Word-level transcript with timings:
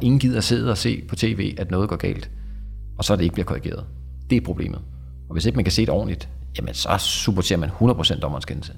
Ingen 0.00 0.20
gider 0.20 0.40
sidde 0.40 0.70
og 0.70 0.78
se 0.78 1.04
på 1.08 1.16
tv, 1.16 1.54
at 1.58 1.70
noget 1.70 1.88
går 1.88 1.96
galt, 1.96 2.30
og 2.98 3.04
så 3.04 3.12
er 3.12 3.16
det 3.16 3.24
ikke 3.24 3.34
bliver 3.34 3.46
korrigeret. 3.46 3.84
Det 4.30 4.36
er 4.36 4.40
problemet. 4.40 4.80
Og 5.28 5.32
hvis 5.32 5.46
ikke 5.46 5.56
man 5.56 5.64
kan 5.64 5.72
se 5.72 5.82
det 5.82 5.90
ordentligt, 5.90 6.28
jamen 6.58 6.74
så 6.74 6.96
supporterer 6.98 7.58
man 7.58 7.68
100% 7.68 8.20
dommerens 8.20 8.44
kendelse. 8.44 8.72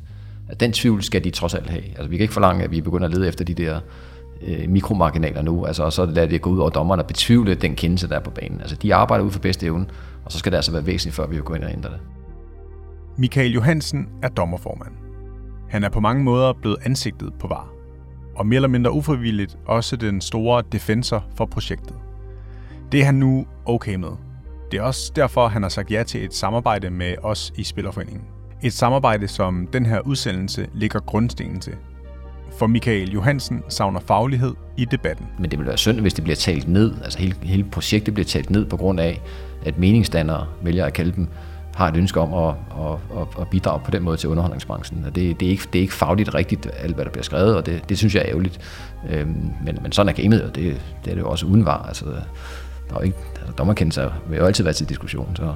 Den 0.61 0.73
tvivl 0.73 1.03
skal 1.03 1.25
de 1.25 1.31
trods 1.31 1.55
alt 1.55 1.71
have. 1.71 1.85
Altså, 1.85 2.09
vi 2.09 2.17
kan 2.17 2.23
ikke 2.23 2.35
forlange, 2.35 2.65
at 2.65 2.71
vi 2.71 2.81
begynder 2.81 3.09
at 3.09 3.15
lede 3.15 3.29
efter 3.29 3.45
de 3.45 3.55
der 3.55 3.81
øh, 4.43 4.69
mikromarginaler 4.69 5.43
nu, 5.43 5.65
altså, 5.65 5.83
og 5.83 5.93
så 5.93 6.07
lader 6.07 6.29
det 6.29 6.43
gå 6.43 6.51
ud 6.51 6.59
over 6.59 6.71
dommerne 6.71 7.03
og 7.03 7.07
betvivle 7.07 7.55
den 7.55 7.77
kendelse, 7.77 8.09
der 8.09 8.17
er 8.17 8.21
på 8.21 8.31
banen. 8.31 8.61
Altså, 8.61 8.77
de 8.77 8.95
arbejder 8.95 9.25
ud 9.25 9.31
for 9.31 9.41
bedste 9.41 9.67
evne, 9.67 9.87
og 10.25 10.33
så 10.33 10.39
skal 10.39 10.53
det 10.53 10.57
altså 10.57 10.73
være 10.73 10.87
væsentligt, 10.87 11.17
før 11.17 11.27
vi 11.27 11.35
vil 11.35 11.45
gå 11.45 11.55
ind 11.55 11.65
og 11.65 11.73
ændre 11.73 11.91
det. 11.91 11.99
Michael 13.17 13.53
Johansen 13.53 14.09
er 14.23 14.29
dommerformand. 14.29 14.93
Han 15.69 15.85
er 15.85 15.89
på 15.89 16.01
mange 16.01 16.25
måder 16.25 16.53
blevet 16.53 16.77
ansigtet 16.85 17.33
på 17.41 17.49
VAR, 17.49 17.72
og 18.35 18.47
mere 18.47 18.57
eller 18.57 18.69
mindre 18.69 18.93
ufrivilligt 18.93 19.59
også 19.67 19.97
den 19.97 20.21
store 20.21 20.63
defensor 20.73 21.25
for 21.37 21.47
projektet. 21.47 21.95
Det 22.93 23.01
er 23.01 23.05
han 23.05 23.15
nu 23.15 23.47
okay 23.67 23.95
med. 23.95 24.11
Det 24.71 24.79
er 24.79 24.83
også 24.83 25.13
derfor, 25.17 25.49
han 25.49 25.63
har 25.63 25.69
sagt 25.69 25.91
ja 25.91 26.03
til 26.03 26.25
et 26.25 26.35
samarbejde 26.35 26.91
med 26.91 27.15
os 27.23 27.53
i 27.57 27.65
Spillerforeningen. 27.65 28.23
Et 28.63 28.73
samarbejde, 28.73 29.29
som 29.29 29.69
den 29.73 29.87
her 29.87 30.01
udsendelse 30.01 30.67
ligger 30.75 31.01
grundstenen 31.01 31.61
til. 31.61 31.73
For 32.59 32.67
Michael 32.67 33.13
Johansen 33.13 33.63
savner 33.69 34.01
faglighed 34.01 34.55
i 34.77 34.85
debatten. 34.85 35.27
Men 35.39 35.51
det 35.51 35.59
vil 35.59 35.67
være 35.67 35.77
synd, 35.77 36.01
hvis 36.01 36.15
det 36.15 36.25
bliver 36.25 36.37
talt 36.37 36.69
ned, 36.69 36.95
altså 37.05 37.19
hele, 37.19 37.35
hele 37.43 37.65
projektet 37.65 38.15
bliver 38.15 38.27
talt 38.27 38.51
ned 38.51 38.67
på 38.67 38.77
grund 38.77 39.01
af, 39.01 39.23
at 39.67 39.79
meningsdannere 39.79 40.47
vælger 40.63 40.87
at 40.87 40.93
kalde 40.93 41.13
dem 41.13 41.29
har 41.75 41.89
et 41.89 41.97
ønske 41.97 42.21
om 42.21 42.35
at, 42.35 42.55
at, 42.85 43.21
at, 43.21 43.41
at 43.41 43.49
bidrage 43.49 43.81
på 43.85 43.91
den 43.91 44.03
måde 44.03 44.17
til 44.17 44.29
underholdningsbranchen. 44.29 45.05
Og 45.05 45.15
det, 45.15 45.41
det, 45.41 45.47
er 45.47 45.51
ikke, 45.51 45.65
det 45.73 45.79
er 45.79 45.83
ikke 45.83 45.95
fagligt 45.95 46.35
rigtigt, 46.35 46.69
alt 46.79 46.95
hvad 46.95 47.05
der 47.05 47.11
bliver 47.11 47.25
skrevet, 47.25 47.57
og 47.57 47.67
det, 47.67 47.89
det 47.89 47.99
synes 47.99 48.15
jeg 48.15 48.23
er 48.23 48.29
ærgerligt. 48.29 48.61
Øhm, 49.11 49.51
men, 49.65 49.79
men 49.83 49.93
sådan 49.93 50.09
er 50.09 50.23
gamet, 50.23 50.43
og 50.43 50.55
det, 50.55 50.81
det 51.05 51.11
er 51.11 51.15
det 51.15 51.23
jo 51.23 51.31
også 51.31 51.47
uden 51.47 51.67
var. 51.67 51.83
Altså, 51.83 52.05
der 52.91 52.97
er 52.97 53.01
ikke, 53.01 53.19
altså, 53.39 53.53
dommerkendelser 53.53 54.11
vil 54.29 54.39
jo 54.39 54.45
altid 54.45 54.65
være 54.65 54.75
til 54.75 54.89
diskussion. 54.89 55.37
Så. 55.37 55.55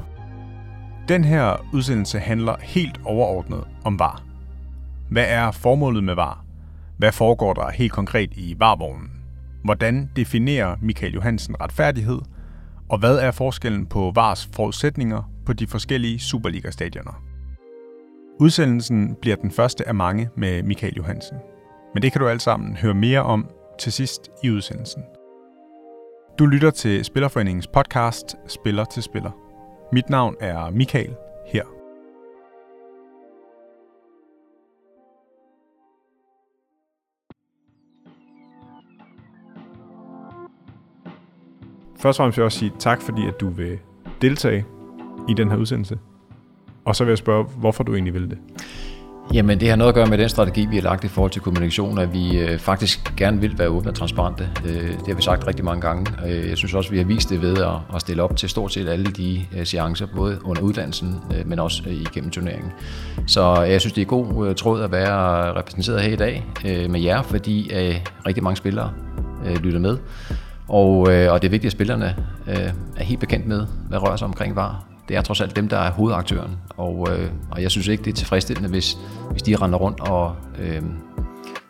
Den 1.08 1.24
her 1.24 1.66
udsendelse 1.72 2.18
handler 2.18 2.56
helt 2.60 3.00
overordnet 3.04 3.64
om 3.84 3.98
VAR. 3.98 4.22
Hvad 5.10 5.24
er 5.28 5.50
formålet 5.50 6.04
med 6.04 6.14
VAR? 6.14 6.44
Hvad 6.96 7.12
foregår 7.12 7.52
der 7.52 7.70
helt 7.70 7.92
konkret 7.92 8.32
i 8.32 8.56
varvognen? 8.58 9.10
Hvordan 9.64 10.10
definerer 10.16 10.76
Michael 10.80 11.12
Johansen 11.12 11.56
retfærdighed? 11.60 12.18
Og 12.88 12.98
hvad 12.98 13.18
er 13.18 13.30
forskellen 13.30 13.86
på 13.86 14.12
VARs 14.14 14.48
forudsætninger 14.52 15.30
på 15.46 15.52
de 15.52 15.66
forskellige 15.66 16.18
Superliga-stadioner? 16.18 17.22
Udsendelsen 18.40 19.16
bliver 19.20 19.36
den 19.36 19.50
første 19.50 19.88
af 19.88 19.94
mange 19.94 20.28
med 20.36 20.62
Michael 20.62 20.94
Johansen. 20.96 21.36
Men 21.94 22.02
det 22.02 22.12
kan 22.12 22.20
du 22.20 22.28
alt 22.28 22.42
sammen 22.42 22.76
høre 22.76 22.94
mere 22.94 23.22
om 23.22 23.50
til 23.78 23.92
sidst 23.92 24.30
i 24.42 24.50
udsendelsen. 24.50 25.02
Du 26.38 26.46
lytter 26.46 26.70
til 26.70 27.04
Spillerforeningens 27.04 27.66
podcast 27.66 28.36
Spiller 28.46 28.84
til 28.84 29.02
Spiller. 29.02 29.30
Mit 29.92 30.10
navn 30.10 30.36
er 30.40 30.70
Michael 30.70 31.14
her. 31.46 31.75
Først 41.98 42.20
og 42.20 42.22
fremmest 42.22 42.36
vil 42.36 42.42
jeg 42.42 42.46
også 42.46 42.58
sige 42.58 42.72
tak, 42.78 43.02
fordi 43.02 43.26
at 43.26 43.40
du 43.40 43.48
vil 43.48 43.78
deltage 44.22 44.64
i 45.28 45.34
den 45.34 45.50
her 45.50 45.56
udsendelse. 45.56 45.98
Og 46.84 46.96
så 46.96 47.04
vil 47.04 47.10
jeg 47.10 47.18
spørge, 47.18 47.44
hvorfor 47.44 47.84
du 47.84 47.94
egentlig 47.94 48.14
vil 48.14 48.30
det. 48.30 48.38
Jamen, 49.34 49.60
det 49.60 49.68
har 49.68 49.76
noget 49.76 49.88
at 49.88 49.94
gøre 49.94 50.06
med 50.06 50.18
den 50.18 50.28
strategi, 50.28 50.66
vi 50.70 50.76
har 50.76 50.82
lagt 50.82 51.04
i 51.04 51.08
forhold 51.08 51.30
til 51.30 51.42
kommunikation, 51.42 51.98
at 51.98 52.12
vi 52.12 52.38
øh, 52.38 52.58
faktisk 52.58 53.16
gerne 53.16 53.40
vil 53.40 53.58
være 53.58 53.68
åbne 53.68 53.90
og 53.90 53.94
transparente. 53.94 54.48
Øh, 54.64 54.88
det 54.88 55.06
har 55.06 55.14
vi 55.14 55.22
sagt 55.22 55.46
rigtig 55.46 55.64
mange 55.64 55.80
gange. 55.80 56.12
Øh, 56.26 56.48
jeg 56.48 56.56
synes 56.56 56.74
også, 56.74 56.90
vi 56.90 56.98
har 56.98 57.04
vist 57.04 57.30
det 57.30 57.42
ved 57.42 57.56
at, 57.58 57.74
at 57.94 58.00
stille 58.00 58.22
op 58.22 58.36
til 58.36 58.48
stort 58.48 58.72
set 58.72 58.88
alle 58.88 59.06
de 59.06 59.46
øh, 59.56 59.66
seancer, 59.66 60.06
både 60.16 60.38
under 60.44 60.62
uddannelsen, 60.62 61.20
øh, 61.34 61.48
men 61.48 61.58
også 61.58 61.82
øh, 61.86 61.94
igennem 61.94 62.30
turneringen. 62.30 62.72
Så 63.26 63.62
øh, 63.62 63.70
jeg 63.70 63.80
synes, 63.80 63.92
det 63.92 64.02
er 64.02 64.06
god 64.06 64.48
øh, 64.48 64.54
tråd 64.54 64.82
at 64.82 64.92
være 64.92 65.52
repræsenteret 65.58 66.00
her 66.00 66.12
i 66.12 66.16
dag 66.16 66.46
øh, 66.66 66.90
med 66.90 67.00
jer, 67.00 67.22
fordi 67.22 67.74
øh, 67.74 67.94
rigtig 68.26 68.42
mange 68.42 68.56
spillere 68.56 68.92
øh, 69.46 69.56
lytter 69.56 69.80
med. 69.80 69.98
Og, 70.68 71.12
øh, 71.12 71.32
og 71.32 71.42
det 71.42 71.48
er 71.48 71.50
vigtigt, 71.50 71.66
at 71.66 71.72
spillerne 71.72 72.16
øh, 72.48 72.72
er 72.96 73.04
helt 73.04 73.20
bekendt 73.20 73.46
med, 73.46 73.66
hvad 73.88 74.02
rører 74.02 74.16
sig 74.16 74.26
omkring 74.26 74.56
VAR 74.56 74.86
det 75.08 75.16
er 75.16 75.22
trods 75.22 75.40
alt 75.40 75.56
dem, 75.56 75.68
der 75.68 75.76
er 75.76 75.90
hovedaktøren. 75.90 76.56
Og, 76.76 77.08
øh, 77.10 77.30
og 77.50 77.62
jeg 77.62 77.70
synes 77.70 77.86
ikke, 77.88 78.04
det 78.04 78.10
er 78.10 78.14
tilfredsstillende, 78.14 78.68
hvis, 78.68 78.96
hvis 79.30 79.42
de 79.42 79.56
render 79.56 79.78
rundt 79.78 80.00
og 80.00 80.36
øh, 80.58 80.82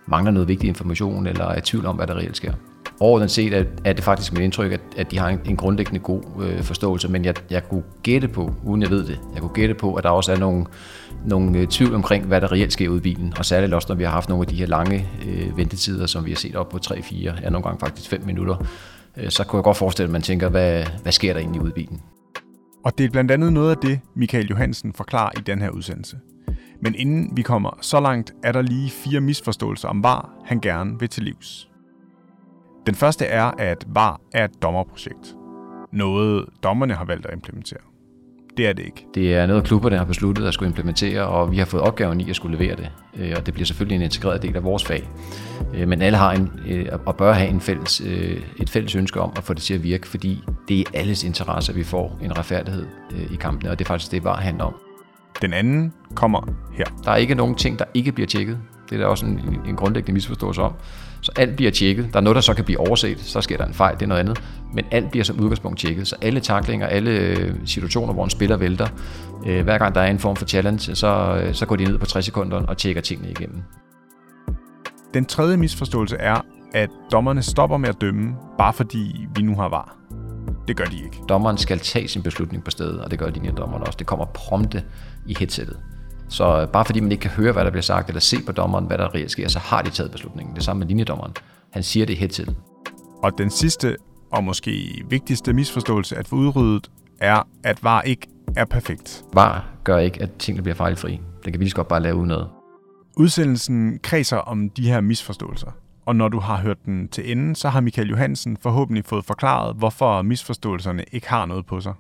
mangler 0.06 0.32
noget 0.32 0.48
vigtig 0.48 0.68
information, 0.68 1.26
eller 1.26 1.44
er 1.44 1.58
i 1.58 1.60
tvivl 1.60 1.86
om, 1.86 1.96
hvad 1.96 2.06
der 2.06 2.14
reelt 2.14 2.36
sker. 2.36 2.52
Overordnet 3.00 3.30
set 3.30 3.54
er, 3.54 3.64
er 3.84 3.92
det 3.92 4.04
faktisk 4.04 4.32
mit 4.32 4.42
indtryk, 4.42 4.72
at, 4.72 4.80
at 4.96 5.10
de 5.10 5.18
har 5.18 5.28
en, 5.28 5.40
en 5.44 5.56
grundlæggende 5.56 6.00
god 6.00 6.22
øh, 6.42 6.62
forståelse, 6.62 7.08
men 7.08 7.24
jeg, 7.24 7.34
jeg 7.50 7.68
kunne 7.68 7.82
gætte 8.02 8.28
på, 8.28 8.54
uden 8.64 8.82
jeg 8.82 8.90
ved 8.90 9.06
det, 9.06 9.20
jeg 9.34 9.40
kunne 9.40 9.54
gætte 9.54 9.74
på, 9.74 9.94
at 9.94 10.04
der 10.04 10.10
også 10.10 10.32
er 10.32 10.36
nogle, 10.36 10.66
nogle 11.26 11.58
øh, 11.58 11.66
tvivl 11.66 11.94
omkring, 11.94 12.26
hvad 12.26 12.40
der 12.40 12.52
reelt 12.52 12.72
sker 12.72 12.88
ud 12.88 12.96
i 12.98 13.00
bilen, 13.00 13.34
og 13.38 13.44
særligt 13.44 13.74
også, 13.74 13.86
når 13.88 13.96
vi 13.96 14.04
har 14.04 14.10
haft 14.10 14.28
nogle 14.28 14.42
af 14.42 14.46
de 14.46 14.56
her 14.56 14.66
lange 14.66 15.08
øh, 15.28 15.56
ventetider, 15.56 16.06
som 16.06 16.24
vi 16.24 16.30
har 16.30 16.36
set 16.36 16.56
op 16.56 16.68
på 16.68 16.78
3-4, 16.86 17.42
ja 17.42 17.50
nogle 17.50 17.62
gange 17.62 17.80
faktisk 17.80 18.10
5 18.10 18.22
minutter, 18.26 18.56
øh, 19.16 19.30
så 19.30 19.44
kunne 19.44 19.58
jeg 19.58 19.64
godt 19.64 19.76
forestille, 19.76 20.06
at 20.06 20.12
man 20.12 20.22
tænker, 20.22 20.48
hvad, 20.48 20.84
hvad 21.02 21.12
sker 21.12 21.32
der 21.32 21.40
egentlig 21.40 21.62
ude 21.62 21.70
i 21.70 21.74
bilen? 21.84 22.02
Og 22.84 22.98
det 22.98 23.06
er 23.06 23.10
blandt 23.10 23.30
andet 23.30 23.52
noget 23.52 23.70
af 23.70 23.76
det, 23.76 24.00
Michael 24.14 24.46
Johansen 24.46 24.92
forklarer 24.92 25.30
i 25.38 25.40
den 25.46 25.62
her 25.62 25.70
udsendelse. 25.70 26.16
Men 26.82 26.94
inden 26.94 27.36
vi 27.36 27.42
kommer 27.42 27.78
så 27.80 28.00
langt, 28.00 28.32
er 28.44 28.52
der 28.52 28.62
lige 28.62 28.90
fire 28.90 29.20
misforståelser 29.20 29.88
om 29.88 30.02
VAR, 30.02 30.30
han 30.44 30.60
gerne 30.60 31.00
vil 31.00 31.08
til 31.08 31.22
livs. 31.22 31.68
Den 32.86 32.94
første 32.94 33.24
er, 33.24 33.44
at 33.44 33.84
VAR 33.86 34.20
er 34.34 34.44
et 34.44 34.62
dommerprojekt. 34.62 35.34
Noget 35.92 36.47
dommerne 36.62 36.94
har 36.94 37.04
valgt 37.04 37.26
at 37.26 37.34
implementere. 37.34 37.78
Det 38.56 38.66
er 38.66 38.72
det 38.72 38.84
ikke. 38.84 39.06
Det 39.14 39.34
er 39.34 39.47
noget, 39.47 39.64
klubberne 39.64 39.97
har 39.97 40.04
besluttet 40.04 40.47
at 40.47 40.54
skulle 40.54 40.69
implementere, 40.69 41.26
og 41.26 41.52
vi 41.52 41.58
har 41.58 41.64
fået 41.64 41.82
opgaven 41.82 42.20
i 42.20 42.30
at 42.30 42.36
skulle 42.36 42.58
levere 42.58 42.76
det. 42.76 42.91
Øh, 43.16 43.32
og 43.36 43.47
det 43.47 43.54
bliver 43.54 43.66
selvfølgelig 43.66 43.97
en 43.97 44.02
integreret 44.02 44.42
del 44.42 44.56
af 44.56 44.64
vores 44.64 44.84
fag. 44.84 45.08
Øh, 45.74 45.88
men 45.88 46.02
alle 46.02 46.19
har 46.19 46.32
en, 46.32 46.50
øh, 46.69 46.86
og 47.06 47.16
bør 47.16 47.32
have 47.32 47.50
en 47.50 47.60
fælles, 47.60 48.00
et 48.60 48.70
fælles 48.70 48.94
ønske 48.94 49.20
om 49.20 49.32
at 49.36 49.42
få 49.42 49.54
det 49.54 49.62
til 49.62 49.74
at 49.74 49.82
virke, 49.82 50.08
fordi 50.08 50.44
det 50.68 50.80
er 50.80 50.84
alles 50.94 51.24
interesse, 51.24 51.72
at 51.72 51.78
vi 51.78 51.84
får 51.84 52.18
en 52.22 52.38
retfærdighed 52.38 52.86
i 53.30 53.36
kampene, 53.36 53.70
og 53.70 53.78
det 53.78 53.84
er 53.84 53.88
faktisk 53.88 54.12
det, 54.12 54.22
bare 54.22 54.42
handler 54.42 54.64
om. 54.64 54.74
Den 55.42 55.53
anden 55.53 55.92
kommer 56.14 56.48
her. 56.74 56.84
Der 57.04 57.10
er 57.10 57.16
ikke 57.16 57.34
nogen 57.34 57.54
ting, 57.54 57.78
der 57.78 57.84
ikke 57.94 58.12
bliver 58.12 58.26
tjekket. 58.26 58.58
Det 58.91 58.92
er 58.92 58.98
der 58.98 59.06
også 59.06 59.26
en, 59.26 59.60
en 59.66 59.76
grundlæggende 59.76 60.12
misforståelse 60.12 60.62
om. 60.62 60.72
Så 61.20 61.32
alt 61.36 61.56
bliver 61.56 61.70
tjekket. 61.70 62.08
Der 62.12 62.16
er 62.16 62.22
noget, 62.22 62.34
der 62.34 62.41
så 62.41 62.54
kan 62.54 62.64
blive 62.64 62.80
overset, 62.80 63.20
så 63.20 63.41
sker 63.41 63.56
der 63.56 63.66
en 63.66 63.74
fejl, 63.74 63.94
det 63.94 64.02
er 64.02 64.06
noget 64.06 64.20
andet. 64.20 64.42
Men 64.74 64.84
alt 64.91 65.10
bliver 65.10 65.24
som 65.24 65.41
udgangspunkt 65.41 65.78
tjekket. 65.78 66.08
Så 66.08 66.16
alle 66.20 66.41
taklinger, 66.41 66.86
alle 66.86 67.10
øh, 67.10 67.54
situationer, 67.64 68.12
hvor 68.12 68.24
en 68.24 68.30
spiller 68.30 68.56
vælter, 68.56 68.86
øh, 69.47 69.64
hver 69.64 69.78
gang 69.78 69.94
der 69.94 70.00
er 70.00 70.10
en 70.10 70.19
form 70.19 70.36
for 70.36 70.47
challenge, 70.47 70.94
så, 70.94 71.41
øh, 71.42 71.54
så 71.54 71.66
går 71.66 71.76
de 71.76 71.84
ned 71.84 71.98
på 71.98 72.06
60 72.06 72.24
sekunder 72.24 72.66
og 72.66 72.76
tjekker 72.76 73.02
tingene 73.02 73.30
igennem. 73.30 73.62
Den 75.14 75.24
tredje 75.24 75.56
misforståelse 75.56 76.16
er, 76.16 76.41
at 76.74 76.91
dommerne 77.12 77.42
stopper 77.42 77.76
med 77.76 77.88
at 77.88 78.00
dømme, 78.00 78.34
bare 78.58 78.72
fordi 78.72 79.26
vi 79.36 79.42
nu 79.42 79.54
har 79.54 79.68
var. 79.68 79.97
Det 80.68 80.76
gør 80.76 80.84
de 80.84 80.97
ikke. 80.97 81.22
Dommeren 81.28 81.58
skal 81.58 81.78
tage 81.78 82.08
sin 82.08 82.22
beslutning 82.22 82.64
på 82.64 82.70
stedet, 82.70 83.00
og 83.00 83.10
det 83.10 83.18
gør 83.18 83.30
linjedommeren 83.30 83.82
også. 83.86 83.97
Det 83.98 84.06
kommer 84.06 84.24
prompte 84.24 84.84
i 85.26 85.36
headsettet. 85.38 85.76
Så 86.28 86.66
bare 86.72 86.84
fordi 86.84 87.00
man 87.00 87.12
ikke 87.12 87.22
kan 87.22 87.31
høre, 87.31 87.53
hvad 87.53 87.64
der 87.64 87.70
bliver 87.70 87.82
sagt, 87.82 88.09
eller 88.09 88.20
se 88.20 88.37
på 88.47 88.53
dommeren, 88.53 88.84
hvad 88.84 88.98
der 88.98 89.14
reelt 89.14 89.31
sker, 89.31 89.48
så 89.48 89.59
har 89.59 89.82
de 89.82 89.91
taget 89.91 90.12
beslutningen. 90.12 90.56
Det 90.56 90.64
samme 90.64 90.78
med 90.78 90.87
linjedommeren. 90.87 91.32
Han 91.72 91.82
siger 91.82 92.06
det 92.06 92.31
til. 92.31 92.56
Og 93.22 93.32
den 93.38 93.50
sidste 93.50 93.97
og 94.32 94.44
måske 94.44 95.04
vigtigste 95.09 95.53
misforståelse 95.53 96.16
at 96.16 96.28
få 96.28 96.36
udryddet, 96.36 96.91
er, 97.20 97.48
at 97.65 97.84
VAR 97.84 98.03
ikke 98.03 98.26
er 98.56 98.65
perfekt. 98.65 99.25
VAR 99.34 99.65
gør 99.84 99.98
ikke, 99.98 100.22
at 100.22 100.31
tingene 100.38 100.62
bliver 100.62 100.76
fejlfri. 100.76 101.20
Det 101.44 101.53
kan 101.53 101.60
vi 101.60 101.65
lige 101.65 101.75
godt 101.75 101.88
bare 101.88 102.03
lave 102.03 102.16
uden 102.16 102.28
noget. 102.28 102.48
Udsendelsen 103.16 103.98
kredser 104.03 104.36
om 104.36 104.70
de 104.70 104.88
her 104.88 105.00
misforståelser. 105.00 105.70
Og 106.06 106.16
når 106.16 106.28
du 106.28 106.38
har 106.38 106.56
hørt 106.56 106.84
den 106.84 107.09
til 107.09 107.32
enden, 107.32 107.54
så 107.54 107.69
har 107.69 107.81
Michael 107.81 108.09
Johansen 108.09 108.56
forhåbentlig 108.56 109.04
fået 109.04 109.24
forklaret, 109.24 109.77
hvorfor 109.77 110.22
misforståelserne 110.22 111.04
ikke 111.12 111.28
har 111.28 111.47
noget 111.47 111.66
på 111.66 111.80
sig. 111.80 111.95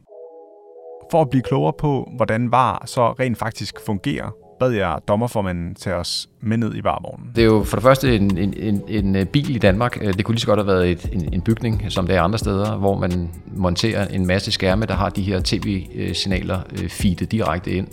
For 1.10 1.20
at 1.22 1.30
blive 1.30 1.42
klogere 1.42 1.72
på, 1.78 2.12
hvordan 2.16 2.52
VAR 2.52 2.82
så 2.86 3.12
rent 3.12 3.38
faktisk 3.38 3.80
fungerer, 3.86 4.30
bad 4.60 4.70
jeg 4.70 4.98
dommerformanden 5.08 5.74
tage 5.74 5.96
os 5.96 6.28
med 6.40 6.56
ned 6.56 6.74
i 6.74 6.84
varvognen. 6.84 7.30
Det 7.36 7.42
er 7.42 7.46
jo 7.46 7.64
for 7.64 7.76
det 7.76 7.82
første 7.82 8.16
en, 8.16 8.38
en, 8.38 8.54
en, 8.56 8.82
en 8.88 9.16
øh, 9.16 9.26
bil 9.26 9.56
i 9.56 9.58
Danmark. 9.58 9.98
Øh, 10.00 10.14
det 10.14 10.24
kunne 10.24 10.34
lige 10.34 10.40
så 10.40 10.46
godt 10.46 10.60
have 10.60 10.66
været 10.66 10.90
et, 10.90 11.08
en, 11.12 11.34
en 11.34 11.42
bygning, 11.42 11.82
øh, 11.84 11.90
som 11.90 12.06
det 12.06 12.16
er 12.16 12.22
andre 12.22 12.38
steder, 12.38 12.76
hvor 12.76 12.98
man 12.98 13.30
monterer 13.46 14.08
en 14.08 14.26
masse 14.26 14.52
skærme, 14.52 14.86
der 14.86 14.94
har 14.94 15.08
de 15.08 15.22
her 15.22 15.40
tv-signaler 15.44 16.60
feedet 16.88 17.32
direkte 17.32 17.70
ind 17.70 17.88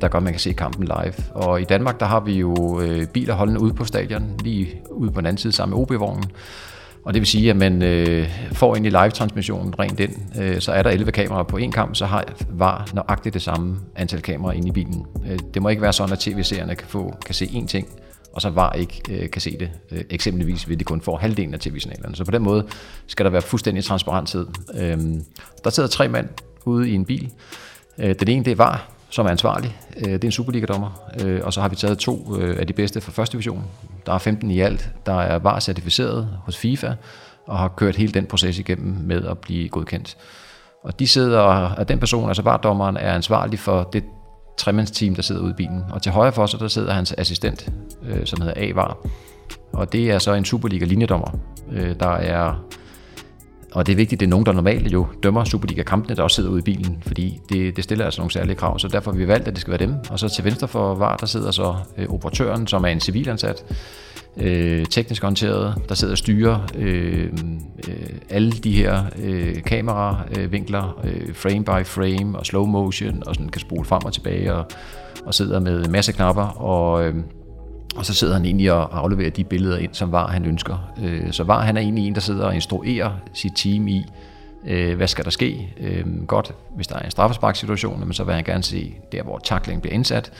der 0.00 0.08
gør, 0.08 0.16
at 0.16 0.22
man 0.22 0.32
kan 0.32 0.40
se 0.40 0.52
kampen 0.52 0.84
live. 0.84 1.14
Og 1.34 1.60
i 1.60 1.64
Danmark, 1.64 2.00
der 2.00 2.06
har 2.06 2.20
vi 2.20 2.32
jo 2.32 2.82
biler 3.12 3.34
holdende 3.34 3.60
ude 3.60 3.74
på 3.74 3.84
stadion, 3.84 4.34
lige 4.44 4.80
ude 4.90 5.10
på 5.10 5.20
den 5.20 5.26
anden 5.26 5.38
side 5.38 5.52
sammen 5.52 5.78
med 5.78 5.82
OB-vognen. 5.82 6.24
Og 7.04 7.14
det 7.14 7.20
vil 7.20 7.26
sige, 7.26 7.50
at 7.50 7.56
man 7.56 7.82
øh, 7.82 8.28
får 8.52 8.76
ind 8.76 8.86
i 8.86 8.88
live-transmissionen 8.88 9.78
rent 9.78 10.00
ind, 10.00 10.40
øh, 10.40 10.60
så 10.60 10.72
er 10.72 10.82
der 10.82 10.90
11 10.90 11.12
kameraer 11.12 11.42
på 11.42 11.56
en 11.56 11.72
kamp, 11.72 11.94
så 11.94 12.06
har 12.06 12.24
VAR 12.50 12.90
nøjagtigt 12.94 13.34
det 13.34 13.42
samme 13.42 13.76
antal 13.96 14.22
kameraer 14.22 14.56
inde 14.56 14.68
i 14.68 14.72
bilen. 14.72 15.06
Øh, 15.30 15.38
det 15.54 15.62
må 15.62 15.68
ikke 15.68 15.82
være 15.82 15.92
sådan, 15.92 16.12
at 16.12 16.18
tv-seerne 16.18 16.74
kan, 16.74 16.88
få, 16.88 17.14
kan 17.26 17.34
se 17.34 17.44
én 17.44 17.66
ting, 17.66 17.88
og 18.32 18.42
så 18.42 18.50
var 18.50 18.72
ikke 18.72 19.02
øh, 19.10 19.30
kan 19.30 19.40
se 19.40 19.56
det. 19.60 19.70
Øh, 19.90 20.00
eksempelvis 20.10 20.68
vil 20.68 20.78
de 20.78 20.84
kun 20.84 21.00
få 21.00 21.16
halvdelen 21.16 21.54
af 21.54 21.60
tv-signalerne. 21.60 22.16
Så 22.16 22.24
på 22.24 22.30
den 22.30 22.42
måde 22.42 22.66
skal 23.06 23.24
der 23.24 23.30
være 23.30 23.42
fuldstændig 23.42 23.84
transparenthed. 23.84 24.46
Øh, 24.74 24.98
der 25.64 25.70
sidder 25.70 25.88
tre 25.88 26.08
mand 26.08 26.28
ude 26.64 26.90
i 26.90 26.94
en 26.94 27.04
bil. 27.04 27.30
Øh, 27.98 28.14
den 28.20 28.28
ene, 28.28 28.44
det 28.44 28.58
var 28.58 28.99
som 29.10 29.26
er 29.26 29.30
ansvarlig. 29.30 29.76
Øh, 29.96 30.12
det 30.12 30.24
er 30.24 30.28
en 30.28 30.32
Superliga-dommer, 30.32 31.02
øh, 31.20 31.40
og 31.44 31.52
så 31.52 31.60
har 31.60 31.68
vi 31.68 31.76
taget 31.76 31.98
to 31.98 32.36
øh, 32.40 32.56
af 32.60 32.66
de 32.66 32.72
bedste 32.72 33.00
fra 33.00 33.12
første 33.12 33.32
division. 33.32 33.64
Der 34.06 34.12
er 34.12 34.18
15 34.18 34.50
i 34.50 34.60
alt, 34.60 34.90
der 35.06 35.20
er 35.20 35.38
var 35.38 35.60
certificeret 35.60 36.28
hos 36.44 36.56
FIFA, 36.56 36.92
og 37.46 37.58
har 37.58 37.68
kørt 37.68 37.96
hele 37.96 38.12
den 38.12 38.26
proces 38.26 38.58
igennem 38.58 38.96
med 39.06 39.24
at 39.24 39.38
blive 39.38 39.68
godkendt. 39.68 40.16
Og 40.84 40.98
de 40.98 41.06
sidder, 41.06 41.42
at 41.78 41.88
den 41.88 41.98
person, 41.98 42.28
altså 42.28 42.42
vardommeren, 42.42 42.96
er 42.96 43.14
ansvarlig 43.14 43.58
for 43.58 43.88
det 43.92 44.04
tremandsteam, 44.58 45.14
der 45.14 45.22
sidder 45.22 45.42
ude 45.42 45.50
i 45.50 45.54
bilen. 45.54 45.82
Og 45.92 46.02
til 46.02 46.12
højre 46.12 46.32
for 46.32 46.46
sig, 46.46 46.60
der 46.60 46.68
sidder 46.68 46.92
hans 46.92 47.14
assistent, 47.18 47.68
som 48.24 48.40
hedder 48.40 48.54
A-var. 48.56 48.96
Og 49.72 49.92
det 49.92 50.10
er 50.10 50.18
så 50.18 50.32
en 50.34 50.44
Superliga-linjedommer, 50.44 51.38
der 52.00 52.10
er 52.10 52.64
og 53.72 53.86
det 53.86 53.92
er 53.92 53.96
vigtigt, 53.96 54.20
det 54.20 54.26
er 54.26 54.30
nogen, 54.30 54.46
der 54.46 54.52
normalt 54.52 54.92
jo 54.92 55.06
dømmer 55.22 55.44
Superliga-kampene, 55.44 56.16
der 56.16 56.22
også 56.22 56.34
sidder 56.34 56.50
ude 56.50 56.58
i 56.58 56.62
bilen, 56.62 57.02
fordi 57.06 57.40
det, 57.48 57.76
det 57.76 57.84
stiller 57.84 58.04
altså 58.04 58.20
nogle 58.20 58.32
særlige 58.32 58.56
krav, 58.56 58.78
så 58.78 58.88
derfor 58.88 59.10
har 59.10 59.18
vi 59.18 59.28
valgt, 59.28 59.48
at 59.48 59.54
det 59.54 59.60
skal 59.60 59.70
være 59.70 59.86
dem. 59.86 59.94
Og 60.10 60.18
så 60.18 60.28
til 60.28 60.44
venstre 60.44 60.68
for 60.68 60.94
VAR, 60.94 61.16
der 61.16 61.26
sidder 61.26 61.50
så 61.50 61.74
øh, 61.98 62.08
operatøren, 62.08 62.66
som 62.66 62.84
er 62.84 62.88
en 62.88 63.00
civilansat, 63.00 63.64
øh, 64.36 64.86
teknisk 64.86 65.24
orienteret, 65.24 65.74
der 65.88 65.94
sidder 65.94 66.14
og 66.14 66.18
styrer 66.18 66.58
øh, 66.76 67.32
øh, 67.88 67.94
alle 68.30 68.52
de 68.52 68.72
her 68.72 69.04
øh, 69.22 69.62
kameravinkler, 69.62 71.00
øh, 71.04 71.34
frame 71.34 71.64
by 71.64 71.86
frame 71.86 72.38
og 72.38 72.46
slow 72.46 72.66
motion, 72.66 73.22
og 73.26 73.34
sådan 73.34 73.48
kan 73.48 73.60
spole 73.60 73.84
frem 73.84 74.04
og 74.04 74.12
tilbage, 74.12 74.54
og, 74.54 74.64
og 75.24 75.34
sidder 75.34 75.60
med 75.60 75.84
en 75.86 75.92
masse 75.92 76.12
knapper, 76.12 76.44
og... 76.44 77.04
Øh, 77.04 77.14
og 77.96 78.06
så 78.06 78.14
sidder 78.14 78.34
han 78.34 78.44
egentlig 78.44 78.72
og 78.72 78.98
afleverer 78.98 79.30
de 79.30 79.44
billeder 79.44 79.78
ind, 79.78 79.94
som 79.94 80.12
var 80.12 80.26
han 80.26 80.44
ønsker. 80.44 80.92
Øh, 81.02 81.32
så 81.32 81.44
var 81.44 81.62
han 81.62 81.76
er 81.76 81.80
egentlig 81.80 82.06
en, 82.06 82.14
der 82.14 82.20
sidder 82.20 82.44
og 82.44 82.54
instruerer 82.54 83.10
sit 83.34 83.52
team 83.56 83.88
i, 83.88 84.04
øh, 84.66 84.96
hvad 84.96 85.08
skal 85.08 85.24
der 85.24 85.30
ske. 85.30 85.74
Øh, 85.80 86.26
godt, 86.26 86.54
hvis 86.76 86.86
der 86.86 86.96
er 86.96 87.02
en 87.02 87.10
straffesparksituation, 87.10 88.12
så 88.12 88.24
vil 88.24 88.34
han 88.34 88.44
gerne 88.44 88.62
se 88.62 88.94
der, 89.12 89.22
hvor 89.22 89.38
tackling 89.38 89.82
bliver 89.82 89.94
indsat. 89.94 90.32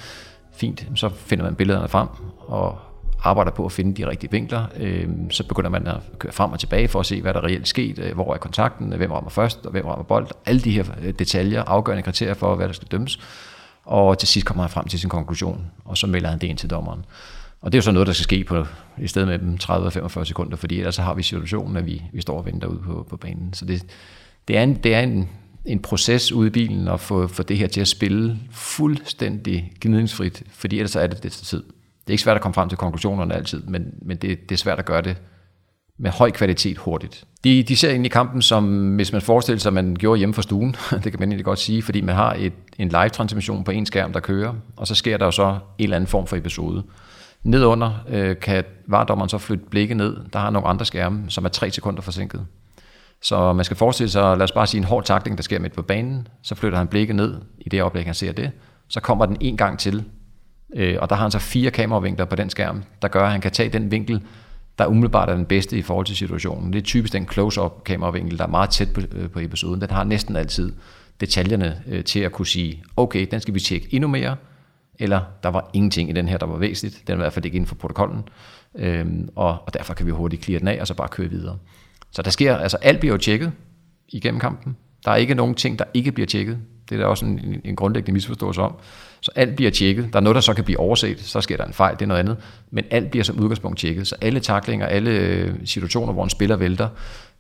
Fint, 0.53 0.87
så 0.95 1.09
finder 1.09 1.45
man 1.45 1.55
billederne 1.55 1.89
frem 1.89 2.09
og 2.39 2.79
arbejder 3.23 3.51
på 3.51 3.65
at 3.65 3.73
finde 3.73 4.03
de 4.03 4.09
rigtige 4.09 4.31
vinkler. 4.31 4.65
Øh, 4.77 5.09
så 5.31 5.45
begynder 5.45 5.71
man 5.71 5.87
at 5.87 5.97
køre 6.19 6.33
frem 6.33 6.53
og 6.53 6.61
tilbage 6.61 6.89
for 6.89 7.01
at 7.01 7.07
se, 7.07 7.23
hvad 7.23 7.35
der 7.35 7.45
reelt 7.45 7.69
sket. 7.69 7.99
Øh, 7.99 8.15
hvor 8.15 8.35
er 8.35 8.39
kontakten? 8.39 8.93
Øh, 8.93 8.99
hvem 8.99 9.13
rammer 9.13 9.31
først? 9.31 9.67
Og 9.67 9.71
hvem 9.71 9.87
rammer 9.87 10.05
bold? 10.05 10.27
Alle 10.47 10.61
de 10.61 10.71
her 10.71 10.85
detaljer, 11.19 11.63
afgørende 11.63 12.03
kriterier 12.03 12.35
for, 12.35 12.55
hvad 12.55 12.67
der 12.67 12.73
skal 12.73 12.89
dømmes. 12.89 13.19
Og 13.85 14.19
til 14.19 14.29
sidst 14.29 14.47
kommer 14.47 14.63
han 14.63 14.71
frem 14.71 14.87
til 14.89 15.01
sin 15.01 15.11
konklusion, 15.11 15.67
og 15.85 15.99
så 15.99 16.07
melder 16.07 16.29
han 16.31 16.39
det 16.39 16.47
ind 16.47 16.59
til 16.59 16.71
dommeren. 16.71 17.05
Og 17.61 17.73
det 17.73 17.79
er 17.79 17.79
jo 17.79 17.83
så 17.83 17.93
noget, 17.93 18.07
der 18.07 18.13
skal 18.13 18.25
ske 18.25 18.45
på, 18.45 18.67
i 18.99 19.07
stedet 19.07 19.29
med 19.29 19.39
dem 19.39 19.59
30-45 19.63 20.25
sekunder, 20.25 20.57
fordi 20.57 20.79
ellers 20.79 20.95
så 20.95 21.03
har 21.03 21.15
vi 21.15 21.23
situationen, 21.23 21.77
at 21.77 21.87
vi, 21.87 22.03
vi 22.13 22.21
står 22.21 22.39
og 22.39 22.47
venter 22.47 22.69
ude 22.69 22.81
på, 22.87 23.07
på 23.11 23.17
banen. 23.17 23.55
Så 23.55 23.65
det, 23.65 23.83
det 24.49 24.57
er, 24.59 24.63
en, 24.63 24.75
det 24.75 24.95
er 24.95 25.01
en, 25.01 25.29
en 25.65 25.79
proces 25.79 26.33
ude 26.33 26.47
i 26.47 26.51
bilen 26.51 26.89
at 26.89 27.01
få, 27.01 27.27
få 27.27 27.43
det 27.43 27.59
her 27.59 27.67
til 27.67 27.81
at 27.81 27.89
spille 27.89 28.39
fuldstændig 28.51 29.73
gnidningsfrit, 29.81 30.43
fordi 30.51 30.79
ellers 30.79 30.97
er 30.97 31.07
det 31.07 31.23
det 31.23 31.33
til 31.33 31.47
tid. 31.47 31.63
Det 31.63 32.07
er 32.07 32.13
ikke 32.13 32.23
svært 32.23 32.37
at 32.37 32.43
komme 32.43 32.55
frem 32.55 32.69
til 32.69 32.79
konklusionerne 32.79 33.35
altid, 33.35 33.63
men, 33.63 33.95
men 34.03 34.17
det, 34.17 34.49
det 34.49 34.55
er 34.55 34.59
svært 34.59 34.79
at 34.79 34.85
gøre 34.85 35.03
det 35.03 35.17
med 35.99 36.11
høj 36.11 36.31
kvalitet 36.31 36.79
hurtigt. 36.79 37.25
De, 37.45 37.63
de 37.63 37.77
ser 37.77 37.91
ind 37.91 38.07
i 38.07 38.09
kampen 38.09 38.43
som, 38.43 38.95
hvis 38.95 39.13
man 39.13 39.23
forestiller 39.23 39.59
sig, 39.59 39.71
at 39.71 39.75
man 39.75 39.97
gjorde 39.97 40.19
hjemme 40.19 40.35
for 40.35 40.43
stuen, 40.43 40.77
det 41.05 41.13
kan 41.13 41.17
man 41.19 41.29
egentlig 41.29 41.45
godt 41.45 41.59
sige, 41.59 41.83
fordi 41.83 42.01
man 42.01 42.15
har 42.15 42.35
et, 42.39 42.53
en 42.79 42.89
live-transmission 42.89 43.65
på 43.65 43.71
en 43.71 43.87
skærm, 43.87 44.13
der 44.13 44.21
kører, 44.21 44.55
og 44.77 44.87
så 44.87 44.95
sker 44.95 45.17
der 45.17 45.25
jo 45.25 45.31
så 45.31 45.49
en 45.79 45.85
eller 45.85 45.97
anden 45.97 46.09
form 46.09 46.27
for 46.27 46.37
episode. 46.37 46.83
Nedunder 47.43 48.05
øh, 48.09 48.37
kan 48.41 48.65
vardommeren 48.87 49.29
så 49.29 49.39
flytte 49.39 49.65
blikket 49.71 49.97
ned. 49.97 50.17
Der 50.33 50.39
har 50.39 50.51
nogle 50.51 50.69
andre 50.69 50.87
skærme, 50.87 51.25
som 51.29 51.45
er 51.45 51.49
3 51.49 51.71
sekunder 51.71 52.03
forsinket. 52.03 52.47
Så 53.23 53.53
man 53.53 53.65
skal 53.65 53.77
forestille 53.77 54.11
sig, 54.11 54.23
lad 54.23 54.43
os 54.43 54.53
bare 54.53 54.67
sige 54.67 54.79
en 54.79 54.85
hård 54.85 55.05
takling, 55.05 55.39
der 55.39 55.43
sker 55.43 55.59
midt 55.59 55.73
på 55.73 55.83
banen. 55.83 56.29
Så 56.43 56.55
flytter 56.55 56.79
han 56.79 56.89
blikket 56.89 57.17
ned 57.17 57.35
i 57.59 57.69
det 57.69 57.81
øjeblik, 57.81 58.07
han 58.07 58.15
ser 58.15 58.33
det. 58.33 58.51
Så 58.89 59.01
kommer 59.01 59.27
den 59.27 59.37
en 59.41 59.57
gang 59.57 59.79
til, 59.79 60.05
øh, 60.75 60.97
og 61.01 61.11
der 61.11 61.17
har 61.17 61.23
han 61.23 61.31
så 61.31 61.39
fire 61.39 61.71
kameravinkler 61.71 62.25
på 62.25 62.37
den 62.37 62.51
skærm, 62.51 62.83
der 63.03 63.09
gør, 63.09 63.25
at 63.25 63.33
han 63.33 63.41
kan 63.41 63.51
tage 63.53 63.69
den 63.69 63.91
vinkel, 63.91 64.23
der 64.79 64.87
umiddelbart 64.87 65.29
er 65.29 65.35
den 65.35 65.47
bedste 65.47 65.79
i 65.79 65.83
forhold 65.83 66.07
til 66.07 66.17
situationen. 66.17 66.73
Det 66.73 66.79
er 66.79 66.83
typisk 66.83 67.13
den 67.13 67.29
close-up 67.29 67.85
kameravinkel, 67.85 68.39
der 68.39 68.45
er 68.45 68.49
meget 68.49 68.71
tæt 68.71 68.93
på, 68.95 69.01
øh, 69.13 69.31
på 69.31 69.41
episoden. 69.41 69.81
Den 69.81 69.91
har 69.91 70.05
næsten 70.05 70.37
altid 70.37 70.73
detaljerne 71.21 71.83
øh, 71.87 72.05
til 72.05 72.21
at 72.21 72.33
kunne 72.33 72.47
sige, 72.47 72.83
okay, 72.97 73.27
den 73.31 73.41
skal 73.41 73.55
vi 73.55 73.61
tjekke 73.61 73.89
endnu 73.91 74.09
mere, 74.09 74.37
eller 75.01 75.21
der 75.43 75.49
var 75.49 75.71
ingenting 75.73 76.11
i 76.11 76.13
den 76.13 76.29
her, 76.29 76.39
der 76.39 76.47
var 76.47 76.57
væsentligt. 76.57 77.09
Den 77.09 77.19
var 77.19 77.23
i 77.23 77.25
hvert 77.25 77.33
fald 77.33 77.45
ikke 77.45 77.57
inden 77.57 77.69
for 77.69 77.75
protokollen, 77.75 78.29
øhm, 78.75 79.29
og, 79.37 79.59
og 79.67 79.75
derfor 79.75 79.95
kan 79.95 80.07
vi 80.07 80.11
hurtigt 80.11 80.45
clear 80.45 80.59
den 80.59 80.69
af, 80.69 80.81
og 80.81 80.87
så 80.87 80.95
bare 80.95 81.09
køre 81.09 81.29
videre. 81.29 81.59
Så 82.11 82.23
der 82.23 82.31
sker, 82.31 82.57
altså 82.57 82.77
alt 82.77 83.01
bliver 83.01 83.15
jo 83.15 83.19
tjekket 83.19 83.53
igennem 84.09 84.41
kampen. 84.41 84.77
Der 85.05 85.11
er 85.11 85.17
ikke 85.17 85.35
nogen 85.35 85.55
ting, 85.55 85.79
der 85.79 85.85
ikke 85.95 86.13
bliver 86.13 86.27
tjekket. 86.27 86.59
Det 86.89 86.95
er 86.95 87.01
der 87.01 87.07
også 87.07 87.25
en, 87.25 87.61
en 87.65 87.77
grundlæggende 87.77 88.13
misforståelse 88.13 88.63
om. 88.63 88.75
Så 89.21 89.31
alt 89.35 89.57
bliver 89.57 89.71
tjekket. 89.71 90.09
Der 90.13 90.19
er 90.19 90.23
noget, 90.23 90.35
der 90.35 90.41
så 90.41 90.55
kan 90.55 90.65
blive 90.65 90.81
overset, 90.81 91.21
så 91.21 91.41
sker 91.41 91.57
der 91.57 91.65
en 91.65 91.73
fejl, 91.73 91.95
det 91.95 92.03
er 92.03 92.07
noget 92.07 92.21
andet. 92.21 92.37
Men 92.71 92.85
alt 92.91 93.11
bliver 93.11 93.25
som 93.25 93.41
udgangspunkt 93.41 93.79
tjekket. 93.79 94.07
Så 94.07 94.17
alle 94.21 94.41
taklinger, 94.41 94.87
alle 94.87 95.11
øh, 95.11 95.55
situationer, 95.65 96.13
hvor 96.13 96.25
en 96.25 96.31
spiller 96.31 96.57
vælter, 96.57 96.89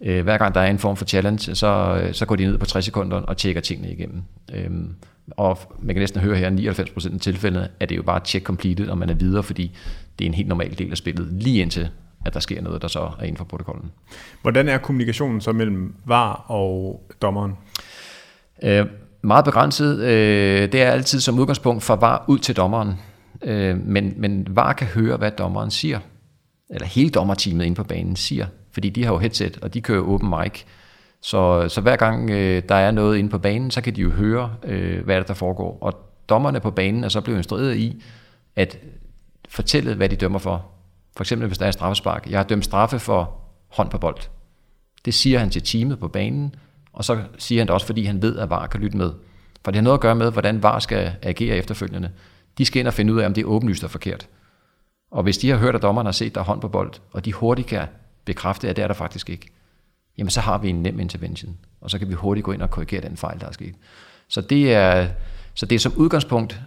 øh, 0.00 0.22
hver 0.22 0.38
gang 0.38 0.54
der 0.54 0.60
er 0.60 0.70
en 0.70 0.78
form 0.78 0.96
for 0.96 1.04
challenge, 1.04 1.54
så, 1.54 2.00
øh, 2.02 2.14
så 2.14 2.26
går 2.26 2.36
de 2.36 2.44
ned 2.44 2.58
på 2.58 2.66
60 2.66 2.84
sekunder 2.84 3.16
og 3.16 3.36
tjekker 3.36 3.60
tingene 3.60 3.92
igennem. 3.92 4.22
Øh, 4.54 4.70
og 5.30 5.58
man 5.78 5.94
kan 5.94 6.00
næsten 6.00 6.20
høre 6.20 6.36
her, 6.36 6.50
99% 6.50 7.14
af 7.14 7.20
tilfældene, 7.20 7.68
er 7.80 7.86
det 7.86 7.96
jo 7.96 8.02
bare 8.02 8.20
check 8.24 8.44
completed, 8.44 8.88
og 8.88 8.98
man 8.98 9.10
er 9.10 9.14
videre, 9.14 9.42
fordi 9.42 9.76
det 10.18 10.24
er 10.24 10.28
en 10.28 10.34
helt 10.34 10.48
normal 10.48 10.78
del 10.78 10.90
af 10.90 10.96
spillet, 10.96 11.28
lige 11.32 11.62
indtil 11.62 11.88
at 12.26 12.34
der 12.34 12.40
sker 12.40 12.62
noget, 12.62 12.82
der 12.82 12.88
så 12.88 13.00
er 13.00 13.22
inden 13.22 13.36
for 13.36 13.44
protokollen. 13.44 13.90
Hvordan 14.42 14.68
er 14.68 14.78
kommunikationen 14.78 15.40
så 15.40 15.52
mellem 15.52 15.94
VAR 16.04 16.44
og 16.48 17.04
dommeren? 17.22 17.52
Øh, 18.62 18.86
meget 19.22 19.44
begrænset. 19.44 19.98
Øh, 19.98 20.72
det 20.72 20.82
er 20.82 20.90
altid 20.90 21.20
som 21.20 21.38
udgangspunkt 21.38 21.82
fra 21.82 21.94
VAR 21.94 22.24
ud 22.28 22.38
til 22.38 22.56
dommeren. 22.56 22.94
Øh, 23.42 23.86
men, 23.86 24.14
men 24.16 24.46
VAR 24.50 24.72
kan 24.72 24.86
høre, 24.86 25.16
hvad 25.16 25.30
dommeren 25.30 25.70
siger. 25.70 25.98
Eller 26.70 26.86
hele 26.86 27.10
dommerteamet 27.10 27.64
inde 27.64 27.76
på 27.76 27.84
banen 27.84 28.16
siger. 28.16 28.46
Fordi 28.72 28.88
de 28.88 29.04
har 29.04 29.12
jo 29.12 29.18
headset, 29.18 29.58
og 29.62 29.74
de 29.74 29.80
kører 29.80 30.02
open 30.02 30.30
mic. 30.30 30.62
Så, 31.22 31.68
så 31.68 31.80
hver 31.80 31.96
gang 31.96 32.30
øh, 32.30 32.62
der 32.68 32.74
er 32.74 32.90
noget 32.90 33.18
inde 33.18 33.30
på 33.30 33.38
banen, 33.38 33.70
så 33.70 33.80
kan 33.80 33.96
de 33.96 34.00
jo 34.00 34.10
høre, 34.10 34.52
øh, 34.64 35.04
hvad 35.04 35.16
der, 35.16 35.22
der 35.22 35.34
foregår. 35.34 35.78
Og 35.80 35.92
dommerne 36.28 36.60
på 36.60 36.70
banen 36.70 37.04
er 37.04 37.08
så 37.08 37.20
blevet 37.20 37.38
instrueret 37.38 37.76
i 37.76 38.02
at 38.56 38.78
fortælle, 39.48 39.94
hvad 39.94 40.08
de 40.08 40.16
dømmer 40.16 40.38
for. 40.38 40.66
For 41.16 41.24
eksempel 41.24 41.46
hvis 41.46 41.58
der 41.58 41.66
er 41.66 41.70
straffespark. 41.70 42.26
Jeg 42.30 42.38
har 42.38 42.44
dømt 42.44 42.64
straffe 42.64 42.98
for 42.98 43.40
hånd 43.68 43.90
på 43.90 43.98
bold. 43.98 44.18
Det 45.04 45.14
siger 45.14 45.38
han 45.38 45.50
til 45.50 45.62
teamet 45.62 45.98
på 45.98 46.08
banen, 46.08 46.54
og 46.92 47.04
så 47.04 47.22
siger 47.38 47.60
han 47.60 47.66
det 47.66 47.74
også, 47.74 47.86
fordi 47.86 48.04
han 48.04 48.22
ved, 48.22 48.38
at 48.38 48.50
VAR 48.50 48.66
kan 48.66 48.80
lytte 48.80 48.96
med. 48.96 49.12
For 49.64 49.70
det 49.70 49.76
har 49.76 49.82
noget 49.82 49.98
at 49.98 50.02
gøre 50.02 50.14
med, 50.14 50.32
hvordan 50.32 50.62
VAR 50.62 50.78
skal 50.78 51.12
agere 51.22 51.56
efterfølgende. 51.56 52.10
De 52.58 52.64
skal 52.64 52.80
ind 52.80 52.88
og 52.88 52.94
finde 52.94 53.12
ud 53.12 53.20
af, 53.20 53.26
om 53.26 53.34
det 53.34 53.42
er 53.42 53.46
åbenlyst 53.46 53.84
og 53.84 53.90
forkert. 53.90 54.28
Og 55.10 55.22
hvis 55.22 55.38
de 55.38 55.48
har 55.50 55.56
hørt, 55.56 55.74
at 55.74 55.82
dommeren 55.82 56.06
har 56.06 56.12
set, 56.12 56.34
der 56.34 56.40
er 56.40 56.44
hånd 56.44 56.60
på 56.60 56.68
bold, 56.68 56.92
og 57.12 57.24
de 57.24 57.32
hurtigt 57.32 57.68
kan 57.68 57.86
bekræfte, 58.24 58.68
at 58.68 58.76
det 58.76 58.82
er 58.82 58.86
der 58.86 58.94
faktisk 58.94 59.30
ikke, 59.30 59.46
jamen 60.18 60.30
så 60.30 60.40
har 60.40 60.58
vi 60.58 60.68
en 60.68 60.82
nem 60.82 61.00
intervention, 61.00 61.58
og 61.80 61.90
så 61.90 61.98
kan 61.98 62.08
vi 62.08 62.14
hurtigt 62.14 62.44
gå 62.44 62.52
ind 62.52 62.62
og 62.62 62.70
korrigere 62.70 63.00
den 63.00 63.16
fejl, 63.16 63.40
der 63.40 63.46
er 63.46 63.52
sket. 63.52 63.74
Så 64.28 64.40
det 64.40 64.74
er, 64.74 65.08
så 65.54 65.66
det 65.66 65.74
er 65.74 65.80
som 65.80 65.92
udgangspunkt, 65.96 66.60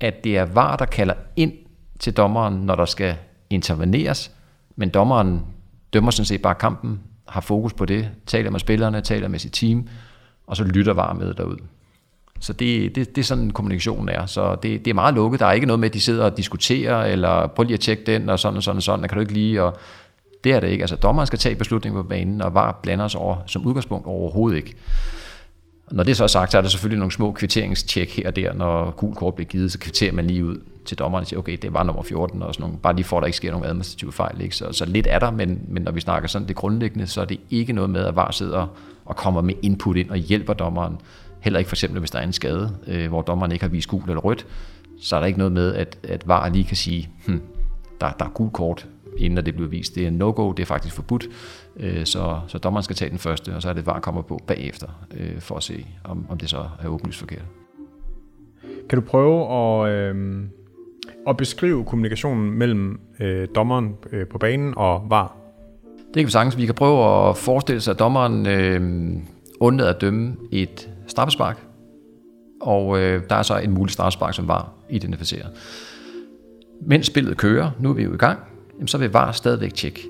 at 0.00 0.24
det 0.24 0.36
er 0.36 0.44
VAR, 0.44 0.76
der 0.76 0.84
kalder 0.84 1.14
ind 1.36 1.52
til 2.00 2.12
dommeren, 2.12 2.54
når 2.54 2.74
der 2.74 2.84
skal 2.84 3.14
interveneres, 3.50 4.30
men 4.76 4.88
dommeren 4.88 5.42
dømmer 5.92 6.10
sådan 6.10 6.26
set 6.26 6.42
bare 6.42 6.54
kampen, 6.54 7.00
har 7.28 7.40
fokus 7.40 7.72
på 7.72 7.84
det, 7.84 8.08
taler 8.26 8.50
med 8.50 8.60
spillerne, 8.60 9.00
taler 9.00 9.28
med 9.28 9.38
sit 9.38 9.52
team, 9.52 9.88
og 10.46 10.56
så 10.56 10.64
lytter 10.64 10.92
VAR 10.92 11.12
med 11.12 11.34
derud. 11.34 11.56
Så 12.40 12.52
det, 12.52 12.94
det, 12.94 13.16
det 13.16 13.18
er 13.18 13.24
sådan 13.24 13.50
kommunikationen 13.50 14.08
er. 14.08 14.26
Så 14.26 14.54
det, 14.54 14.84
det 14.84 14.90
er 14.90 14.94
meget 14.94 15.14
lukket. 15.14 15.40
Der 15.40 15.46
er 15.46 15.52
ikke 15.52 15.66
noget 15.66 15.80
med, 15.80 15.88
at 15.88 15.94
de 15.94 16.00
sidder 16.00 16.24
og 16.24 16.36
diskuterer, 16.36 17.04
eller 17.04 17.46
prøv 17.46 17.62
lige 17.64 17.74
at 17.74 17.80
tjekke 17.80 18.02
den, 18.06 18.28
og 18.28 18.38
sådan 18.38 18.56
og 18.56 18.62
sådan 18.62 18.76
og 18.76 18.82
sådan. 18.82 19.08
kan 19.08 19.14
du 19.14 19.20
ikke 19.20 19.32
lige, 19.32 19.62
og 19.62 19.76
det 20.44 20.52
er 20.52 20.60
det 20.60 20.68
ikke. 20.68 20.82
Altså 20.82 20.96
dommeren 20.96 21.26
skal 21.26 21.38
tage 21.38 21.54
beslutningen 21.54 22.02
på 22.02 22.08
banen, 22.08 22.42
og 22.42 22.54
VAR 22.54 22.78
blander 22.82 23.08
sig 23.08 23.20
over, 23.20 23.36
som 23.46 23.66
udgangspunkt 23.66 24.06
overhovedet 24.06 24.56
ikke. 24.56 24.74
Når 25.90 26.04
det 26.04 26.16
så 26.16 26.24
er 26.24 26.28
sagt, 26.28 26.52
så 26.52 26.58
er 26.58 26.62
der 26.62 26.68
selvfølgelig 26.68 26.98
nogle 26.98 27.12
små 27.12 27.32
kvitteringstjek 27.32 28.16
her 28.16 28.28
og 28.28 28.36
der, 28.36 28.52
når 28.52 28.90
gul 28.90 29.14
kort 29.14 29.34
bliver 29.34 29.48
givet, 29.48 29.72
så 29.72 29.78
kvitterer 29.78 30.12
man 30.12 30.26
lige 30.26 30.44
ud 30.44 30.56
til 30.84 30.98
dommeren 30.98 31.22
og 31.22 31.26
siger, 31.26 31.40
okay, 31.40 31.58
det 31.62 31.72
var 31.72 31.82
nummer 31.82 32.02
14, 32.02 32.42
og 32.42 32.54
sådan 32.54 32.62
nogle, 32.62 32.78
bare 32.78 32.96
lige 32.96 33.04
for, 33.04 33.16
at 33.16 33.20
der 33.20 33.26
ikke 33.26 33.36
sker 33.36 33.50
nogen 33.50 33.66
administrative 33.66 34.12
fejl. 34.12 34.40
Ikke? 34.40 34.56
Så, 34.56 34.72
så 34.72 34.84
lidt 34.84 35.06
er 35.10 35.18
der, 35.18 35.30
men, 35.30 35.60
men 35.68 35.82
når 35.82 35.92
vi 35.92 36.00
snakker 36.00 36.28
sådan 36.28 36.48
det 36.48 36.56
grundlæggende, 36.56 37.06
så 37.06 37.20
er 37.20 37.24
det 37.24 37.40
ikke 37.50 37.72
noget 37.72 37.90
med, 37.90 38.04
at 38.04 38.16
VAR 38.16 38.30
sidder 38.30 38.66
og 39.04 39.16
kommer 39.16 39.40
med 39.40 39.54
input 39.62 39.96
ind 39.96 40.10
og 40.10 40.16
hjælper 40.16 40.52
dommeren. 40.52 41.00
Heller 41.40 41.58
ikke 41.58 41.68
for 41.68 41.76
eksempel, 41.76 41.98
hvis 41.98 42.10
der 42.10 42.18
er 42.18 42.22
en 42.22 42.32
skade, 42.32 42.76
øh, 42.86 43.08
hvor 43.08 43.22
dommeren 43.22 43.52
ikke 43.52 43.64
har 43.64 43.70
vist 43.70 43.88
gul 43.88 44.02
eller 44.08 44.20
rødt, 44.20 44.46
så 45.00 45.16
er 45.16 45.20
der 45.20 45.26
ikke 45.26 45.38
noget 45.38 45.52
med, 45.52 45.74
at, 45.74 45.98
at 46.02 46.28
VAR 46.28 46.48
lige 46.48 46.64
kan 46.64 46.76
sige, 46.76 47.08
hm, 47.26 47.40
der, 48.00 48.10
der 48.10 48.24
er 48.24 48.30
gul 48.30 48.50
kort, 48.50 48.86
inden 49.18 49.46
det 49.46 49.54
bliver 49.54 49.68
vist. 49.68 49.94
Det 49.94 50.06
er 50.06 50.10
no-go, 50.10 50.52
det 50.52 50.62
er 50.62 50.66
faktisk 50.66 50.94
forbudt, 50.94 51.26
øh, 51.76 52.06
så, 52.06 52.40
så 52.46 52.58
dommeren 52.58 52.84
skal 52.84 52.96
tage 52.96 53.10
den 53.10 53.18
første, 53.18 53.54
og 53.54 53.62
så 53.62 53.68
er 53.68 53.72
det 53.72 53.86
var 53.86 54.00
kommer 54.00 54.22
på 54.22 54.38
bagefter, 54.46 54.86
øh, 55.16 55.40
for 55.40 55.56
at 55.56 55.62
se, 55.62 55.86
om, 56.04 56.26
om 56.28 56.38
det 56.38 56.50
så 56.50 56.64
er 56.82 56.88
åbenlyst 56.88 57.18
forkert. 57.18 57.44
Kan 58.88 58.98
du 58.98 59.04
prøve 59.04 59.52
at... 59.52 59.90
Øh 59.90 60.42
og 61.26 61.36
beskrive 61.36 61.84
kommunikationen 61.84 62.50
mellem 62.50 63.00
øh, 63.20 63.48
dommeren 63.54 63.94
øh, 64.12 64.26
på 64.26 64.38
banen 64.38 64.74
og 64.76 65.06
VAR? 65.08 65.36
Det 65.96 66.14
kan 66.14 66.26
vi 66.26 66.30
sagtens. 66.30 66.56
Vi 66.56 66.66
kan 66.66 66.74
prøve 66.74 67.28
at 67.28 67.36
forestille 67.36 67.80
sig, 67.80 67.92
at 67.92 67.98
dommeren 67.98 68.46
øh, 68.46 69.12
undlader 69.60 69.94
at 69.94 70.00
dømme 70.00 70.36
et 70.52 70.90
straffespark, 71.06 71.66
og 72.60 72.98
øh, 72.98 73.22
der 73.30 73.36
er 73.36 73.42
så 73.42 73.58
en 73.58 73.70
mulig 73.70 73.92
straffespark, 73.92 74.34
som 74.34 74.48
VAR 74.48 74.72
identificerer. 74.90 75.46
Mens 76.82 77.06
spillet 77.06 77.36
kører, 77.36 77.70
nu 77.78 77.90
er 77.90 77.94
vi 77.94 78.02
jo 78.02 78.14
i 78.14 78.16
gang, 78.16 78.38
jamen, 78.80 78.88
så 78.88 78.98
vil 78.98 79.10
VAR 79.12 79.32
stadigvæk 79.32 79.74
tjekke. 79.74 80.00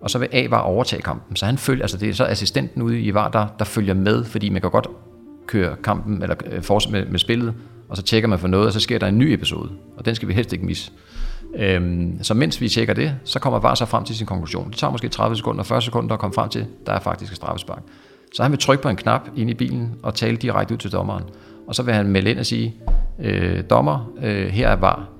Og 0.00 0.10
så 0.10 0.18
vil 0.18 0.28
A 0.32 0.46
VAR 0.50 0.60
overtage 0.60 1.02
kampen. 1.02 1.36
Så 1.36 1.46
han 1.46 1.58
følger, 1.58 1.84
altså 1.84 1.96
det 1.96 2.08
er 2.08 2.14
så 2.14 2.24
assistenten 2.24 2.82
ude 2.82 3.00
i 3.00 3.14
VAR, 3.14 3.28
der, 3.28 3.46
der 3.58 3.64
følger 3.64 3.94
med, 3.94 4.24
fordi 4.24 4.48
man 4.48 4.60
kan 4.60 4.70
godt 4.70 4.86
køre 5.46 5.76
kampen, 5.84 6.22
eller 6.22 6.36
øh, 6.46 6.92
med, 6.92 7.06
med 7.06 7.18
spillet, 7.18 7.54
og 7.88 7.96
så 7.96 8.02
tjekker 8.02 8.28
man 8.28 8.38
for 8.38 8.48
noget, 8.48 8.66
og 8.66 8.72
så 8.72 8.80
sker 8.80 8.98
der 8.98 9.06
en 9.06 9.18
ny 9.18 9.32
episode, 9.32 9.70
og 9.96 10.04
den 10.04 10.14
skal 10.14 10.28
vi 10.28 10.34
helst 10.34 10.52
ikke 10.52 10.66
misse. 10.66 10.92
Øhm, 11.56 12.22
så 12.22 12.34
mens 12.34 12.60
vi 12.60 12.68
tjekker 12.68 12.94
det, 12.94 13.14
så 13.24 13.38
kommer 13.38 13.58
VAR 13.58 13.74
så 13.74 13.84
frem 13.84 14.04
til 14.04 14.16
sin 14.16 14.26
konklusion. 14.26 14.70
Det 14.70 14.76
tager 14.76 14.90
måske 14.90 15.08
30 15.08 15.36
sekunder, 15.36 15.64
40 15.64 15.82
sekunder 15.82 16.14
at 16.14 16.20
komme 16.20 16.34
frem 16.34 16.48
til, 16.48 16.66
der 16.86 16.92
er 16.92 17.00
faktisk 17.00 17.32
et 17.32 17.36
straffespark. 17.36 17.82
Så 18.34 18.42
han 18.42 18.52
vil 18.52 18.58
trykke 18.58 18.82
på 18.82 18.88
en 18.88 18.96
knap 18.96 19.28
ind 19.36 19.50
i 19.50 19.54
bilen 19.54 19.94
og 20.02 20.14
tale 20.14 20.36
direkte 20.36 20.74
ud 20.74 20.78
til 20.78 20.92
dommeren. 20.92 21.24
Og 21.66 21.74
så 21.74 21.82
vil 21.82 21.94
han 21.94 22.06
melde 22.06 22.30
ind 22.30 22.38
og 22.38 22.46
sige, 22.46 22.74
øh, 23.20 23.62
dommer, 23.70 24.12
øh, 24.22 24.46
her 24.46 24.68
er 24.68 24.76
VAR. 24.76 25.17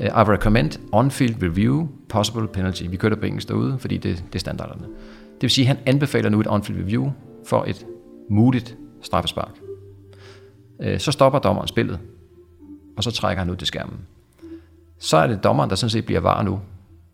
Øh, 0.00 0.06
I 0.06 0.08
recommend 0.08 0.78
on-field 0.92 1.42
review, 1.42 1.88
possible 2.08 2.48
penalty. 2.48 2.82
Vi 2.88 2.96
kører 2.96 3.10
det 3.10 3.20
på 3.20 3.26
engelsk 3.26 3.48
derude, 3.48 3.78
fordi 3.78 3.96
det, 3.96 4.24
det 4.26 4.34
er 4.34 4.38
standarderne. 4.38 4.82
Det 5.34 5.42
vil 5.42 5.50
sige, 5.50 5.70
at 5.70 5.76
han 5.76 5.86
anbefaler 5.86 6.28
nu 6.30 6.40
et 6.40 6.46
on-field 6.46 6.78
review 6.78 7.10
for 7.46 7.64
et 7.64 7.86
muligt 8.30 8.76
straffespark. 9.02 9.52
Øh, 10.82 10.98
så 10.98 11.12
stopper 11.12 11.38
dommeren 11.38 11.68
spillet, 11.68 11.98
og 12.96 13.04
så 13.04 13.10
trækker 13.10 13.42
han 13.42 13.50
ud 13.50 13.56
til 13.56 13.66
skærmen. 13.66 13.98
Så 14.98 15.16
er 15.16 15.26
det 15.26 15.44
dommeren, 15.44 15.70
der 15.70 15.76
sådan 15.76 15.90
set 15.90 16.06
bliver 16.06 16.20
var 16.20 16.42
nu. 16.42 16.60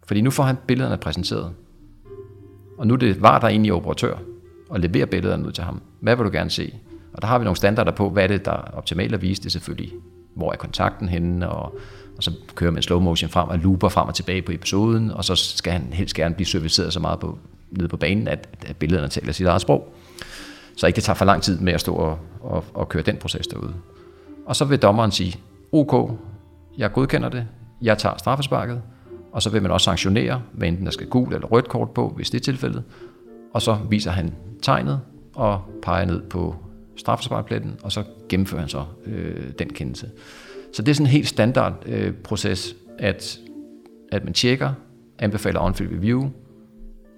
Fordi 0.07 0.21
nu 0.21 0.31
får 0.31 0.43
han 0.43 0.57
billederne 0.67 0.97
præsenteret. 0.97 1.53
Og 2.79 2.87
nu 2.87 2.95
er 2.95 2.99
det 2.99 3.23
var 3.23 3.39
der 3.39 3.49
egentlig 3.49 3.73
operatør, 3.73 4.17
og 4.71 4.81
leverer 4.81 5.07
billederne 5.07 5.47
ud 5.47 5.53
til 5.53 5.65
ham. 5.65 5.83
Hvad 6.01 6.17
vil 6.17 6.25
du 6.27 6.31
gerne 6.33 6.51
se? 6.51 6.75
Og 7.13 7.23
der 7.23 7.29
har 7.29 7.39
vi 7.39 7.45
nogle 7.45 7.57
standarder 7.57 7.93
på, 7.93 8.11
hvad 8.11 8.23
er 8.23 8.27
det, 8.27 8.45
der 8.45 8.53
er 8.53 8.71
optimalt 8.73 9.15
at 9.15 9.23
vise. 9.23 9.43
Det 9.43 9.53
selvfølgelig, 9.53 9.93
hvor 10.35 10.53
er 10.53 10.57
kontakten 10.57 11.09
henne, 11.09 11.49
og, 11.49 11.79
og 12.27 12.33
så 12.33 12.55
kører 12.55 12.71
man 12.71 12.83
slow 12.83 13.01
motion 13.01 13.31
frem 13.31 13.49
og 13.49 13.59
looper 13.59 13.89
frem 13.89 14.09
og 14.09 14.15
tilbage 14.15 14.43
på 14.43 14.53
episoden, 14.53 15.11
og 15.11 15.25
så 15.25 15.35
skal 15.37 15.73
han 15.73 15.93
helst 15.93 16.15
gerne 16.15 16.35
blive 16.35 16.47
serviceret 16.47 16.93
så 16.93 17.01
meget 17.01 17.21
på, 17.21 17.39
nede 17.71 17.89
på 17.89 17.97
banen, 17.97 18.29
at, 18.29 18.49
at 18.67 18.77
billederne 18.77 19.09
taler 19.09 19.33
sit 19.33 19.47
eget 19.47 19.61
sprog. 19.61 19.95
Så 20.77 20.87
ikke 20.87 20.97
det 20.97 21.05
tager 21.05 21.15
for 21.15 21.25
lang 21.25 21.43
tid 21.43 21.59
med 21.59 21.73
at 21.73 21.81
stå 21.81 21.95
og, 21.95 22.19
og, 22.41 22.65
og 22.75 22.89
køre 22.89 23.03
den 23.03 23.17
proces 23.17 23.47
derude. 23.47 23.75
Og 24.47 24.57
så 24.57 24.65
vil 24.65 24.79
dommeren 24.79 25.11
sige, 25.11 25.39
OK, 25.73 26.11
jeg 26.79 26.93
godkender 26.93 27.29
det, 27.29 27.47
jeg 27.83 27.99
tager 27.99 28.17
straffesparket, 28.19 28.83
og 29.33 29.43
så 29.43 29.51
vil 29.51 29.63
man 29.63 29.71
også 29.71 29.85
sanktionere, 29.85 30.43
hvad 30.53 30.69
enten 30.69 30.85
der 30.85 30.93
skal 30.93 31.07
gul 31.07 31.35
eller 31.35 31.47
rødt 31.47 31.69
kort 31.69 31.91
på, 31.91 32.09
hvis 32.17 32.31
det 32.31 32.41
er 32.41 32.45
tilfældet. 32.45 32.83
Og 33.55 33.63
så 33.63 33.79
viser 33.89 34.11
han 34.11 34.35
tegnet 34.63 35.01
og 35.35 35.61
peger 35.83 36.05
ned 36.05 36.23
på 36.23 36.57
straffesparkpletten, 36.97 37.77
og 37.83 37.93
så 37.93 38.05
gennemfører 38.29 38.61
han 38.61 38.69
så 38.69 38.85
øh, 39.07 39.53
den 39.59 39.71
kendelse. 39.71 40.11
Så 40.73 40.83
det 40.83 40.91
er 40.91 40.95
sådan 40.95 41.07
en 41.07 41.11
helt 41.13 41.29
standard 41.29 41.83
øh, 41.87 42.15
proces, 42.15 42.77
at, 42.99 43.39
at 44.13 44.25
man 44.25 44.33
tjekker, 44.33 44.73
anbefaler 45.19 45.61
on-field 45.61 45.97
review, 45.97 46.31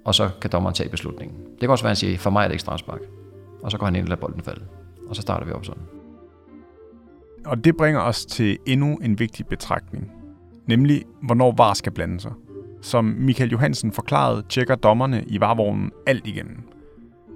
og 0.05 0.15
så 0.15 0.31
kan 0.41 0.51
dommeren 0.51 0.75
tage 0.75 0.89
beslutningen. 0.89 1.37
Det 1.39 1.61
kan 1.61 1.71
også 1.71 1.85
være, 1.85 1.91
at 1.91 1.97
han 1.97 1.97
siger, 1.97 2.19
for 2.19 2.31
mig 2.31 2.41
er 2.41 2.49
det 2.49 2.53
ikke 2.53 2.61
strafspark. 2.61 3.01
og 3.63 3.71
så 3.71 3.79
går 3.79 3.87
han 3.87 3.97
ind 3.97 4.05
og 4.05 4.09
lader 4.09 4.21
bolden 4.21 4.43
falde. 4.43 4.65
Og 5.09 5.17
så 5.17 5.23
starter 5.23 5.47
vi 5.47 5.53
op 5.53 5.65
sådan. 5.65 5.83
Og 7.45 7.65
det 7.65 7.77
bringer 7.77 8.01
os 8.01 8.27
til 8.27 8.59
endnu 8.67 8.97
en 8.97 9.19
vigtig 9.19 9.47
betragtning, 9.47 10.13
nemlig 10.67 11.03
hvornår 11.23 11.55
VAR 11.57 11.75
skal 11.75 11.93
blande 11.93 12.21
sig. 12.21 12.33
Som 12.83 13.05
Michael 13.05 13.51
Johansen 13.51 13.93
forklarede, 13.93 14.43
tjekker 14.49 14.75
dommerne 14.75 15.25
i 15.27 15.41
varvognen 15.41 15.91
alt 16.07 16.27
igennem. 16.27 16.59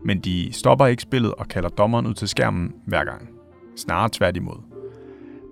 Men 0.04 0.20
de 0.20 0.52
stopper 0.52 0.86
ikke 0.86 1.02
spillet 1.02 1.34
og 1.34 1.48
kalder 1.48 1.68
dommeren 1.68 2.06
ud 2.06 2.14
til 2.14 2.28
skærmen 2.28 2.74
hver 2.86 3.04
gang. 3.04 3.28
Snarere 3.76 4.08
tværtimod. 4.12 4.67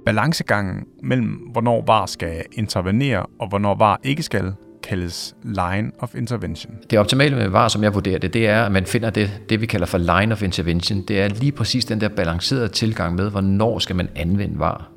Balancegangen 0.07 0.85
mellem, 1.03 1.29
hvornår 1.29 1.85
VAR 1.87 2.07
skal 2.07 2.43
intervenere 2.53 3.27
og 3.39 3.49
hvornår 3.49 3.75
VAR 3.75 4.01
ikke 4.03 4.23
skal, 4.23 4.55
kaldes 4.83 5.37
line 5.43 5.93
of 5.99 6.15
intervention. 6.15 6.75
Det 6.91 6.99
optimale 6.99 7.37
med 7.37 7.49
VAR, 7.49 7.69
som 7.69 7.83
jeg 7.83 7.95
vurderer 7.95 8.19
det, 8.19 8.35
det 8.35 8.49
er, 8.49 8.65
at 8.65 8.73
man 8.73 8.87
finder 8.87 9.11
det, 9.11 9.43
det 9.49 9.61
vi 9.61 9.67
kalder 9.67 9.87
for 9.87 9.99
line 9.99 10.33
of 10.33 10.43
intervention. 10.43 11.03
Det 11.03 11.21
er 11.21 11.29
lige 11.29 11.53
præcis 11.53 11.85
den 11.85 12.01
der 12.01 12.09
balancerede 12.09 12.69
tilgang 12.69 13.15
med, 13.15 13.31
hvornår 13.31 13.79
skal 13.79 13.97
man 13.97 14.09
anvende 14.17 14.59
VAR. 14.59 14.89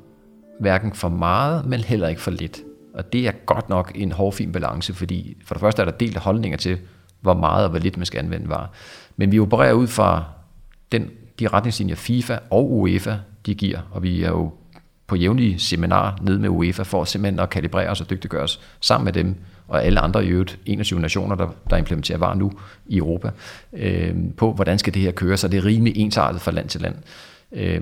Hverken 0.60 0.92
for 0.92 1.08
meget, 1.08 1.66
men 1.66 1.80
heller 1.80 2.08
ikke 2.08 2.20
for 2.20 2.30
lidt. 2.30 2.60
Og 2.94 3.12
det 3.12 3.26
er 3.26 3.32
godt 3.46 3.68
nok 3.68 3.92
en 3.94 4.12
hårfin 4.12 4.52
balance, 4.52 4.94
fordi 4.94 5.36
for 5.44 5.54
det 5.54 5.60
første 5.60 5.82
er 5.82 5.86
der 5.86 5.92
delt 5.92 6.16
holdninger 6.16 6.58
til, 6.58 6.78
hvor 7.20 7.34
meget 7.34 7.64
og 7.64 7.70
hvor 7.70 7.78
lidt 7.78 7.96
man 7.96 8.06
skal 8.06 8.18
anvende 8.18 8.48
VAR. 8.48 8.70
Men 9.16 9.32
vi 9.32 9.38
opererer 9.40 9.72
ud 9.72 9.86
fra 9.86 10.24
den, 10.92 11.10
de 11.40 11.48
retningslinjer 11.48 11.96
FIFA 11.96 12.38
og 12.50 12.72
UEFA 12.72 13.16
de 13.46 13.54
giver, 13.54 13.78
og 13.90 14.02
vi 14.02 14.22
er 14.22 14.28
jo 14.28 14.52
på 15.10 15.16
jævnlige 15.16 15.58
seminar 15.58 16.18
ned 16.22 16.38
med 16.38 16.48
UEFA 16.48 16.82
for 16.82 17.04
simpelthen 17.04 17.40
at 17.40 17.50
kalibrere 17.50 17.88
os 17.88 18.00
og 18.00 18.10
dygtiggøre 18.10 18.42
os 18.42 18.60
sammen 18.80 19.04
med 19.04 19.12
dem 19.12 19.34
og 19.68 19.84
alle 19.84 20.00
andre 20.00 20.24
i 20.24 20.28
øvrigt 20.28 20.58
21 20.66 21.00
nationer, 21.00 21.36
der, 21.36 21.48
der 21.70 21.76
implementerer 21.76 22.18
VAR 22.18 22.34
nu 22.34 22.52
i 22.86 22.96
Europa, 22.96 23.30
øh, 23.72 24.14
på 24.36 24.52
hvordan 24.52 24.78
skal 24.78 24.94
det 24.94 25.02
her 25.02 25.12
køre, 25.12 25.36
så 25.36 25.48
det 25.48 25.58
er 25.58 25.64
rimelig 25.64 25.96
ensartet 25.96 26.40
fra 26.40 26.50
land 26.50 26.68
til 26.68 26.80
land. 26.80 26.94
Øh, 27.52 27.80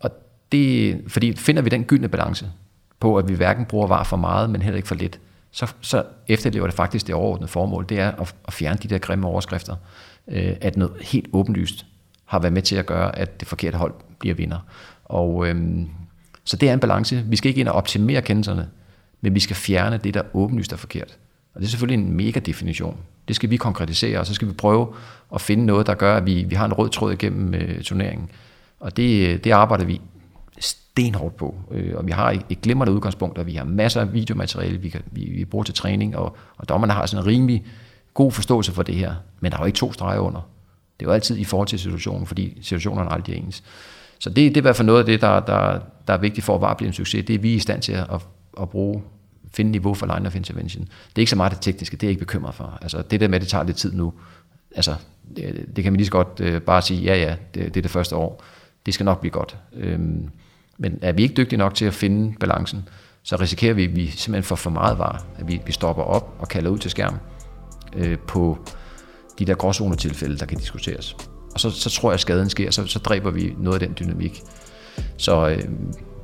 og 0.00 0.10
det, 0.52 1.00
fordi 1.08 1.36
finder 1.36 1.62
vi 1.62 1.68
den 1.68 1.84
gyldne 1.84 2.08
balance 2.08 2.46
på, 3.00 3.16
at 3.16 3.28
vi 3.28 3.34
hverken 3.34 3.64
bruger 3.64 3.86
VAR 3.86 4.04
for 4.04 4.16
meget, 4.16 4.50
men 4.50 4.62
heller 4.62 4.76
ikke 4.76 4.88
for 4.88 4.94
lidt, 4.94 5.20
så, 5.50 5.72
så 5.80 6.04
efterlever 6.28 6.66
det 6.66 6.74
faktisk 6.74 7.06
det 7.06 7.14
overordnede 7.14 7.48
formål, 7.48 7.86
det 7.88 8.00
er 8.00 8.10
at, 8.10 8.34
at 8.46 8.52
fjerne 8.52 8.78
de 8.82 8.88
der 8.88 8.98
grimme 8.98 9.26
overskrifter, 9.26 9.76
øh, 10.28 10.56
at 10.60 10.76
noget 10.76 10.92
helt 11.00 11.28
åbenlyst 11.32 11.86
har 12.24 12.38
været 12.38 12.52
med 12.52 12.62
til 12.62 12.76
at 12.76 12.86
gøre, 12.86 13.18
at 13.18 13.40
det 13.40 13.48
forkerte 13.48 13.78
hold 13.78 13.94
bliver 14.18 14.34
vinder. 14.34 14.58
Og 15.04 15.48
øh, 15.48 15.56
så 16.50 16.56
det 16.56 16.68
er 16.68 16.72
en 16.72 16.80
balance. 16.80 17.24
Vi 17.26 17.36
skal 17.36 17.48
ikke 17.48 17.60
ind 17.60 17.68
og 17.68 17.74
optimere 17.74 18.22
kendelserne, 18.22 18.68
men 19.20 19.34
vi 19.34 19.40
skal 19.40 19.56
fjerne 19.56 20.00
det, 20.04 20.14
der 20.14 20.22
åbenlyst 20.34 20.72
er 20.72 20.76
forkert. 20.76 21.18
Og 21.54 21.60
det 21.60 21.66
er 21.66 21.70
selvfølgelig 21.70 22.04
en 22.04 22.12
mega 22.12 22.40
definition. 22.40 22.96
Det 23.28 23.36
skal 23.36 23.50
vi 23.50 23.56
konkretisere, 23.56 24.18
og 24.18 24.26
så 24.26 24.34
skal 24.34 24.48
vi 24.48 24.52
prøve 24.52 24.94
at 25.34 25.40
finde 25.40 25.66
noget, 25.66 25.86
der 25.86 25.94
gør, 25.94 26.16
at 26.16 26.26
vi, 26.26 26.44
vi 26.48 26.54
har 26.54 26.64
en 26.64 26.72
rød 26.72 26.90
tråd 26.90 27.12
igennem 27.12 27.54
øh, 27.54 27.82
turneringen. 27.82 28.30
Og 28.80 28.96
det, 28.96 29.28
øh, 29.28 29.44
det 29.44 29.50
arbejder 29.50 29.84
vi 29.84 30.00
stenhårdt 30.58 31.36
på. 31.36 31.54
Øh, 31.70 31.96
og 31.96 32.06
vi 32.06 32.12
har 32.12 32.30
et, 32.30 32.42
et 32.50 32.60
glimrende 32.60 32.92
udgangspunkt, 32.92 33.38
og 33.38 33.46
vi 33.46 33.54
har 33.54 33.64
masser 33.64 34.00
af 34.00 34.12
videomateriale, 34.12 34.78
vi, 34.78 34.88
kan, 34.88 35.02
vi, 35.12 35.24
vi 35.24 35.44
bruger 35.44 35.64
til 35.64 35.74
træning, 35.74 36.16
og, 36.16 36.36
og 36.56 36.68
dommerne 36.68 36.92
har 36.92 37.06
sådan 37.06 37.24
en 37.24 37.26
rimelig 37.26 37.64
god 38.14 38.32
forståelse 38.32 38.72
for 38.72 38.82
det 38.82 38.94
her. 38.94 39.14
Men 39.40 39.52
der 39.52 39.58
er 39.58 39.62
jo 39.62 39.66
ikke 39.66 39.76
to 39.76 39.92
streger 39.92 40.20
under. 40.20 40.40
Det 41.00 41.06
er 41.06 41.10
jo 41.10 41.14
altid 41.14 41.36
i 41.36 41.44
forhold 41.44 41.68
til 41.68 41.78
situationen, 41.78 42.26
fordi 42.26 42.58
situationerne 42.62 43.12
aldrig 43.12 43.32
er 43.32 43.38
ens. 43.38 43.62
Så 44.20 44.30
det, 44.30 44.36
det 44.36 44.56
er 44.56 44.60
i 44.60 44.60
hvert 44.60 44.76
fald 44.76 44.86
noget 44.86 44.98
af 44.98 45.06
det, 45.06 45.20
der, 45.20 45.40
der, 45.40 45.78
der 46.06 46.14
er 46.14 46.18
vigtigt 46.18 46.44
for 46.44 46.54
at 46.54 46.60
bare 46.60 46.76
blive 46.76 46.86
en 46.86 46.92
succes. 46.92 47.24
Det 47.24 47.34
er 47.34 47.38
vi 47.38 47.54
i 47.54 47.58
stand 47.58 47.82
til 47.82 47.92
at, 47.92 48.20
at 48.60 48.70
bruge, 48.70 49.02
finde 49.52 49.70
niveau 49.70 49.94
for 49.94 50.14
line 50.14 50.26
of 50.26 50.36
intervention. 50.36 50.84
Det 50.84 51.16
er 51.16 51.20
ikke 51.20 51.30
så 51.30 51.36
meget 51.36 51.52
det 51.52 51.60
tekniske, 51.60 51.96
det 51.96 52.02
er 52.02 52.08
jeg 52.08 52.10
ikke 52.10 52.20
bekymret 52.20 52.54
for. 52.54 52.78
Altså 52.82 53.02
det 53.02 53.20
der 53.20 53.28
med, 53.28 53.34
at 53.34 53.40
det 53.40 53.48
tager 53.48 53.64
lidt 53.64 53.76
tid 53.76 53.92
nu, 53.92 54.12
altså 54.76 54.94
det, 55.36 55.66
det 55.76 55.84
kan 55.84 55.92
man 55.92 55.96
lige 55.96 56.06
så 56.06 56.12
godt 56.12 56.40
øh, 56.40 56.60
bare 56.60 56.82
sige, 56.82 57.02
ja 57.02 57.16
ja, 57.16 57.36
det, 57.54 57.64
det 57.74 57.76
er 57.76 57.82
det 57.82 57.90
første 57.90 58.16
år. 58.16 58.44
Det 58.86 58.94
skal 58.94 59.04
nok 59.04 59.20
blive 59.20 59.32
godt. 59.32 59.56
Øhm, 59.72 60.30
men 60.78 60.98
er 61.02 61.12
vi 61.12 61.22
ikke 61.22 61.34
dygtige 61.34 61.58
nok 61.58 61.74
til 61.74 61.84
at 61.84 61.94
finde 61.94 62.34
balancen, 62.40 62.88
så 63.22 63.36
risikerer 63.36 63.74
vi, 63.74 63.84
at 63.84 63.96
vi 63.96 64.06
simpelthen 64.06 64.42
får 64.42 64.56
for 64.56 64.70
meget 64.70 64.98
var, 64.98 65.24
at 65.38 65.48
vi, 65.48 65.60
vi 65.66 65.72
stopper 65.72 66.02
op 66.02 66.36
og 66.38 66.48
kalder 66.48 66.70
ud 66.70 66.78
til 66.78 66.90
skærm 66.90 67.18
øh, 67.96 68.18
på 68.18 68.58
de 69.38 69.44
der 69.44 69.54
gråzonetilfælde, 69.54 70.38
der 70.38 70.46
kan 70.46 70.58
diskuteres. 70.58 71.16
Og 71.54 71.60
så, 71.60 71.70
så 71.70 71.90
tror 71.90 72.10
jeg, 72.10 72.14
at 72.14 72.20
skaden 72.20 72.50
sker, 72.50 72.70
så, 72.70 72.86
så 72.86 72.98
dræber 72.98 73.30
vi 73.30 73.54
noget 73.58 73.82
af 73.82 73.88
den 73.88 73.96
dynamik. 74.00 74.42
Så 75.16 75.48
øh, 75.48 75.62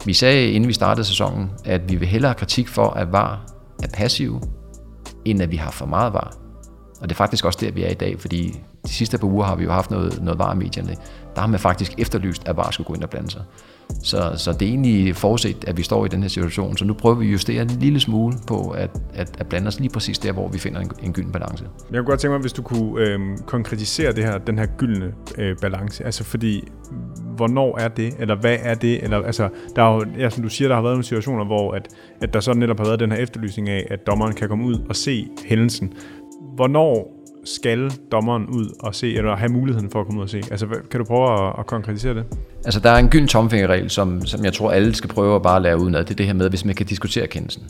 vi 0.05 0.13
sagde, 0.13 0.51
inden 0.51 0.69
vi 0.69 0.73
startede 0.73 1.07
sæsonen, 1.07 1.51
at 1.65 1.91
vi 1.91 1.97
vil 1.97 2.09
hellere 2.09 2.29
have 2.29 2.39
kritik 2.39 2.69
for, 2.69 2.91
at 2.91 3.13
VAR 3.13 3.47
er 3.83 3.89
passiv, 3.95 4.41
end 5.25 5.43
at 5.43 5.51
vi 5.51 5.57
har 5.57 5.71
for 5.71 5.87
meget 5.87 6.13
VAR. 6.13 6.37
Og 7.01 7.09
det 7.09 7.15
er 7.15 7.17
faktisk 7.17 7.45
også 7.45 7.59
der, 7.63 7.71
vi 7.71 7.83
er 7.83 7.91
i 7.91 7.95
dag, 7.95 8.21
fordi 8.21 8.61
de 8.87 8.93
sidste 8.93 9.19
par 9.19 9.27
uger 9.27 9.45
har 9.45 9.57
vi 9.57 9.65
jo 9.65 9.73
haft 9.73 9.91
noget, 9.91 10.23
noget 10.23 10.39
VAR 10.39 10.55
i 10.55 10.57
medierne. 10.57 10.97
Der 11.35 11.41
har 11.41 11.49
man 11.49 11.61
faktisk 11.61 11.95
efterlyst, 11.99 12.49
at 12.49 12.57
VAR 12.57 12.71
skulle 12.71 12.87
gå 12.87 12.95
ind 12.95 13.03
og 13.03 13.11
blande 13.11 13.31
sig. 13.31 13.43
Så, 14.03 14.33
så 14.37 14.53
det 14.53 14.63
er 14.63 14.67
egentlig 14.67 15.17
forudset, 15.17 15.65
at 15.67 15.77
vi 15.77 15.83
står 15.83 16.07
i 16.07 16.09
den 16.09 16.23
her 16.23 16.29
situation. 16.29 16.77
Så 16.77 16.85
nu 16.85 16.95
prøver 16.95 17.17
vi 17.17 17.27
at 17.27 17.33
justere 17.33 17.63
en 17.63 17.69
lille 17.69 18.01
smule 18.01 18.35
på 18.47 18.71
at, 18.71 18.91
at, 19.15 19.37
at 19.39 19.47
blande 19.47 19.69
os 19.69 19.81
lige 19.81 19.91
præcis 19.91 20.19
der, 20.19 20.33
hvor 20.33 20.49
vi 20.49 20.59
finder 20.59 20.81
en, 20.81 20.91
en 21.03 21.13
gylden 21.13 21.33
balance. 21.33 21.65
Jeg 21.91 21.99
kunne 21.99 22.07
godt 22.07 22.21
tænke 22.21 22.33
mig, 22.33 22.41
hvis 22.41 22.53
du 22.53 22.63
kunne 22.63 23.01
øh, 23.01 23.21
konkretisere 23.47 24.13
det 24.13 24.25
her, 24.25 24.39
den 24.39 24.59
her 24.59 24.67
gyldne 24.67 25.13
øh, 25.39 25.57
balance. 25.61 26.05
Altså 26.05 26.25
fordi, 26.25 26.69
hvornår 27.37 27.79
er 27.79 27.89
det, 27.89 28.15
eller 28.19 28.35
hvad 28.35 28.57
er 28.63 28.75
det? 28.75 29.05
Eller, 29.05 29.23
altså, 29.23 29.49
der 29.77 29.83
er 29.83 29.95
jo, 29.95 30.05
ja, 30.19 30.31
som 30.31 30.43
du 30.43 30.49
siger, 30.49 30.69
der 30.69 30.75
har 30.75 30.83
været 30.83 30.95
nogle 30.95 31.05
situationer, 31.05 31.45
hvor 31.45 31.73
at, 31.73 31.89
at 32.21 32.35
der 32.35 32.41
så 32.41 32.55
netop 32.55 32.79
har 32.79 32.87
været 32.87 33.01
den 33.01 33.13
her 33.13 33.19
efterlysning 33.19 33.69
af, 33.69 33.87
at 33.91 34.07
dommeren 34.07 34.35
kan 34.35 34.49
komme 34.49 34.65
ud 34.65 34.79
og 34.89 34.97
se 34.97 35.29
hændelsen. 35.47 35.93
Hvornår 36.55 37.16
skal 37.47 37.91
dommeren 38.13 38.47
ud 38.47 38.67
og 38.81 38.95
se, 38.95 39.15
eller 39.15 39.37
have 39.37 39.53
muligheden 39.53 39.91
for 39.91 40.01
at 40.01 40.07
komme 40.07 40.19
ud 40.19 40.25
og 40.25 40.31
se? 40.31 40.43
Altså, 40.51 40.67
kan 40.91 41.01
du 41.01 41.05
prøve 41.05 41.49
at, 41.49 41.55
at 41.59 41.67
konkretisere 41.67 42.15
det? 42.15 42.25
Altså, 42.65 42.81
der 42.81 42.91
er 42.91 42.97
en 42.97 43.09
gylden 43.09 43.29
tomfingerregel, 43.29 43.91
som, 43.91 44.27
som 44.27 44.45
jeg 44.45 44.53
tror, 44.53 44.71
alle 44.71 44.95
skal 44.95 45.11
prøve 45.11 45.37
at 45.37 45.43
bare 45.43 45.63
lære 45.63 45.81
udenad. 45.81 46.05
Det 46.05 46.11
er 46.11 46.15
det 46.15 46.27
her 46.27 46.33
med, 46.33 46.49
hvis 46.49 46.65
man 46.65 46.75
kan 46.75 46.87
diskutere 46.87 47.27
kendelsen. 47.27 47.63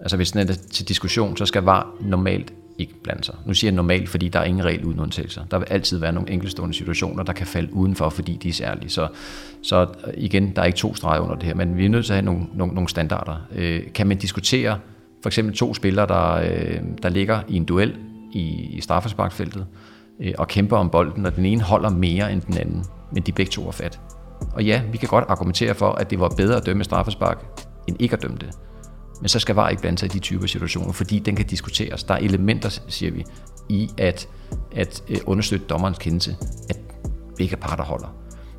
Altså, 0.00 0.16
hvis 0.16 0.32
den 0.32 0.40
er 0.40 0.54
til 0.70 0.88
diskussion, 0.88 1.36
så 1.36 1.46
skal 1.46 1.62
VAR 1.62 1.94
normalt 2.00 2.52
ikke 2.78 2.94
blande 3.02 3.24
sig. 3.24 3.34
Nu 3.46 3.54
siger 3.54 3.70
jeg 3.70 3.76
normalt, 3.76 4.08
fordi 4.08 4.28
der 4.28 4.38
er 4.38 4.44
ingen 4.44 4.64
regel 4.64 4.84
uden 4.84 5.00
undtagelser. 5.00 5.44
Der 5.50 5.58
vil 5.58 5.66
altid 5.70 5.98
være 5.98 6.12
nogle 6.12 6.30
enkeltstående 6.30 6.74
situationer, 6.74 7.22
der 7.22 7.32
kan 7.32 7.46
falde 7.46 7.74
udenfor, 7.74 8.08
fordi 8.08 8.38
de 8.42 8.48
er 8.48 8.52
særlige. 8.52 8.90
Så, 8.90 9.08
så 9.62 9.86
igen, 10.16 10.52
der 10.56 10.62
er 10.62 10.66
ikke 10.66 10.78
to 10.78 10.94
streger 10.94 11.20
under 11.20 11.34
det 11.34 11.44
her, 11.44 11.54
men 11.54 11.76
vi 11.76 11.84
er 11.84 11.88
nødt 11.88 12.06
til 12.06 12.12
at 12.12 12.16
have 12.16 12.24
nogle, 12.24 12.46
nogle, 12.54 12.74
nogle 12.74 12.88
standarder. 12.88 13.36
Øh, 13.54 13.82
kan 13.94 14.06
man 14.06 14.18
diskutere 14.18 14.78
for 15.22 15.28
eksempel 15.28 15.56
to 15.56 15.74
spillere, 15.74 16.06
der, 16.06 16.32
øh, 16.34 16.80
der 17.02 17.08
ligger 17.08 17.40
i 17.48 17.56
en 17.56 17.64
duel 17.64 17.96
i, 18.34 18.76
i 18.76 18.80
straffesparkfeltet 18.80 19.66
øh, 20.20 20.32
og 20.38 20.48
kæmper 20.48 20.76
om 20.76 20.90
bolden, 20.90 21.26
og 21.26 21.36
den 21.36 21.44
ene 21.44 21.62
holder 21.62 21.90
mere 21.90 22.32
end 22.32 22.40
den 22.40 22.56
anden, 22.56 22.84
men 23.12 23.22
de 23.22 23.32
begge 23.32 23.50
to 23.50 23.66
er 23.68 23.72
fat. 23.72 24.00
Og 24.52 24.64
ja, 24.64 24.82
vi 24.92 24.98
kan 24.98 25.08
godt 25.08 25.24
argumentere 25.28 25.74
for, 25.74 25.90
at 25.90 26.10
det 26.10 26.20
var 26.20 26.28
bedre 26.28 26.56
at 26.56 26.66
dømme 26.66 26.84
straffespark, 26.84 27.66
end 27.88 27.96
ikke 28.00 28.16
at 28.16 28.22
dømme 28.22 28.36
det. 28.36 28.50
Men 29.20 29.28
så 29.28 29.38
skal 29.38 29.54
VAR 29.54 29.68
ikke 29.68 29.80
blande 29.80 29.98
sig 29.98 30.06
i 30.06 30.08
de 30.08 30.18
typer 30.18 30.46
situationer, 30.46 30.92
fordi 30.92 31.18
den 31.18 31.36
kan 31.36 31.46
diskuteres. 31.46 32.04
Der 32.04 32.14
er 32.14 32.18
elementer, 32.18 32.80
siger 32.88 33.12
vi, 33.12 33.24
i 33.68 33.90
at, 33.98 34.28
at 34.72 35.02
øh, 35.08 35.16
understøtte 35.26 35.66
dommerens 35.66 35.98
kendelse, 35.98 36.36
at 36.70 36.76
begge 37.36 37.56
parter 37.56 37.84
holder. 37.84 38.16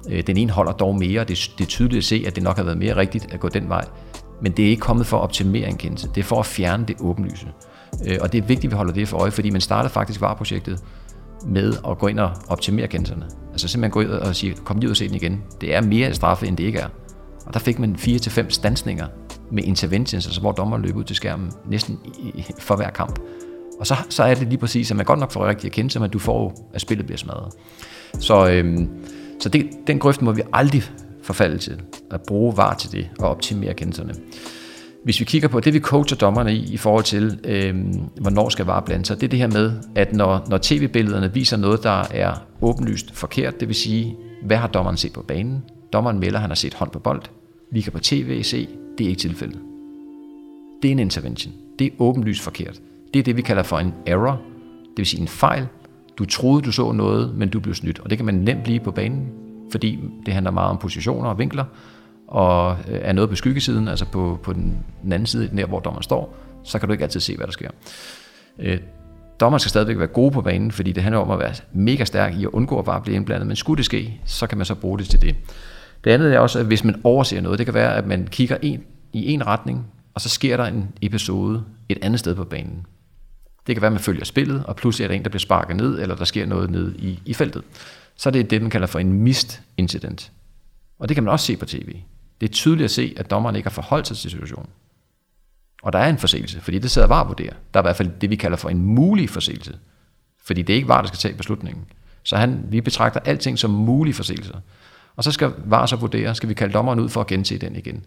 Øh, 0.10 0.27
den 0.27 0.38
ene 0.38 0.51
holder 0.51 0.72
dog 0.72 0.96
mere, 0.96 1.24
det, 1.24 1.51
det 1.58 1.63
er 1.63 1.70
tydeligt 1.70 1.98
at 1.98 2.03
se, 2.03 2.24
at 2.27 2.36
det 2.36 2.44
nok 2.44 2.58
har 2.58 2.63
været 2.63 2.77
mere 2.77 2.96
rigtigt 2.96 3.34
at 3.34 3.39
gå 3.39 3.50
den 3.50 3.70
vej, 3.70 3.86
men 4.41 4.51
det 4.51 4.65
er 4.65 4.70
ikke 4.70 4.82
kommet 4.82 5.05
for 5.05 5.17
at 5.17 5.22
optimere 5.22 5.67
en 5.67 5.77
kendelse, 5.77 6.10
det 6.15 6.17
er 6.17 6.24
for 6.25 6.39
at 6.39 6.46
fjerne 6.46 6.86
det 6.86 6.96
åbenlyse. 7.00 7.48
Øh, 8.08 8.18
og 8.22 8.32
det 8.32 8.38
er 8.38 8.42
vigtigt, 8.42 8.66
at 8.66 8.72
vi 8.72 8.75
holder 8.75 8.94
det 8.94 9.08
for 9.08 9.18
øje, 9.18 9.32
fordi 9.32 9.50
man 9.50 9.62
startede 9.62 9.94
faktisk 9.94 10.22
vareprojektet 10.22 10.80
med 11.46 11.74
at 11.90 11.98
gå 11.98 12.08
ind 12.08 12.20
og 12.20 12.32
optimere 12.48 12.88
kendelserne. 12.88 13.25
Altså 13.52 13.68
simpelthen 13.68 13.92
gå 13.92 14.00
ud 14.00 14.20
og 14.20 14.36
sige, 14.36 14.54
kom 14.54 14.78
lige 14.78 14.88
ud 14.88 14.92
og 14.92 14.98
se 14.98 15.08
den 15.08 15.16
igen. 15.16 15.44
Det 15.62 15.75
er 15.75 15.82
mere 15.82 16.14
straffe, 16.14 16.48
end 16.48 16.58
det 16.58 16.64
ikke 16.64 16.80
er. 16.80 16.88
Og 17.46 17.54
der 17.54 17.60
fik 17.60 17.80
man 17.80 17.96
4-5 18.00 18.50
stansninger 18.50 19.08
med 19.52 19.64
interventions, 19.64 20.25
altså 20.25 20.42
hvor 20.42 20.52
dommeren 20.52 20.82
løb 20.82 20.96
ud 20.96 21.04
til 21.04 21.16
skærmen 21.16 21.52
næsten 21.70 22.00
for 22.60 22.75
hver 22.75 22.90
kamp. 22.90 23.20
Og 23.80 23.88
så, 23.88 23.96
så 24.10 24.24
er 24.24 24.36
det 24.36 24.48
lige 24.48 24.58
præcis, 24.58 24.92
at 24.92 24.98
man 24.98 25.06
godt 25.06 25.20
nok 25.20 25.32
får 25.32 25.48
rigtig 25.48 25.68
erkendelse, 25.68 26.00
men 26.00 26.10
du 26.10 26.20
får, 26.20 26.70
at 26.74 26.82
spillet 26.82 27.06
bliver 27.06 27.18
smadret. 27.18 27.54
Så, 28.20 28.50
øhm, 28.50 28.90
så 29.40 29.50
det, 29.50 29.70
den 29.88 30.00
grøft 30.00 30.22
må 30.22 30.32
vi 30.32 30.42
aldrig 30.54 30.84
forfalde 31.24 31.58
til, 31.58 31.82
at 32.12 32.22
bruge 32.28 32.58
var 32.58 32.74
til 32.74 32.92
det 32.92 33.10
og 33.20 33.30
optimere 33.30 33.74
kendelserne. 33.74 34.14
Hvis 35.06 35.20
vi 35.20 35.26
kigger 35.26 35.48
på 35.48 35.60
det, 35.60 35.74
vi 35.74 35.80
coacher 35.80 36.18
dommerne 36.18 36.54
i, 36.54 36.74
i 36.74 36.78
forhold 36.78 37.04
til, 37.04 37.40
øh, 37.44 37.76
hvornår 38.22 38.50
skal 38.50 38.66
VAR 38.66 38.80
blande 38.80 39.06
sig, 39.06 39.22
det 39.22 39.24
er 39.24 39.30
det 39.30 39.40
her 39.40 39.48
med, 39.48 39.74
at 39.96 40.14
når, 40.14 40.46
når 40.50 40.60
tv-billederne 40.62 41.34
viser 41.34 41.58
noget, 41.58 41.84
der 41.84 42.04
er 42.12 42.34
åbenlyst 42.62 43.16
forkert, 43.16 43.60
det 43.60 43.68
vil 43.68 43.76
sige, 43.76 44.16
hvad 44.46 44.58
har 44.58 44.68
dommeren 44.68 44.98
set 44.98 45.14
på 45.14 45.22
banen? 45.22 45.64
Dommeren 45.94 46.20
melder, 46.20 46.36
at 46.36 46.42
han 46.42 46.50
har 46.50 46.56
set 46.56 46.74
hånd 46.74 46.92
på 46.92 47.00
bold. 47.00 47.22
Vi 47.72 47.82
kan 47.82 47.92
på 47.92 48.00
tv 48.00 48.44
se, 48.44 48.68
det 48.98 49.06
er 49.06 49.10
ikke 49.10 49.20
tilfældet. 49.20 49.60
Det 50.82 50.88
er 50.88 50.92
en 50.92 51.00
intervention. 51.00 51.54
Det 51.80 51.88
er 51.88 51.92
åbenlyst 52.00 52.42
forkert. 52.42 52.82
Det 53.14 53.20
er 53.20 53.24
det, 53.24 53.38
vi 53.38 53.42
kalder 53.42 53.64
for 53.64 53.78
en 53.78 53.94
error, 54.06 54.42
det 54.90 54.98
vil 54.98 55.06
sige 55.06 55.22
en 55.22 55.28
fejl. 55.28 55.68
Du 56.18 56.26
troede, 56.26 56.62
du 56.62 56.72
så 56.72 56.92
noget, 56.92 57.36
men 57.36 57.50
du 57.50 57.60
blev 57.60 57.76
snydt. 57.76 58.00
Og 58.00 58.10
det 58.10 58.18
kan 58.18 58.26
man 58.26 58.36
nemt 58.36 58.64
blive 58.64 58.80
på 58.80 58.92
banen, 58.92 59.28
fordi 59.72 60.00
det 60.26 60.34
handler 60.34 60.52
meget 60.52 60.70
om 60.70 60.78
positioner 60.78 61.30
og 61.30 61.40
vinkler, 61.40 61.66
og 62.27 62.77
øh, 62.88 63.00
er 63.01 63.13
noget 63.13 63.29
på 63.29 63.36
skyggesiden, 63.36 63.88
altså 63.88 64.05
på, 64.05 64.39
på 64.44 64.53
den 64.53 64.84
anden 65.03 65.25
side, 65.25 65.58
der 65.58 65.65
hvor 65.65 65.79
dommeren 65.79 66.03
står, 66.03 66.38
så 66.63 66.79
kan 66.79 66.88
du 66.88 66.91
ikke 66.91 67.03
altid 67.03 67.20
se, 67.20 67.36
hvad 67.38 67.46
der 67.46 67.53
sker. 67.53 67.70
Øh, 68.60 68.79
dommeren 69.39 69.60
skal 69.60 69.70
stadigvæk 69.70 69.98
være 69.98 70.08
gode 70.08 70.32
på 70.32 70.41
banen, 70.41 70.72
fordi 70.72 70.91
det 70.91 71.03
handler 71.03 71.20
om 71.20 71.32
at 71.32 71.39
være 71.39 71.53
mega 71.74 72.03
stærk 72.03 72.36
i 72.36 72.44
at 72.44 72.50
undgå 72.50 72.79
at 72.79 72.86
bare 72.86 73.01
blive 73.01 73.15
indblandet, 73.15 73.48
men 73.48 73.55
skulle 73.55 73.77
det 73.77 73.86
ske, 73.86 74.22
så 74.25 74.48
kan 74.48 74.58
man 74.58 74.65
så 74.65 74.75
bruge 74.75 75.00
det 75.00 75.08
til 75.08 75.22
det. 75.22 75.36
Det 76.03 76.12
andet 76.12 76.34
er 76.34 76.39
også, 76.39 76.60
at 76.60 76.65
hvis 76.65 76.84
man 76.84 77.01
overser 77.03 77.41
noget, 77.41 77.60
det 77.60 77.67
kan 77.67 77.74
være, 77.74 77.96
at 77.96 78.08
man 78.08 78.27
kigger 78.32 78.58
en, 78.62 78.84
i 79.13 79.34
en 79.34 79.48
retning, 79.48 79.88
og 80.13 80.22
så 80.22 80.29
sker 80.29 80.58
der 80.58 80.65
en 80.65 80.89
episode 81.01 81.63
et 81.89 81.98
andet 82.01 82.20
sted 82.20 82.36
på 82.36 82.44
banen. 82.44 82.86
Det 83.67 83.75
kan 83.75 83.82
være, 83.82 83.88
at 83.88 83.94
man 83.94 84.01
følger 84.01 84.25
spillet, 84.25 84.65
og 84.65 84.75
pludselig 84.75 85.03
er 85.03 85.08
der 85.08 85.15
en, 85.15 85.24
der 85.24 85.29
bliver 85.29 85.39
sparket 85.39 85.75
ned, 85.75 86.00
eller 86.00 86.15
der 86.15 86.25
sker 86.25 86.46
noget 86.46 86.70
ned 86.70 86.96
i, 86.96 87.20
i 87.25 87.34
feltet. 87.34 87.63
Så 88.15 88.32
det 88.32 88.39
er 88.39 88.44
det, 88.44 88.62
man 88.62 88.70
kalder 88.70 88.88
for 88.88 89.00
en 89.00 89.13
mist 89.13 89.62
incident. 89.77 90.31
Og 91.00 91.09
det 91.09 91.16
kan 91.16 91.24
man 91.24 91.31
også 91.31 91.46
se 91.46 91.57
på 91.57 91.66
tv. 91.66 91.96
Det 92.42 92.50
er 92.50 92.54
tydeligt 92.54 92.86
at 92.86 92.92
se, 92.92 93.14
at 93.18 93.32
dommeren 93.32 93.56
ikke 93.56 93.66
har 93.66 93.74
forholdt 93.74 94.08
sig 94.08 94.18
til 94.18 94.32
situationen. 94.32 94.70
Og 95.84 95.94
der 95.94 96.00
er 96.00 96.10
en 96.10 96.18
forseelse, 96.18 96.62
fordi 96.62 96.80
det 96.80 96.92
sidder 96.92 97.08
var 97.08 97.22
at 97.22 97.28
vurdere. 97.28 97.54
Der 97.74 97.80
er 97.80 97.84
i 97.84 97.88
hvert 97.88 97.96
fald 97.96 98.12
det, 98.22 98.30
vi 98.30 98.36
kalder 98.36 98.58
for 98.58 98.70
en 98.70 98.82
mulig 98.82 99.30
forseelse. 99.30 99.78
Fordi 100.44 100.62
det 100.62 100.74
er 100.74 100.76
ikke 100.76 100.88
var, 100.88 101.02
der 101.02 101.08
skal 101.08 101.18
tage 101.18 101.38
beslutningen. 101.38 101.86
Så 102.24 102.38
han, 102.38 102.66
vi 102.70 102.82
betragter 102.82 103.20
alting 103.20 103.60
som 103.60 103.72
mulige 103.72 104.14
forseelser. 104.14 104.56
Og 105.16 105.24
så 105.24 105.32
skal 105.32 105.54
VAR 105.66 105.86
så 105.86 105.96
vurdere, 105.96 106.36
skal 106.36 106.50
vi 106.50 106.54
kalde 106.54 106.74
dommeren 106.74 107.00
ud 107.00 107.10
for 107.10 107.22
at 107.22 107.28
gense 107.28 107.58
den 107.58 107.76
igen. 107.76 108.06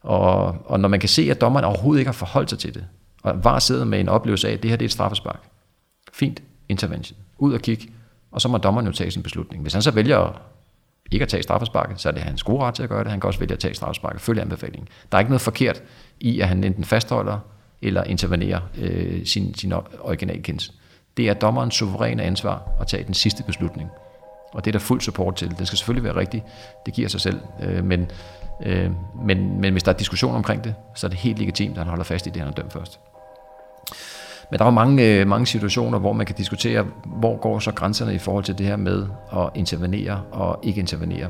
Og, 0.00 0.56
og 0.64 0.80
når 0.80 0.88
man 0.88 1.00
kan 1.00 1.08
se, 1.08 1.30
at 1.30 1.40
dommeren 1.40 1.64
overhovedet 1.64 2.00
ikke 2.00 2.08
har 2.08 2.12
forholdt 2.12 2.50
sig 2.50 2.58
til 2.58 2.74
det, 2.74 2.86
og 3.22 3.44
VAR 3.44 3.58
sidder 3.58 3.84
med 3.84 4.00
en 4.00 4.08
oplevelse 4.08 4.48
af, 4.48 4.52
at 4.52 4.62
det 4.62 4.70
her 4.70 4.76
det 4.76 4.84
er 4.84 4.88
et 4.88 4.92
straffespark. 4.92 5.40
Fint, 6.12 6.42
intervention. 6.68 7.18
Ud 7.38 7.52
og 7.52 7.60
kigge, 7.60 7.92
og 8.30 8.40
så 8.40 8.48
må 8.48 8.58
dommeren 8.58 8.86
jo 8.86 8.92
tage 8.92 9.10
sin 9.10 9.22
beslutning. 9.22 9.62
Hvis 9.62 9.72
han 9.72 9.82
så 9.82 9.90
vælger 9.90 10.42
ikke 11.10 11.22
at 11.22 11.28
tage 11.28 11.42
straffesparket, 11.42 12.00
så 12.00 12.08
er 12.08 12.12
det 12.12 12.22
hans 12.22 12.42
gode 12.42 12.62
ret 12.64 12.74
til 12.74 12.82
at 12.82 12.88
gøre 12.88 13.04
det. 13.04 13.10
Han 13.10 13.20
kan 13.20 13.28
også 13.28 13.40
vælge 13.40 13.52
at 13.52 13.58
tage 13.58 13.74
straffesparket, 13.74 14.20
følge 14.20 14.42
anbefalingen. 14.42 14.88
Der 15.12 15.18
er 15.18 15.20
ikke 15.20 15.30
noget 15.30 15.40
forkert 15.40 15.82
i, 16.20 16.40
at 16.40 16.48
han 16.48 16.64
enten 16.64 16.84
fastholder 16.84 17.38
eller 17.82 18.04
intervenerer 18.04 18.60
øh, 18.78 19.26
sin, 19.26 19.54
sin 19.54 19.72
originalkendelse. 20.00 20.72
Det 21.16 21.28
er 21.28 21.34
dommerens 21.34 21.74
suveræne 21.74 22.22
ansvar 22.22 22.62
at 22.80 22.86
tage 22.86 23.04
den 23.04 23.14
sidste 23.14 23.42
beslutning. 23.42 23.90
Og 24.52 24.64
det 24.64 24.70
er 24.70 24.72
der 24.72 24.78
fuld 24.78 25.00
support 25.00 25.36
til. 25.36 25.58
Det 25.58 25.66
skal 25.66 25.76
selvfølgelig 25.78 26.04
være 26.04 26.16
rigtigt. 26.16 26.44
Det 26.86 26.94
giver 26.94 27.08
sig 27.08 27.20
selv. 27.20 27.40
Øh, 27.62 27.84
men, 27.84 28.10
øh, 28.62 28.90
men, 29.24 29.60
men 29.60 29.72
hvis 29.72 29.82
der 29.82 29.92
er 29.92 29.96
diskussion 29.96 30.34
omkring 30.34 30.64
det, 30.64 30.74
så 30.94 31.06
er 31.06 31.08
det 31.08 31.18
helt 31.18 31.38
legitimt, 31.38 31.72
at 31.72 31.78
han 31.78 31.88
holder 31.88 32.04
fast 32.04 32.26
i 32.26 32.30
det, 32.30 32.36
han 32.36 32.46
har 32.46 32.54
dømt 32.54 32.72
først. 32.72 33.00
Men 34.50 34.58
der 34.58 34.64
er 34.64 34.70
mange, 34.70 35.04
øh, 35.06 35.26
mange 35.26 35.46
situationer, 35.46 35.98
hvor 35.98 36.12
man 36.12 36.26
kan 36.26 36.36
diskutere, 36.36 36.86
hvor 37.04 37.36
går 37.36 37.58
så 37.58 37.72
grænserne 37.72 38.14
i 38.14 38.18
forhold 38.18 38.44
til 38.44 38.58
det 38.58 38.66
her 38.66 38.76
med 38.76 39.06
at 39.32 39.48
intervenere 39.54 40.22
og 40.30 40.58
ikke 40.62 40.80
intervenere. 40.80 41.28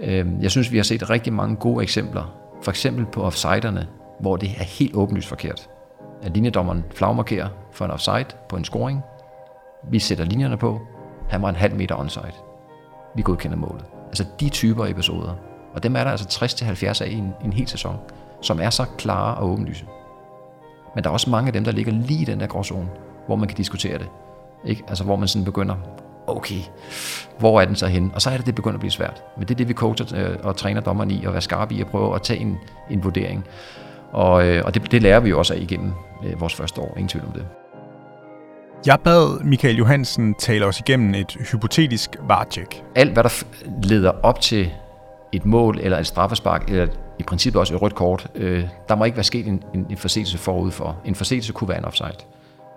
Øhm, 0.00 0.40
jeg 0.40 0.50
synes, 0.50 0.72
vi 0.72 0.76
har 0.76 0.84
set 0.84 1.10
rigtig 1.10 1.32
mange 1.32 1.56
gode 1.56 1.82
eksempler. 1.82 2.34
For 2.62 2.70
eksempel 2.70 3.06
på 3.06 3.22
offsiderne, 3.22 3.86
hvor 4.20 4.36
det 4.36 4.50
er 4.58 4.64
helt 4.64 4.94
åbenlyst 4.94 5.28
forkert. 5.28 5.68
At 6.22 6.32
linjedommeren 6.34 6.84
flagmarkerer 6.94 7.48
for 7.72 7.84
en 7.84 7.90
offside 7.90 8.26
på 8.48 8.56
en 8.56 8.64
scoring. 8.64 9.02
Vi 9.90 9.98
sætter 9.98 10.24
linjerne 10.24 10.56
på. 10.56 10.80
Han 11.28 11.42
var 11.42 11.48
en 11.48 11.56
halv 11.56 11.76
meter 11.76 11.96
onside. 11.96 12.32
Vi 13.16 13.22
godkender 13.22 13.56
målet. 13.56 13.84
Altså 14.06 14.24
de 14.40 14.48
typer 14.48 14.86
episoder. 14.86 15.34
Og 15.74 15.82
dem 15.82 15.96
er 15.96 16.04
der 16.04 16.10
altså 16.10 16.44
60-70 16.44 17.04
af 17.04 17.08
i 17.08 17.14
en, 17.14 17.34
en 17.44 17.52
hel 17.52 17.68
sæson, 17.68 17.96
som 18.42 18.60
er 18.60 18.70
så 18.70 18.84
klare 18.98 19.34
og 19.34 19.50
åbenlyse. 19.50 19.84
Men 20.96 21.04
der 21.04 21.10
er 21.10 21.12
også 21.12 21.30
mange 21.30 21.46
af 21.46 21.52
dem, 21.52 21.64
der 21.64 21.72
ligger 21.72 21.92
lige 21.92 22.22
i 22.22 22.24
den 22.24 22.40
der 22.40 22.46
gråzone, 22.46 22.88
hvor 23.26 23.36
man 23.36 23.48
kan 23.48 23.56
diskutere 23.56 23.98
det. 23.98 24.08
Ikke? 24.64 24.82
Altså 24.88 25.04
hvor 25.04 25.16
man 25.16 25.28
sådan 25.28 25.44
begynder, 25.44 25.74
okay, 26.26 26.60
hvor 27.38 27.60
er 27.60 27.64
den 27.64 27.76
så 27.76 27.86
henne? 27.86 28.10
Og 28.14 28.22
så 28.22 28.30
er 28.30 28.36
det, 28.36 28.46
det 28.46 28.54
begynder 28.54 28.74
at 28.74 28.80
blive 28.80 28.90
svært. 28.90 29.22
Men 29.36 29.48
det 29.48 29.54
er 29.54 29.56
det, 29.56 29.68
vi 29.68 29.72
coacher 29.72 30.06
øh, 30.16 30.36
og 30.42 30.56
træner 30.56 30.80
dommeren 30.80 31.10
i, 31.10 31.24
at 31.24 31.32
være 31.32 31.40
skarpe 31.40 31.74
i 31.74 31.80
at 31.80 31.86
prøve 31.86 32.14
at 32.14 32.22
tage 32.22 32.40
en, 32.40 32.58
en 32.90 33.04
vurdering. 33.04 33.44
Og, 34.12 34.46
øh, 34.46 34.62
og 34.64 34.74
det, 34.74 34.92
det 34.92 35.02
lærer 35.02 35.20
vi 35.20 35.30
jo 35.30 35.38
også 35.38 35.54
af 35.54 35.58
igennem 35.58 35.92
øh, 36.24 36.40
vores 36.40 36.54
første 36.54 36.80
år, 36.80 36.92
ingen 36.96 37.08
tvivl 37.08 37.26
om 37.26 37.32
det. 37.32 37.46
Jeg 38.86 38.98
bad 39.04 39.44
Michael 39.44 39.76
Johansen 39.76 40.34
tale 40.34 40.66
os 40.66 40.80
igennem 40.80 41.14
et 41.14 41.36
hypotetisk 41.52 42.16
varetjek. 42.22 42.82
Alt, 42.94 43.12
hvad 43.12 43.22
der 43.22 43.44
leder 43.82 44.12
op 44.22 44.40
til 44.40 44.70
et 45.32 45.46
mål 45.46 45.78
eller 45.80 45.98
et 45.98 46.06
straffespark, 46.06 46.70
eller 46.70 46.86
i 47.18 47.22
princippet 47.22 47.60
også 47.60 47.74
et 47.74 47.82
rødt 47.82 47.94
kort, 47.94 48.26
øh, 48.34 48.64
der 48.88 48.94
må 48.94 49.04
ikke 49.04 49.16
være 49.16 49.24
sket 49.24 49.46
en, 49.46 49.62
en, 49.74 49.86
en 49.90 49.96
forseelse 49.96 50.38
forud 50.38 50.70
for. 50.70 50.96
En 51.04 51.14
forseelse 51.14 51.52
kunne 51.52 51.68
være 51.68 51.78
en 51.78 51.84
offside. 51.84 52.16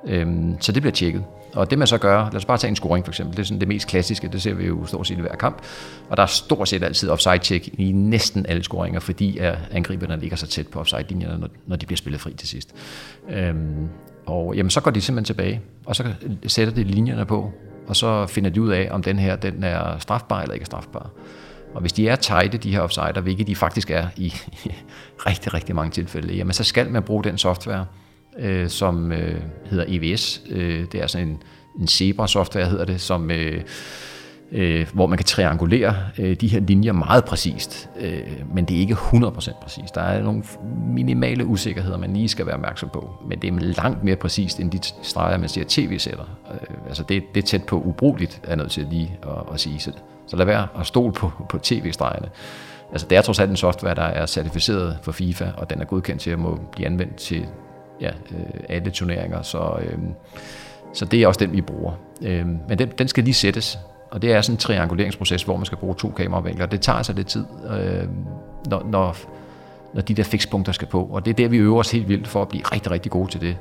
Øhm, 0.06 0.58
så 0.60 0.72
det 0.72 0.82
bliver 0.82 0.94
tjekket. 0.94 1.24
Og 1.54 1.70
det 1.70 1.78
man 1.78 1.88
så 1.88 1.98
gør, 1.98 2.24
lad 2.24 2.36
os 2.36 2.46
bare 2.46 2.58
tage 2.58 2.70
en 2.70 2.76
scoring 2.76 3.06
for 3.06 3.12
eksempel, 3.12 3.38
det 3.38 3.44
er 3.44 3.46
sådan 3.46 3.60
det 3.60 3.68
mest 3.68 3.88
klassiske, 3.88 4.28
det 4.28 4.42
ser 4.42 4.54
vi 4.54 4.66
jo 4.66 4.86
stort 4.86 5.08
set 5.08 5.18
i 5.18 5.22
hver 5.22 5.36
kamp, 5.36 5.62
og 6.10 6.18
der 6.18 6.24
er 6.24 6.28
stort 6.28 6.70
set 6.70 6.84
altid 6.84 7.10
offside-check 7.10 7.68
i 7.74 7.92
næsten 7.92 8.46
alle 8.46 8.64
scoringer, 8.64 9.00
fordi 9.00 9.38
at 9.38 9.58
angriberne 9.72 10.20
ligger 10.20 10.38
så 10.38 10.48
tæt 10.48 10.68
på 10.68 10.80
offside-linjerne, 10.80 11.38
når, 11.40 11.50
når 11.68 11.76
de 11.76 11.86
bliver 11.86 11.98
spillet 11.98 12.22
fri 12.22 12.34
til 12.34 12.48
sidst. 12.48 12.76
Øhm, 13.30 13.90
og 14.26 14.56
jamen, 14.56 14.70
så 14.70 14.82
går 14.82 14.92
de 14.92 15.02
simpelthen 15.02 15.36
tilbage, 15.36 15.62
og 15.86 15.96
så 15.96 16.04
sætter 16.48 16.74
de 16.74 16.84
linjerne 16.84 17.26
på, 17.26 17.52
og 17.88 17.96
så 17.96 18.28
finder 18.28 18.50
de 18.50 18.62
ud 18.62 18.70
af, 18.70 18.88
om 18.92 19.04
den 19.04 19.20
her 19.20 19.36
den 19.36 19.64
er 19.64 19.98
strafbar 19.98 20.42
eller 20.42 20.54
ikke 20.54 20.64
er 20.64 20.66
strafbar. 20.66 21.10
Og 21.74 21.82
hvis 21.82 21.94
de 21.94 22.08
er 22.08 22.16
tighte, 22.16 22.58
de 22.58 22.72
her 22.72 22.82
offsider, 22.82 23.22
hvilket 23.22 23.48
de 23.48 23.56
faktisk 23.56 23.92
er 23.92 24.08
i, 24.18 24.26
i 24.66 24.72
rigtig, 25.28 25.54
rigtig 25.54 25.76
mange 25.76 25.92
tilfælde, 25.92 26.34
jamen 26.34 26.54
så 26.54 26.64
skal 26.64 26.92
man 26.92 27.04
bruge 27.04 27.24
den 27.24 27.38
software, 27.38 27.86
øh, 28.40 28.70
som 28.70 29.12
øh, 29.12 29.42
hedder 29.66 29.86
EVS. 29.88 30.42
Øh, 30.50 30.86
det 30.92 31.02
er 31.02 31.08
sådan 31.08 31.28
en, 31.28 31.44
en 31.80 31.88
Zebra-software, 31.88 32.66
hedder 32.66 32.86
det, 32.86 33.02
som, 33.02 33.32
øh, 33.32 33.62
øh, 34.52 34.88
hvor 34.94 35.08
man 35.08 35.18
kan 35.18 35.26
triangulere 35.26 35.96
øh, 36.18 36.36
de 36.36 36.48
her 36.48 36.60
linjer 36.60 36.94
meget 36.94 37.26
præcist, 37.26 37.90
øh, 38.00 38.22
men 38.54 38.66
det 38.66 38.76
er 38.76 38.80
ikke 38.80 38.94
100% 38.94 39.64
præcist. 39.64 39.96
Der 39.96 40.02
er 40.02 40.24
nogle 40.24 40.44
minimale 40.88 41.46
usikkerheder, 41.46 41.98
man 41.98 42.14
lige 42.14 42.30
skal 42.30 42.46
være 42.46 42.56
opmærksom 42.56 42.90
på, 42.94 43.10
men 43.30 43.42
det 43.42 43.54
er 43.54 43.60
langt 43.60 44.04
mere 44.04 44.16
præcist 44.16 44.60
end 44.60 44.72
de 44.72 44.80
streger, 45.04 45.38
man 45.38 45.50
ser 45.50 45.64
tv-sætter. 45.68 46.26
Øh, 46.52 46.78
altså 46.88 47.04
det, 47.10 47.24
det 47.36 47.44
er 47.44 47.48
tæt 47.48 47.64
på 47.64 47.82
ubrugeligt, 47.82 48.40
er 48.44 48.48
jeg 48.48 48.58
nødt 48.58 48.72
til 48.72 48.88
lige 48.92 49.18
at, 49.24 49.54
at 49.54 49.60
sige. 49.60 49.80
Så, 49.80 49.92
så 50.30 50.36
lad 50.36 50.46
være 50.46 50.68
at 50.80 50.86
stole 50.86 51.14
på, 51.14 51.32
på 51.50 51.58
tv-stregerne. 51.58 52.30
Altså 52.92 53.08
det 53.08 53.18
er 53.18 53.22
trods 53.22 53.40
alt 53.40 53.50
en 53.50 53.58
software, 53.58 53.96
der 53.96 54.02
er 54.02 54.26
certificeret 54.26 54.98
for 55.02 55.12
FIFA, 55.12 55.52
og 55.58 55.70
den 55.70 55.82
er 55.82 55.86
godkendt 55.86 56.22
til 56.22 56.30
at 56.30 56.40
må 56.40 56.60
blive 56.72 56.86
anvendt 56.88 57.16
til 57.16 57.46
ja, 58.02 58.08
øh, 58.08 58.60
alle 58.70 58.92
turneringer, 58.92 59.42
så, 59.42 59.80
øh, 59.82 59.98
så 60.94 61.06
det 61.06 61.22
er 61.24 61.28
også 61.28 61.40
den, 61.40 61.54
vi 61.54 61.62
bruger. 61.62 61.92
Øh, 62.22 62.48
men 62.48 62.80
den, 62.80 62.90
den 62.98 63.08
skal 63.08 63.24
lige 63.24 63.34
sættes, 63.34 63.80
og 64.12 64.22
det 64.22 64.34
er 64.34 64.42
sådan 64.42 64.54
en 64.54 64.58
trianguleringsproces, 64.58 65.44
hvor 65.44 65.58
man 65.58 65.66
skal 65.66 65.78
bruge 65.78 65.96
to 65.96 66.10
kameravinkler. 66.10 66.66
Det 66.66 66.82
tager 66.82 67.04
sig 67.04 67.16
lidt 67.16 67.28
tid, 67.28 67.46
øh, 67.70 68.08
når, 68.70 68.84
når, 68.92 69.16
når 69.94 70.02
de 70.02 70.14
der 70.14 70.24
fikspunkter 70.24 70.74
skal 70.74 70.88
på. 70.88 71.04
Og 71.12 71.26
det 71.26 71.32
er 71.32 71.36
der, 71.36 71.48
vi 71.48 71.58
øver 71.58 71.80
os 71.80 71.92
helt 71.92 72.10
vildt 72.10 72.28
for 72.28 72.42
at 72.42 72.48
blive 72.48 72.64
rigtig, 72.64 72.92
rigtig 72.92 73.12
gode 73.12 73.32
til 73.32 73.42
det. 73.42 73.58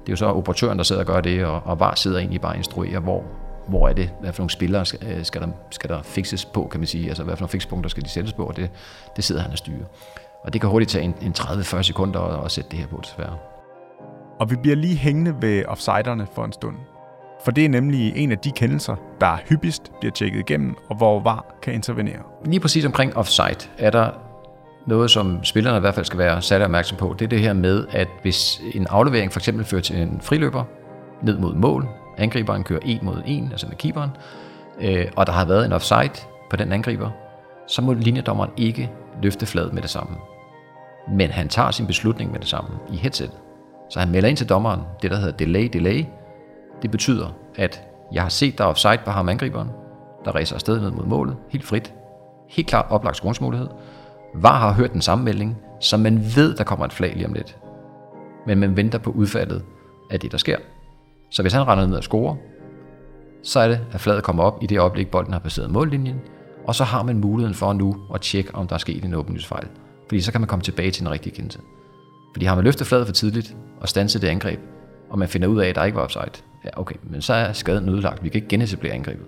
Det 0.00 0.08
er 0.08 0.12
jo 0.12 0.16
så 0.16 0.26
operatøren, 0.26 0.78
der 0.78 0.84
sidder 0.84 1.02
og 1.02 1.06
gør 1.06 1.20
det, 1.20 1.44
og, 1.44 1.62
og 1.64 1.80
VAR 1.80 1.94
sidder 1.94 2.18
egentlig 2.18 2.40
bare 2.40 2.52
og 2.52 2.56
instruerer, 2.56 3.00
hvor, 3.00 3.24
hvor 3.68 3.88
er 3.88 3.92
det, 3.92 4.10
hvad 4.20 4.32
for 4.32 4.42
nogle 4.42 4.50
spillere 4.50 4.86
skal, 4.86 4.98
øh, 5.06 5.24
skal, 5.24 5.40
der, 5.40 5.48
skal 5.70 5.90
der 5.90 6.02
fixes 6.02 6.44
på, 6.44 6.68
kan 6.70 6.80
man 6.80 6.86
sige. 6.86 7.08
Altså, 7.08 7.24
hvad 7.24 7.36
for 7.36 7.40
nogle 7.40 7.50
fikspunkter 7.50 7.90
skal 7.90 8.04
de 8.04 8.08
sættes 8.08 8.32
på, 8.32 8.44
og 8.44 8.56
det, 8.56 8.70
det 9.16 9.24
sidder 9.24 9.42
han 9.42 9.52
og 9.52 9.58
styrer. 9.58 9.84
Og 10.44 10.52
det 10.52 10.60
kan 10.60 10.70
hurtigt 10.70 10.90
tage 10.90 11.04
en, 11.04 11.14
en 11.22 11.32
30-40 11.38 11.82
sekunder 11.82 12.20
at, 12.20 12.44
at 12.44 12.50
sætte 12.50 12.70
det 12.70 12.78
her 12.78 12.86
på, 12.86 13.00
desværre. 13.02 13.36
Og 14.40 14.50
vi 14.50 14.56
bliver 14.56 14.76
lige 14.76 14.96
hængende 14.96 15.34
ved 15.40 15.64
offsiderne 15.66 16.26
for 16.34 16.44
en 16.44 16.52
stund. 16.52 16.76
For 17.44 17.50
det 17.50 17.64
er 17.64 17.68
nemlig 17.68 18.12
en 18.16 18.32
af 18.32 18.38
de 18.38 18.50
kendelser, 18.50 18.96
der 19.20 19.38
hyppigst 19.48 19.92
bliver 20.00 20.12
tjekket 20.12 20.40
igennem, 20.40 20.76
og 20.90 20.96
hvor 20.96 21.20
VAR 21.20 21.54
kan 21.62 21.74
intervenere. 21.74 22.22
Lige 22.44 22.60
præcis 22.60 22.84
omkring 22.84 23.16
offside 23.16 23.68
er 23.78 23.90
der 23.90 24.10
noget, 24.86 25.10
som 25.10 25.44
spillerne 25.44 25.76
i 25.76 25.80
hvert 25.80 25.94
fald 25.94 26.06
skal 26.06 26.18
være 26.18 26.42
særlig 26.42 26.64
opmærksom 26.64 26.98
på. 26.98 27.14
Det 27.18 27.24
er 27.24 27.28
det 27.28 27.40
her 27.40 27.52
med, 27.52 27.86
at 27.90 28.08
hvis 28.22 28.60
en 28.74 28.86
aflevering 28.90 29.32
for 29.32 29.40
eksempel 29.40 29.64
fører 29.64 29.82
til 29.82 29.96
en 29.96 30.20
friløber 30.22 30.64
ned 31.22 31.38
mod 31.38 31.54
mål, 31.54 31.88
angriberen 32.18 32.64
kører 32.64 32.80
en 32.84 32.98
mod 33.02 33.22
en, 33.26 33.48
altså 33.50 33.66
med 33.66 33.76
keeperen, 33.76 34.10
øh, 34.80 35.06
og 35.16 35.26
der 35.26 35.32
har 35.32 35.44
været 35.44 35.66
en 35.66 35.72
offside 35.72 36.26
på 36.50 36.56
den 36.56 36.72
angriber, 36.72 37.10
så 37.66 37.82
må 37.82 37.92
linjedommeren 37.92 38.50
ikke 38.56 38.90
løfte 39.22 39.46
fladet 39.46 39.72
med 39.72 39.82
det 39.82 39.90
samme. 39.90 40.16
Men 41.12 41.30
han 41.30 41.48
tager 41.48 41.70
sin 41.70 41.86
beslutning 41.86 42.32
med 42.32 42.40
det 42.40 42.48
samme 42.48 42.70
i 42.92 42.96
headset. 42.96 43.30
Så 43.90 43.98
han 44.00 44.10
melder 44.10 44.28
ind 44.28 44.36
til 44.36 44.48
dommeren, 44.48 44.80
det 45.02 45.10
der 45.10 45.16
hedder 45.16 45.36
delay, 45.36 45.68
delay, 45.72 46.04
det 46.82 46.90
betyder, 46.90 47.28
at 47.56 47.82
jeg 48.12 48.22
har 48.22 48.28
set, 48.28 48.58
der 48.58 48.64
er 48.64 48.68
offside 48.68 48.98
på 49.04 49.10
ham 49.10 49.28
angriberen, 49.28 49.68
der 50.24 50.32
racer 50.32 50.54
afsted 50.54 50.80
ned 50.80 50.90
mod 50.90 51.04
målet, 51.04 51.36
helt 51.50 51.64
frit. 51.64 51.94
Helt 52.48 52.68
klart 52.68 52.86
oplagt 52.90 53.16
skrunsmulighed. 53.16 53.68
VAR 54.34 54.58
har 54.58 54.72
hørt 54.72 54.92
den 54.92 55.00
samme 55.00 55.24
melding, 55.24 55.58
så 55.80 55.96
man 55.96 56.18
ved, 56.36 56.54
der 56.54 56.64
kommer 56.64 56.84
et 56.84 56.92
flag 56.92 57.12
lige 57.14 57.26
om 57.26 57.32
lidt. 57.32 57.56
Men 58.46 58.58
man 58.58 58.76
venter 58.76 58.98
på 58.98 59.10
udfaldet 59.10 59.62
af 60.10 60.20
det, 60.20 60.32
der 60.32 60.38
sker. 60.38 60.56
Så 61.30 61.42
hvis 61.42 61.52
han 61.52 61.68
render 61.68 61.86
ned 61.86 61.96
og 61.96 62.04
scorer, 62.04 62.36
så 63.42 63.60
er 63.60 63.68
det, 63.68 63.80
at 63.92 64.00
flaget 64.00 64.22
kommer 64.22 64.42
op 64.42 64.62
i 64.62 64.66
det 64.66 64.78
øjeblik, 64.78 65.10
bolden 65.10 65.32
har 65.32 65.40
passeret 65.40 65.70
mållinjen, 65.70 66.20
og 66.66 66.74
så 66.74 66.84
har 66.84 67.02
man 67.02 67.18
muligheden 67.18 67.54
for 67.54 67.72
nu 67.72 67.96
at 68.14 68.20
tjekke, 68.20 68.54
om 68.54 68.66
der 68.66 68.74
er 68.74 68.78
sket 68.78 69.04
en 69.04 69.14
åbenlysfejl. 69.14 69.68
Fordi 70.08 70.20
så 70.20 70.32
kan 70.32 70.40
man 70.40 70.48
komme 70.48 70.62
tilbage 70.62 70.90
til 70.90 71.04
den 71.04 71.12
rigtige 71.12 71.34
kendelse. 71.34 71.58
Fordi 72.34 72.46
har 72.46 72.54
man 72.54 72.64
løftet 72.64 72.86
fladet 72.86 73.06
for 73.06 73.12
tidligt 73.12 73.56
og 73.80 73.88
stanset 73.88 74.22
det 74.22 74.28
angreb, 74.28 74.60
og 75.10 75.18
man 75.18 75.28
finder 75.28 75.48
ud 75.48 75.60
af, 75.60 75.68
at 75.68 75.74
der 75.74 75.84
ikke 75.84 75.96
var 75.96 76.02
offside, 76.02 76.42
ja 76.64 76.70
okay, 76.76 76.96
men 77.02 77.22
så 77.22 77.34
er 77.34 77.52
skaden 77.52 77.88
ødelagt. 77.88 78.24
Vi 78.24 78.28
kan 78.28 78.36
ikke 78.36 78.48
genetablere 78.48 78.92
angrebet. 78.92 79.26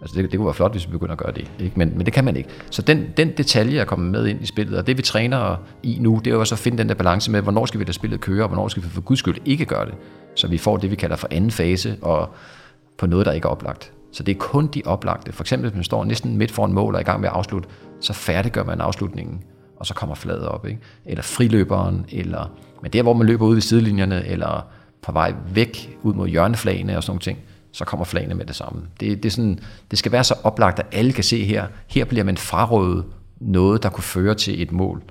Altså 0.00 0.16
det, 0.16 0.30
det 0.30 0.38
kunne 0.38 0.46
være 0.46 0.54
flot, 0.54 0.72
hvis 0.72 0.86
vi 0.86 0.92
begynder 0.92 1.12
at 1.12 1.18
gøre 1.18 1.32
det, 1.32 1.50
ikke? 1.60 1.78
Men, 1.78 1.96
men 1.96 2.06
det 2.06 2.12
kan 2.12 2.24
man 2.24 2.36
ikke. 2.36 2.48
Så 2.70 2.82
den, 2.82 3.06
den 3.16 3.32
detalje 3.36 3.78
er 3.78 3.84
kommet 3.84 4.10
med 4.10 4.26
ind 4.26 4.42
i 4.42 4.46
spillet, 4.46 4.78
og 4.78 4.86
det 4.86 4.96
vi 4.96 5.02
træner 5.02 5.56
i 5.82 5.98
nu, 6.00 6.20
det 6.24 6.30
er 6.30 6.34
jo 6.34 6.44
så 6.44 6.54
at 6.54 6.58
finde 6.58 6.78
den 6.78 6.88
der 6.88 6.94
balance 6.94 7.30
med, 7.30 7.42
hvornår 7.42 7.66
skal 7.66 7.80
vi 7.80 7.84
lade 7.84 7.92
spillet 7.92 8.20
køre, 8.20 8.42
og 8.42 8.48
hvornår 8.48 8.68
skal 8.68 8.82
vi 8.82 8.88
for 8.88 9.00
guds 9.00 9.18
skyld 9.18 9.38
ikke 9.44 9.64
gøre 9.64 9.86
det. 9.86 9.94
Så 10.34 10.48
vi 10.48 10.58
får 10.58 10.76
det, 10.76 10.90
vi 10.90 10.96
kalder 10.96 11.16
for 11.16 11.28
anden 11.30 11.50
fase, 11.50 11.96
og 12.02 12.28
på 12.98 13.06
noget, 13.06 13.26
der 13.26 13.32
ikke 13.32 13.46
er 13.46 13.50
oplagt. 13.50 13.92
Så 14.12 14.22
det 14.22 14.32
er 14.32 14.38
kun 14.38 14.66
de 14.66 14.82
oplagte. 14.84 15.32
For 15.32 15.42
eksempel, 15.42 15.70
hvis 15.70 15.76
man 15.76 15.84
står 15.84 16.04
næsten 16.04 16.36
midt 16.36 16.50
foran 16.50 16.72
mål 16.72 16.94
og 16.94 16.98
er 16.98 17.00
i 17.00 17.04
gang 17.04 17.20
med 17.20 17.28
at 17.28 17.34
afslutte, 17.34 17.68
så 18.00 18.12
færdiggør 18.12 18.64
man 18.64 18.80
afslutningen, 18.80 19.42
og 19.76 19.86
så 19.86 19.94
kommer 19.94 20.14
fladet 20.14 20.48
op. 20.48 20.66
Ikke? 20.66 20.80
Eller 21.06 21.22
friløberen, 21.22 22.06
eller 22.12 22.50
men 22.82 22.92
der, 22.92 23.02
hvor 23.02 23.12
man 23.12 23.26
løber 23.26 23.46
ud 23.46 23.54
ved 23.54 23.62
sidelinjerne, 23.62 24.26
eller 24.26 24.66
på 25.02 25.12
vej 25.12 25.34
væk 25.54 25.98
ud 26.02 26.14
mod 26.14 26.28
hjørneflagene 26.28 26.96
og 26.96 27.02
sådan 27.02 27.10
noget 27.12 27.22
ting, 27.22 27.38
så 27.72 27.84
kommer 27.84 28.04
flagene 28.04 28.34
med 28.34 28.44
det 28.44 28.56
samme. 28.56 28.82
Det, 29.00 29.22
det, 29.22 29.28
er 29.28 29.30
sådan, 29.30 29.58
det 29.90 29.98
skal 29.98 30.12
være 30.12 30.24
så 30.24 30.34
oplagt, 30.42 30.78
at 30.78 30.86
alle 30.92 31.12
kan 31.12 31.24
se 31.24 31.44
her, 31.44 31.66
her 31.86 32.04
bliver 32.04 32.24
man 32.24 32.36
frarådet 32.36 33.04
noget, 33.40 33.82
der 33.82 33.88
kunne 33.88 34.04
føre 34.04 34.34
til 34.34 34.62
et 34.62 34.72
mål. 34.72 35.02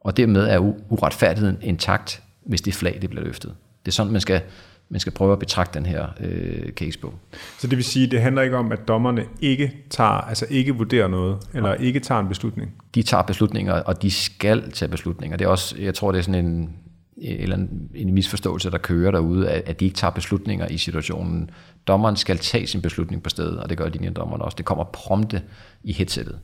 Og 0.00 0.16
dermed 0.16 0.46
er 0.46 0.58
uretfærdigheden 0.88 1.58
intakt, 1.62 2.22
hvis 2.46 2.60
det 2.62 2.74
flag 2.74 2.98
det 3.02 3.10
bliver 3.10 3.24
løftet. 3.24 3.54
Det 3.84 3.90
er 3.90 3.92
sådan, 3.92 4.12
man 4.12 4.20
skal, 4.20 4.40
man 4.88 5.00
skal 5.00 5.12
prøve 5.12 5.32
at 5.32 5.38
betragte 5.38 5.78
den 5.78 5.86
her 5.86 6.06
øh, 6.20 6.72
case 6.72 6.98
på. 6.98 7.14
Så 7.58 7.66
det 7.66 7.76
vil 7.76 7.84
sige, 7.84 8.06
det 8.06 8.20
handler 8.20 8.42
ikke 8.42 8.56
om, 8.56 8.72
at 8.72 8.88
dommerne 8.88 9.24
ikke 9.40 9.72
tager, 9.90 10.10
altså 10.10 10.46
ikke 10.50 10.74
vurderer 10.76 11.08
noget, 11.08 11.38
eller 11.54 11.68
ja. 11.68 11.74
ikke 11.74 12.00
tager 12.00 12.20
en 12.20 12.28
beslutning? 12.28 12.74
De 12.94 13.02
tager 13.02 13.22
beslutninger, 13.22 13.74
og 13.74 14.02
de 14.02 14.10
skal 14.10 14.70
tage 14.70 14.88
beslutninger. 14.88 15.36
Det 15.36 15.44
er 15.44 15.48
også, 15.48 15.76
jeg 15.78 15.94
tror, 15.94 16.12
det 16.12 16.18
er 16.18 16.22
sådan 16.22 16.44
en, 16.44 16.70
eller 17.16 17.56
en, 17.56 17.90
en 17.94 18.14
misforståelse, 18.14 18.70
der 18.70 18.78
kører 18.78 19.10
derude, 19.10 19.50
at, 19.50 19.62
at 19.66 19.80
de 19.80 19.84
ikke 19.84 19.96
tager 19.96 20.10
beslutninger 20.10 20.68
i 20.68 20.78
situationen. 20.78 21.50
Dommeren 21.86 22.16
skal 22.16 22.38
tage 22.38 22.66
sin 22.66 22.82
beslutning 22.82 23.22
på 23.22 23.30
stedet, 23.30 23.58
og 23.60 23.68
det 23.68 23.78
gør 23.78 23.88
linjedommeren 23.88 24.42
også. 24.42 24.56
Det 24.56 24.64
kommer 24.64 24.84
prompte 24.84 25.42
i 25.84 25.92
headsettet. 25.92 26.38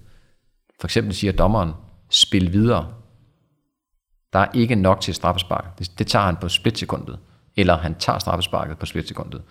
For 0.81 0.87
eksempel 0.87 1.15
siger 1.15 1.33
dommeren, 1.33 1.73
spil 2.11 2.53
videre. 2.53 2.89
Der 4.33 4.39
er 4.39 4.47
ikke 4.55 4.75
nok 4.75 5.01
til 5.01 5.15
straffespark. 5.15 5.79
Det, 5.79 5.99
det 5.99 6.07
tager 6.07 6.25
han 6.25 6.37
på 6.37 6.49
splitsekundet. 6.49 7.19
Eller 7.57 7.77
han 7.77 7.95
tager 7.95 8.19
straffesparket 8.19 8.79
på 8.79 8.87
splitsekundet. 8.87 9.43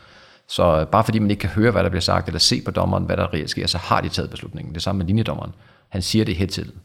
Så 0.48 0.80
øh, 0.80 0.88
bare 0.88 1.04
fordi 1.04 1.20
man 1.20 1.32
ikke 1.32 1.42
kan 1.42 1.50
høre, 1.50 1.72
hvad 1.72 1.84
der 1.84 1.90
bliver 1.90 2.02
sagt, 2.02 2.28
eller 2.28 2.40
se 2.40 2.62
på 2.66 2.72
dommeren, 2.72 3.04
hvad 3.04 3.18
der 3.18 3.34
reelt 3.34 3.50
sker, 3.50 3.68
så 3.68 3.78
har 3.78 4.02
de 4.02 4.10
taget 4.10 4.30
beslutningen. 4.30 4.74
Det 4.74 4.84
samme 4.84 4.98
med 4.98 5.06
linjedommeren. 5.06 5.52
Han 5.90 6.02
siger 6.02 6.26
det 6.26 6.32
i 6.32 6.36
headsettet. 6.36 6.76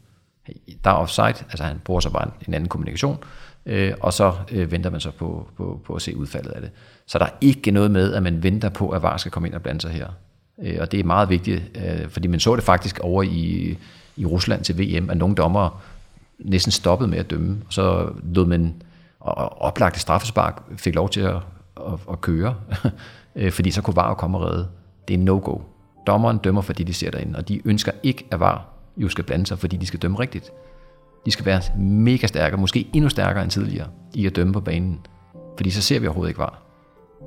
Der 0.83 0.89
er 0.89 0.95
offside, 0.95 1.25
altså 1.27 1.63
han 1.63 1.81
bruger 1.85 1.99
så 1.99 2.09
bare 2.09 2.31
en 2.47 2.53
anden 2.53 2.69
kommunikation, 2.69 3.17
øh, 3.65 3.93
og 3.99 4.13
så 4.13 4.33
øh, 4.51 4.71
venter 4.71 4.89
man 4.89 4.99
så 4.99 5.11
på, 5.11 5.47
på, 5.57 5.81
på 5.85 5.93
at 5.93 6.01
se 6.01 6.17
udfaldet 6.17 6.51
af 6.51 6.61
det. 6.61 6.71
Så 7.05 7.19
der 7.19 7.25
er 7.25 7.33
ikke 7.41 7.71
noget 7.71 7.91
med, 7.91 8.13
at 8.13 8.23
man 8.23 8.43
venter 8.43 8.69
på, 8.69 8.89
at 8.89 9.03
VAR 9.03 9.17
skal 9.17 9.31
komme 9.31 9.47
ind 9.47 9.55
og 9.55 9.61
blande 9.61 9.81
sig 9.81 9.91
her. 9.91 10.07
Øh, 10.63 10.77
og 10.79 10.91
det 10.91 10.99
er 10.99 11.03
meget 11.03 11.29
vigtigt, 11.29 11.63
øh, 11.75 12.09
fordi 12.09 12.27
man 12.27 12.39
så 12.39 12.55
det 12.55 12.63
faktisk 12.63 12.99
over 12.99 13.23
i, 13.23 13.77
i 14.15 14.25
Rusland 14.25 14.63
til 14.63 14.79
VM, 14.79 15.09
at 15.09 15.17
nogle 15.17 15.35
dommere 15.35 15.69
næsten 16.39 16.71
stoppede 16.71 17.09
med 17.09 17.17
at 17.17 17.29
dømme, 17.29 17.61
og 17.67 17.73
så 17.73 18.09
lod 18.23 18.45
man 18.45 18.73
og 19.19 19.61
oplagte 19.61 19.99
straffespark 19.99 20.63
fik 20.77 20.95
lov 20.95 21.09
til 21.09 21.21
at, 21.21 21.35
at, 21.77 21.99
at 22.11 22.21
køre, 22.21 22.55
øh, 23.35 23.51
fordi 23.51 23.71
så 23.71 23.81
kunne 23.81 23.95
VAR 23.95 24.13
komme 24.13 24.37
og 24.37 24.43
redde. 24.43 24.67
Det 25.07 25.13
er 25.13 25.17
no-go. 25.17 25.57
Dommeren 26.07 26.37
dømmer, 26.37 26.61
fordi 26.61 26.83
de 26.83 26.93
ser 26.93 27.11
derinde, 27.11 27.37
og 27.37 27.47
de 27.47 27.67
ønsker 27.67 27.91
ikke, 28.03 28.27
at 28.31 28.39
VAR 28.39 28.65
jo 28.97 29.09
skal 29.09 29.23
blande 29.23 29.45
sig, 29.45 29.59
fordi 29.59 29.77
de 29.77 29.85
skal 29.85 29.99
dømme 29.99 30.19
rigtigt. 30.19 30.51
De 31.25 31.31
skal 31.31 31.45
være 31.45 31.61
mega 31.77 32.27
stærke, 32.27 32.57
måske 32.57 32.89
endnu 32.93 33.09
stærkere 33.09 33.43
end 33.43 33.51
tidligere, 33.51 33.87
i 34.13 34.25
at 34.25 34.35
dømme 34.35 34.53
på 34.53 34.61
banen. 34.61 35.05
Fordi 35.57 35.69
så 35.69 35.81
ser 35.81 35.99
vi 35.99 36.07
overhovedet 36.07 36.29
ikke 36.29 36.39
var. 36.39 36.63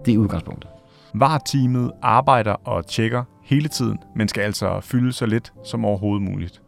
Det 0.05 0.15
er 0.15 0.19
udgangspunktet. 0.19 0.71
VAR-teamet 1.15 1.93
arbejder 2.03 2.53
og 2.53 2.87
tjekker 2.87 3.25
hele 3.45 3.69
tiden, 3.69 3.99
men 4.17 4.29
skal 4.29 4.43
altså 4.43 4.81
fylde 4.81 5.13
så 5.13 5.27
lidt 5.27 5.53
som 5.65 5.85
overhovedet 5.85 6.23
muligt. 6.23 6.63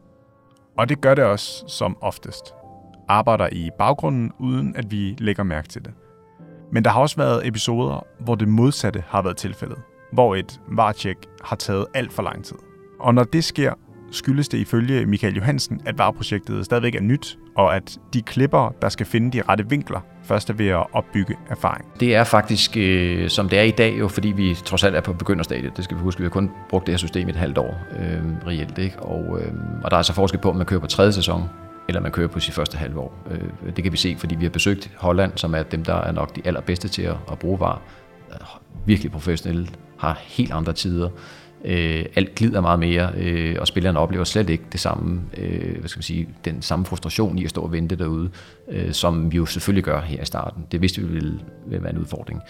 Og 0.79 0.89
det 0.89 1.01
gør 1.01 1.15
det 1.15 1.25
også 1.25 1.65
som 1.67 1.97
oftest. 2.01 2.55
Arbejder 3.09 3.49
i 3.53 3.71
baggrunden, 3.79 4.33
uden 4.39 4.77
at 4.77 4.91
vi 4.91 5.17
lægger 5.19 5.43
mærke 5.43 5.69
til 5.69 5.85
det. 5.85 5.93
Men 6.73 6.85
der 6.85 6.91
har 6.91 7.01
også 7.01 7.17
været 7.17 7.47
episoder, 7.47 8.07
hvor 8.21 8.35
det 8.35 8.49
modsatte 8.49 9.05
har 9.09 9.23
været 9.23 9.37
tilfældet. 9.37 9.79
Hvor 10.13 10.35
et 10.35 10.61
var 10.69 11.17
har 11.45 11.57
taget 11.57 11.87
alt 11.95 12.13
for 12.13 12.23
lang 12.23 12.45
tid. 12.45 12.57
Og 13.01 13.15
når 13.15 13.25
det 13.25 13.45
sker, 13.45 13.73
skyldes 14.11 14.49
det 14.49 14.59
ifølge 14.59 15.07
Michael 15.07 15.35
Johansen, 15.35 15.81
at 15.87 15.99
vareprojektet 15.99 16.65
stadigvæk 16.65 16.95
er 16.95 17.01
nyt, 17.01 17.39
og 17.57 17.77
at 17.77 17.99
de 18.15 18.23
klipper, 18.23 18.75
der 18.83 18.89
skal 18.89 19.07
finde 19.07 19.39
de 19.39 19.43
rette 19.49 19.69
vinkler, 19.69 20.01
først 20.25 20.51
er 20.51 20.55
ved 20.55 20.69
at 20.69 20.87
opbygge 20.93 21.37
erfaring. 21.51 21.85
Det 22.01 22.15
er 22.15 22.25
faktisk, 22.25 22.77
øh, 22.77 23.29
som 23.29 23.49
det 23.49 23.59
er 23.59 23.63
i 23.63 23.71
dag, 23.71 23.99
jo, 23.99 24.09
fordi 24.09 24.29
vi 24.29 24.55
trods 24.65 24.85
alt 24.85 24.97
er 24.97 25.01
på 25.01 25.13
begynderstadiet. 25.13 25.77
Det 25.77 25.85
skal 25.85 25.97
vi 25.97 26.03
huske, 26.03 26.19
vi 26.19 26.25
har 26.25 26.31
kun 26.31 26.51
brugt 26.71 26.87
det 26.87 26.93
her 26.93 26.99
system 26.99 27.29
i 27.29 27.31
et 27.31 27.37
halvt 27.37 27.59
år 27.59 27.81
øh, 27.99 28.47
reelt. 28.47 28.79
Ikke? 28.79 28.99
Og, 28.99 29.41
øh, 29.41 29.53
og 29.85 29.91
der 29.91 29.97
er 29.97 29.99
altså 29.99 30.13
forskel 30.13 30.41
på, 30.41 30.51
om 30.51 30.57
man 30.57 30.67
kører 30.67 30.81
på 30.81 30.87
tredje 30.87 31.13
sæson, 31.13 31.45
eller 31.89 32.01
man 32.01 32.13
kører 32.13 32.29
på 32.29 32.41
sit 32.41 32.55
første 32.55 32.79
halve 32.79 33.01
år. 33.01 33.15
Øh, 33.31 33.77
det 33.77 33.85
kan 33.85 33.93
vi 33.93 33.97
se, 33.97 34.17
fordi 34.19 34.35
vi 34.35 34.45
har 34.45 34.51
besøgt 34.51 34.91
Holland, 34.97 35.33
som 35.37 35.55
er 35.55 35.63
dem, 35.63 35.85
der 35.85 35.95
er 35.95 36.13
nok 36.13 36.37
de 36.37 36.43
allerbedste 36.45 36.89
til 36.89 37.03
at, 37.03 37.17
at 37.33 37.39
bruge 37.39 37.61
VAR. 37.61 37.83
Øh, 38.33 38.39
virkelig 38.87 39.13
professionelle, 39.13 39.69
har 39.99 40.19
helt 40.23 40.53
andre 40.53 40.73
tider 40.73 41.09
Øh, 41.65 42.05
alt 42.17 42.35
glider 42.35 42.61
meget 42.61 42.79
mere, 42.79 43.11
øh, 43.17 43.57
og 43.61 43.67
spillerne 43.67 43.99
oplever 43.99 44.25
slet 44.25 44.51
ikke 44.51 44.65
det 44.73 44.81
samme, 44.81 45.21
øh, 45.37 45.79
hvad 45.79 45.89
skal 45.89 45.99
man 45.99 46.03
sige, 46.03 46.29
den 46.45 46.63
samme 46.63 46.85
frustration 46.85 47.39
i 47.39 47.45
at 47.45 47.51
stå 47.51 47.61
og 47.61 47.73
vente 47.73 47.97
derude, 47.97 48.31
øh, 48.71 48.93
som 48.93 49.33
vi 49.33 49.37
jo 49.37 49.47
selvfølgelig 49.47 49.85
gør 49.85 50.01
her 50.01 50.23
i 50.23 50.25
starten. 50.25 50.67
Det 50.73 50.83
vidste 50.83 51.01
vi 51.01 51.07
ville, 51.07 51.41
ville 51.67 51.83
være 51.83 51.93
en 51.93 51.99
udfordring. 51.99 52.41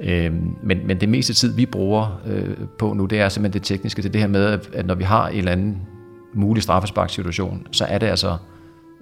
Øh, 0.00 0.32
men, 0.62 0.86
men 0.86 1.00
det 1.00 1.08
meste 1.08 1.34
tid, 1.34 1.54
vi 1.54 1.66
bruger 1.66 2.20
øh, 2.26 2.56
på 2.78 2.92
nu, 2.92 3.06
det 3.06 3.20
er 3.20 3.28
simpelthen 3.28 3.60
det 3.60 3.66
tekniske. 3.66 4.02
Det 4.02 4.08
er 4.08 4.12
det 4.12 4.20
her 4.20 4.28
med, 4.28 4.58
at 4.72 4.86
når 4.86 4.94
vi 4.94 5.04
har 5.04 5.28
en 5.28 5.38
eller 5.38 5.52
anden 5.52 5.82
mulig 6.34 6.62
straffesparksituation, 6.62 7.66
så 7.72 7.84
er 7.84 7.98
det 7.98 8.06
altså 8.06 8.36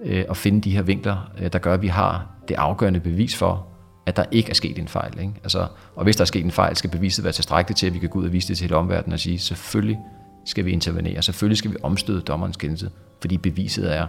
øh, 0.05 0.23
at 0.29 0.37
finde 0.37 0.61
de 0.61 0.71
her 0.71 0.81
vinkler, 0.81 1.31
øh, 1.41 1.53
der 1.53 1.59
gør, 1.59 1.73
at 1.73 1.81
vi 1.81 1.87
har 1.87 2.27
det 2.47 2.55
afgørende 2.55 2.99
bevis 2.99 3.37
for, 3.37 3.68
at 4.09 4.15
der 4.15 4.23
ikke 4.31 4.49
er 4.49 4.53
sket 4.53 4.79
en 4.79 4.87
fejl. 4.87 5.19
Ikke? 5.19 5.33
Altså, 5.43 5.67
og 5.95 6.03
hvis 6.03 6.15
der 6.15 6.21
er 6.21 6.25
sket 6.25 6.45
en 6.45 6.51
fejl, 6.51 6.75
skal 6.75 6.89
beviset 6.89 7.23
være 7.23 7.33
tilstrækkeligt 7.33 7.77
til, 7.77 7.87
at 7.87 7.93
vi 7.93 7.99
kan 7.99 8.09
gå 8.09 8.19
ud 8.19 8.25
og 8.25 8.33
vise 8.33 8.47
det 8.47 8.57
til 8.57 8.63
hele 8.63 8.75
omverdenen 8.75 9.13
og 9.13 9.19
sige, 9.19 9.39
selvfølgelig 9.39 9.99
skal 10.45 10.65
vi 10.65 10.71
intervenere, 10.71 11.21
selvfølgelig 11.21 11.57
skal 11.57 11.71
vi 11.71 11.75
omstøde 11.83 12.21
dommerens 12.21 12.57
kendelse, 12.57 12.89
fordi 13.21 13.37
beviset 13.37 13.95
er 13.95 14.07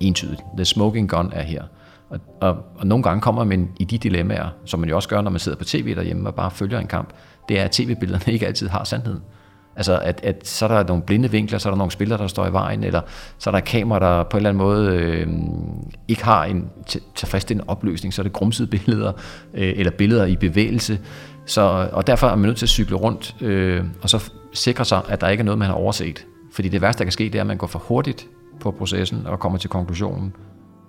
entydigt. 0.00 0.40
The 0.56 0.64
smoking 0.64 1.08
gun 1.08 1.32
er 1.32 1.42
her. 1.42 1.62
Og, 2.10 2.20
og, 2.40 2.56
og 2.76 2.86
nogle 2.86 3.02
gange 3.02 3.20
kommer 3.20 3.44
man 3.44 3.70
i 3.80 3.84
de 3.84 3.98
dilemmaer, 3.98 4.48
som 4.64 4.80
man 4.80 4.88
jo 4.88 4.96
også 4.96 5.08
gør, 5.08 5.20
når 5.20 5.30
man 5.30 5.40
sidder 5.40 5.58
på 5.58 5.64
tv 5.64 5.94
derhjemme 5.94 6.28
og 6.28 6.34
bare 6.34 6.50
følger 6.50 6.78
en 6.78 6.86
kamp, 6.86 7.08
det 7.48 7.60
er, 7.60 7.64
at 7.64 7.70
tv-billederne 7.70 8.32
ikke 8.34 8.46
altid 8.46 8.68
har 8.68 8.84
sandheden. 8.84 9.20
Altså, 9.76 9.98
at, 9.98 10.20
at 10.22 10.48
så 10.48 10.64
er 10.64 10.68
der 10.68 10.84
nogle 10.88 11.02
blinde 11.02 11.30
vinkler, 11.30 11.58
så 11.58 11.68
er 11.68 11.70
der 11.70 11.78
nogle 11.78 11.90
spillere, 11.90 12.18
der 12.18 12.26
står 12.26 12.46
i 12.46 12.52
vejen, 12.52 12.84
eller 12.84 13.00
så 13.38 13.50
er 13.50 13.52
der 13.52 13.60
kamera, 13.60 13.98
der 13.98 14.22
på 14.22 14.36
en 14.36 14.38
eller 14.38 14.50
anden 14.50 14.64
måde 14.64 14.90
øh, 14.90 15.26
ikke 16.08 16.24
har 16.24 16.44
en 16.44 16.70
tilfredsstillende 17.14 17.64
opløsning, 17.68 18.14
så 18.14 18.22
er 18.22 18.24
det 18.24 18.32
grumsede 18.32 18.68
billeder, 18.68 19.12
øh, 19.54 19.72
eller 19.76 19.92
billeder 19.92 20.24
i 20.24 20.36
bevægelse. 20.36 20.98
Så, 21.46 21.88
og 21.92 22.06
derfor 22.06 22.26
er 22.26 22.36
man 22.36 22.46
nødt 22.46 22.56
til 22.56 22.66
at 22.66 22.70
cykle 22.70 22.96
rundt, 22.96 23.36
øh, 23.40 23.84
og 24.02 24.10
så 24.10 24.30
sikre 24.52 24.84
sig, 24.84 25.00
at 25.08 25.20
der 25.20 25.28
ikke 25.28 25.40
er 25.40 25.44
noget, 25.44 25.58
man 25.58 25.68
har 25.68 25.74
overset. 25.74 26.26
Fordi 26.52 26.68
det 26.68 26.80
værste, 26.80 26.98
der 26.98 27.04
kan 27.04 27.12
ske, 27.12 27.24
det 27.24 27.34
er, 27.34 27.40
at 27.40 27.46
man 27.46 27.56
går 27.56 27.66
for 27.66 27.78
hurtigt 27.78 28.26
på 28.60 28.70
processen 28.70 29.26
og 29.26 29.38
kommer 29.38 29.58
til 29.58 29.70
konklusionen. 29.70 30.32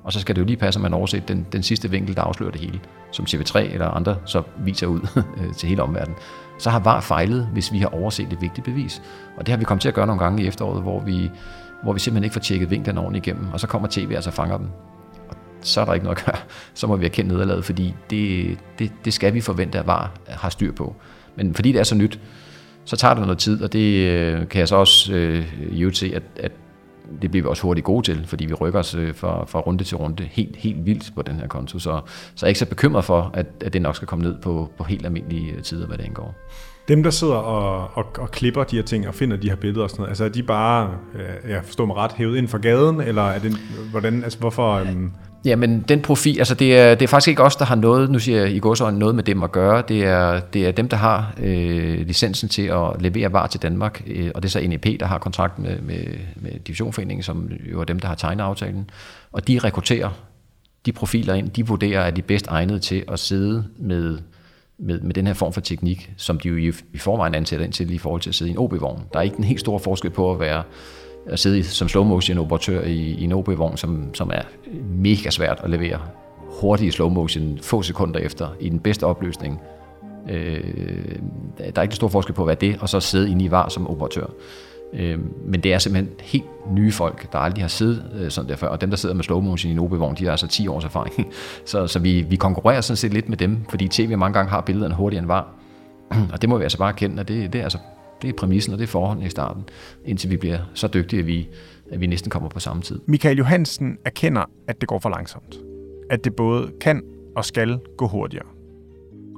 Og 0.03 0.13
så 0.13 0.19
skal 0.19 0.35
det 0.35 0.41
jo 0.41 0.45
lige 0.45 0.57
passe, 0.57 0.77
at 0.77 0.81
man 0.81 0.93
overset 0.93 1.27
den, 1.27 1.47
den 1.51 1.63
sidste 1.63 1.89
vinkel, 1.89 2.15
der 2.15 2.21
afslører 2.21 2.51
det 2.51 2.61
hele, 2.61 2.79
som 3.11 3.25
TV3 3.29 3.59
eller 3.59 3.87
andre 3.87 4.15
så 4.25 4.41
viser 4.57 4.87
ud 4.87 4.99
øh, 5.41 5.53
til 5.53 5.69
hele 5.69 5.83
omverdenen 5.83 6.17
så 6.57 6.69
har 6.69 6.79
VAR 6.79 7.01
fejlet, 7.01 7.49
hvis 7.53 7.71
vi 7.71 7.79
har 7.79 7.87
overset 7.87 8.33
et 8.33 8.41
vigtigt 8.41 8.65
bevis. 8.65 9.01
Og 9.37 9.45
det 9.45 9.51
har 9.51 9.57
vi 9.57 9.63
kommet 9.63 9.81
til 9.81 9.89
at 9.89 9.95
gøre 9.95 10.07
nogle 10.07 10.23
gange 10.23 10.43
i 10.43 10.47
efteråret, 10.47 10.81
hvor 10.81 10.99
vi, 10.99 11.31
hvor 11.83 11.93
vi 11.93 11.99
simpelthen 11.99 12.23
ikke 12.23 12.33
får 12.33 12.41
tjekket 12.41 12.71
vinklerne 12.71 12.99
ordentligt 12.99 13.27
igennem, 13.27 13.47
og 13.53 13.59
så 13.59 13.67
kommer 13.67 13.87
tv 13.91 14.11
altså 14.15 14.29
og 14.29 14.33
fanger 14.33 14.57
dem. 14.57 14.67
Og 15.29 15.35
så 15.61 15.81
er 15.81 15.85
der 15.85 15.93
ikke 15.93 16.03
noget 16.03 16.17
at 16.17 16.25
gøre. 16.25 16.35
Så 16.73 16.87
må 16.87 16.95
vi 16.95 17.05
erkende 17.05 17.33
nederlaget, 17.33 17.65
fordi 17.65 17.95
det, 18.09 18.57
det, 18.79 18.91
det 19.05 19.13
skal 19.13 19.33
vi 19.33 19.41
forvente, 19.41 19.79
at 19.79 19.87
VAR 19.87 20.11
har 20.27 20.49
styr 20.49 20.71
på. 20.71 20.95
Men 21.35 21.53
fordi 21.53 21.71
det 21.71 21.79
er 21.79 21.83
så 21.83 21.95
nyt, 21.95 22.19
så 22.85 22.95
tager 22.95 23.13
det 23.13 23.23
noget 23.23 23.37
tid, 23.37 23.63
og 23.63 23.73
det 23.73 24.11
øh, 24.11 24.47
kan 24.47 24.59
jeg 24.59 24.67
så 24.67 24.75
også 24.75 25.13
øh, 25.13 25.93
se, 25.93 26.11
at, 26.15 26.23
at 26.39 26.51
det 27.21 27.31
bliver 27.31 27.43
vi 27.43 27.49
også 27.49 27.63
hurtigt 27.63 27.85
gode 27.85 28.05
til, 28.05 28.27
fordi 28.27 28.45
vi 28.45 28.53
rykker 28.53 28.79
os 28.79 28.95
øh, 28.95 29.15
fra, 29.15 29.45
fra 29.45 29.59
runde 29.59 29.83
til 29.83 29.97
runde 29.97 30.23
helt, 30.23 30.55
helt 30.55 30.85
vildt 30.85 31.11
på 31.15 31.21
den 31.21 31.35
her 31.35 31.47
konto. 31.47 31.79
Så, 31.79 32.01
så 32.35 32.45
jeg 32.45 32.47
er 32.47 32.47
ikke 32.47 32.59
så 32.59 32.65
bekymret 32.65 33.05
for, 33.05 33.31
at, 33.33 33.45
at 33.61 33.73
det 33.73 33.81
nok 33.81 33.95
skal 33.95 34.07
komme 34.07 34.25
ned 34.25 34.35
på, 34.41 34.71
på 34.77 34.83
helt 34.83 35.05
almindelige 35.05 35.51
øh, 35.51 35.63
tider, 35.63 35.87
hvad 35.87 35.97
det 35.97 36.03
angår. 36.03 36.35
Dem, 36.87 37.03
der 37.03 37.09
sidder 37.09 37.35
og, 37.35 37.89
og, 37.93 38.05
og 38.17 38.31
klipper 38.31 38.63
de 38.63 38.75
her 38.75 38.83
ting 38.83 39.07
og 39.07 39.13
finder 39.13 39.37
de 39.37 39.49
her 39.49 39.55
billeder 39.55 39.83
og 39.83 39.89
sådan 39.89 40.01
noget, 40.01 40.09
altså 40.09 40.25
er 40.25 40.29
de 40.29 40.43
bare, 40.43 40.91
øh, 41.15 41.51
jeg 41.51 41.63
forstår 41.63 41.85
mig 41.85 41.95
ret, 41.95 42.11
hævet 42.11 42.37
ind 42.37 42.47
for 42.47 42.57
gaden, 42.57 43.01
eller 43.01 43.23
er 43.23 43.39
det, 43.39 43.57
hvordan, 43.91 44.23
altså 44.23 44.39
hvorfor... 44.39 44.81
Um 44.81 45.11
Jamen, 45.45 45.81
den 45.81 46.01
profil, 46.01 46.37
altså 46.39 46.55
det 46.55 46.77
er, 46.77 46.95
det 46.95 47.01
er 47.01 47.07
faktisk 47.07 47.27
ikke 47.27 47.43
os, 47.43 47.55
der 47.55 47.65
har 47.65 47.75
noget, 47.75 48.11
nu 48.11 48.19
siger 48.19 48.39
jeg 48.41 48.51
i 48.51 48.59
godsøjne, 48.59 48.99
noget 48.99 49.15
med 49.15 49.23
dem 49.23 49.43
at 49.43 49.51
gøre. 49.51 49.83
Det 49.87 50.05
er, 50.05 50.39
det 50.39 50.67
er 50.67 50.71
dem, 50.71 50.89
der 50.89 50.97
har 50.97 51.33
øh, 51.39 52.07
licensen 52.07 52.49
til 52.49 52.61
at 52.61 53.01
levere 53.01 53.33
var 53.33 53.47
til 53.47 53.61
Danmark, 53.61 54.03
øh, 54.07 54.31
og 54.35 54.43
det 54.43 54.49
er 54.49 54.51
så 54.51 54.67
NEP, 54.67 54.99
der 54.99 55.05
har 55.05 55.17
kontrakt 55.17 55.59
med, 55.59 55.79
med, 55.81 56.05
med 56.35 56.51
Divisionforeningen, 56.67 57.23
som 57.23 57.51
jo 57.71 57.79
er 57.79 57.83
dem, 57.83 57.99
der 57.99 58.07
har 58.07 58.15
tegnet 58.15 58.43
aftalen. 58.43 58.89
Og 59.31 59.47
de 59.47 59.59
rekrutterer 59.59 60.09
de 60.85 60.91
profiler 60.91 61.33
ind, 61.33 61.49
de 61.49 61.67
vurderer, 61.67 62.03
at 62.03 62.15
de 62.15 62.21
er 62.21 62.25
bedst 62.25 62.47
egnede 62.47 62.79
til 62.79 63.03
at 63.07 63.19
sidde 63.19 63.65
med, 63.77 64.17
med, 64.77 64.99
med 64.99 65.13
den 65.13 65.27
her 65.27 65.33
form 65.33 65.53
for 65.53 65.61
teknik, 65.61 66.11
som 66.17 66.39
de 66.39 66.49
jo 66.49 66.55
i, 66.55 66.73
i 66.93 66.97
forvejen 66.97 67.35
ansætter 67.35 67.65
ind 67.65 67.73
til 67.73 67.93
i 67.93 67.97
forhold 67.97 68.21
til 68.21 68.29
at 68.29 68.35
sidde 68.35 68.51
i 68.51 68.53
en 68.53 68.59
OB-vogn. 68.59 69.03
Der 69.13 69.19
er 69.19 69.23
ikke 69.23 69.37
en 69.37 69.43
helt 69.43 69.59
stor 69.59 69.77
forskel 69.77 70.11
på 70.11 70.31
at 70.31 70.39
være 70.39 70.63
at 71.27 71.39
sidde 71.39 71.63
som 71.63 71.87
slow 71.87 72.03
motion 72.03 72.37
operatør 72.37 72.81
i, 72.81 72.95
i 72.95 73.23
en 73.23 73.31
OB-vogn, 73.31 73.77
som, 73.77 74.13
som 74.13 74.31
er 74.33 74.41
mega 74.89 75.29
svært 75.29 75.59
at 75.63 75.69
levere 75.69 75.99
hurtige 76.61 76.91
slow 76.91 77.09
motion 77.09 77.59
få 77.61 77.81
sekunder 77.81 78.19
efter 78.19 78.47
i 78.59 78.69
den 78.69 78.79
bedste 78.79 79.03
opløsning. 79.03 79.61
Øh, 80.29 80.63
der 81.57 81.71
er 81.75 81.81
ikke 81.81 81.91
en 81.91 81.95
stor 81.95 82.07
forskel 82.07 82.33
på 82.33 82.41
at 82.43 82.47
være 82.47 82.57
det, 82.61 82.77
og 82.81 82.89
så 82.89 82.99
sidde 82.99 83.29
inde 83.29 83.45
i 83.45 83.51
var 83.51 83.69
som 83.69 83.89
operatør. 83.89 84.25
Øh, 84.93 85.19
men 85.45 85.61
det 85.61 85.73
er 85.73 85.77
simpelthen 85.77 86.15
helt 86.21 86.45
nye 86.71 86.91
folk, 86.91 87.31
der 87.31 87.39
aldrig 87.39 87.63
har 87.63 87.67
siddet 87.69 88.11
øh, 88.15 88.31
sådan 88.31 88.49
der 88.49 88.55
før, 88.55 88.67
og 88.67 88.81
dem, 88.81 88.89
der 88.89 88.97
sidder 88.97 89.15
med 89.15 89.23
slow 89.23 89.39
motion 89.39 89.69
i 89.69 89.73
en 89.73 89.79
OB-vogn, 89.79 90.15
de 90.15 90.23
har 90.23 90.31
altså 90.31 90.47
10 90.47 90.67
års 90.67 90.83
erfaring. 90.83 91.27
så 91.65 91.87
så 91.87 91.99
vi, 91.99 92.21
vi 92.21 92.35
konkurrerer 92.35 92.81
sådan 92.81 92.97
set 92.97 93.13
lidt 93.13 93.29
med 93.29 93.37
dem, 93.37 93.65
fordi 93.69 93.87
tv 93.87 94.17
mange 94.17 94.33
gange 94.33 94.49
har 94.49 94.61
billederne 94.61 94.95
hurtigere 94.95 95.19
end 95.19 95.27
var. 95.27 95.47
og 96.33 96.41
det 96.41 96.49
må 96.49 96.57
vi 96.57 96.63
altså 96.63 96.77
bare 96.77 96.93
kende, 96.93 97.19
og 97.19 97.27
det, 97.27 97.53
det 97.53 97.59
er 97.59 97.63
altså 97.63 97.77
det 98.25 98.33
er 98.33 98.37
præmissen, 98.37 98.73
og 98.73 98.79
det 98.79 98.83
er 98.83 98.87
forholdene 98.87 99.25
i 99.25 99.29
starten, 99.29 99.63
indtil 100.05 100.29
vi 100.29 100.37
bliver 100.37 100.59
så 100.73 100.87
dygtige, 100.87 101.19
at 101.19 101.27
vi, 101.27 101.47
at 101.91 102.01
vi 102.01 102.07
næsten 102.07 102.29
kommer 102.29 102.49
på 102.49 102.59
samme 102.59 102.81
tid. 102.81 102.99
Michael 103.05 103.37
Johansen 103.37 103.97
erkender, 104.05 104.43
at 104.67 104.81
det 104.81 104.89
går 104.89 104.99
for 104.99 105.09
langsomt. 105.09 105.55
At 106.09 106.23
det 106.23 106.35
både 106.35 106.71
kan 106.81 107.01
og 107.35 107.45
skal 107.45 107.79
gå 107.97 108.07
hurtigere. 108.07 108.45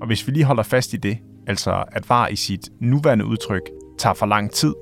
Og 0.02 0.08
hvis 0.08 0.28
vi 0.28 0.32
lige 0.32 0.44
holder 0.44 0.64
fast 0.64 0.94
i 0.94 0.98
det, 0.98 1.18
altså 1.48 1.84
at 1.92 2.10
VAR 2.10 2.28
i 2.28 2.36
sit 2.36 2.70
nuværende 2.80 3.26
udtryk 3.26 3.62
tager 3.98 4.14
for 4.14 4.26
lang 4.26 4.52
tid, 4.52 4.74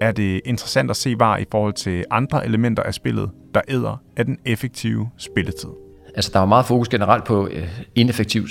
er 0.00 0.12
det 0.12 0.40
interessant 0.44 0.90
at 0.90 0.96
se 0.96 1.14
VAR 1.18 1.36
i 1.38 1.44
forhold 1.50 1.74
til 1.74 2.04
andre 2.10 2.44
elementer 2.44 2.82
af 2.82 2.94
spillet, 2.94 3.30
der 3.54 3.60
æder 3.68 4.02
af 4.16 4.24
den 4.24 4.38
effektive 4.44 5.10
spilletid. 5.18 5.70
Altså, 6.14 6.30
der 6.34 6.40
er 6.40 6.46
meget 6.46 6.66
fokus 6.66 6.88
generelt 6.88 7.24
på 7.24 7.48
øh, 7.48 7.80
ineffektiv 7.94 8.46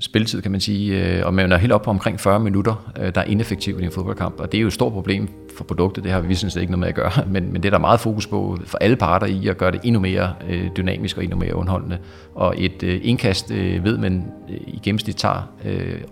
spilletid, 0.00 0.42
kan 0.42 0.50
man 0.50 0.60
sige, 0.60 1.16
øh, 1.18 1.26
og 1.26 1.34
man 1.34 1.52
er 1.52 1.56
helt 1.56 1.72
op 1.72 1.82
på 1.82 1.90
omkring 1.90 2.20
40 2.20 2.40
minutter, 2.40 2.92
øh, 3.00 3.14
der 3.14 3.20
er 3.20 3.24
ineffektivt 3.24 3.80
i 3.80 3.84
en 3.84 3.90
fodboldkamp, 3.90 4.40
og 4.40 4.52
det 4.52 4.58
er 4.58 4.62
jo 4.62 4.66
et 4.66 4.72
stort 4.72 4.92
problem 4.92 5.28
for 5.56 5.64
produktet, 5.64 6.04
det 6.04 6.12
har 6.12 6.20
vi 6.20 6.34
synes 6.34 6.56
ikke 6.56 6.72
noget 6.72 6.80
med 6.80 6.88
at 6.88 6.94
gøre, 6.94 7.10
men, 7.32 7.52
men 7.52 7.62
det 7.62 7.68
er 7.68 7.70
der 7.70 7.78
meget 7.78 8.00
fokus 8.00 8.26
på 8.26 8.58
for 8.64 8.78
alle 8.78 8.96
parter 8.96 9.26
i 9.26 9.48
at 9.48 9.58
gøre 9.58 9.70
det 9.70 9.80
endnu 9.84 10.00
mere 10.00 10.34
øh, 10.48 10.70
dynamisk 10.76 11.16
og 11.16 11.24
endnu 11.24 11.38
mere 11.38 11.54
underholdende, 11.54 11.98
og 12.34 12.54
et 12.58 12.82
øh, 12.82 13.00
indkast 13.02 13.50
ved 13.54 13.98
man 13.98 14.24
i 14.48 14.80
gennemsnit 14.82 15.16
tager 15.16 15.42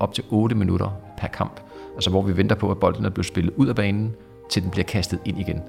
op 0.01 0.14
til 0.14 0.25
8 0.31 0.57
minutter 0.57 0.97
per 1.18 1.29
kamp, 1.29 1.61
altså 1.95 2.11
hvor 2.11 2.23
vi 2.23 2.37
venter 2.37 2.57
på, 2.57 2.71
at 2.71 2.79
bolden 2.79 3.05
er 3.05 3.11
blevet 3.11 3.27
spillet 3.27 3.53
ud 3.57 3.66
af 3.66 3.75
banen, 3.75 4.12
til 4.51 4.62
den 4.62 4.71
bliver 4.71 4.85
kastet 4.85 5.18
ind 5.25 5.40
igen. 5.40 5.61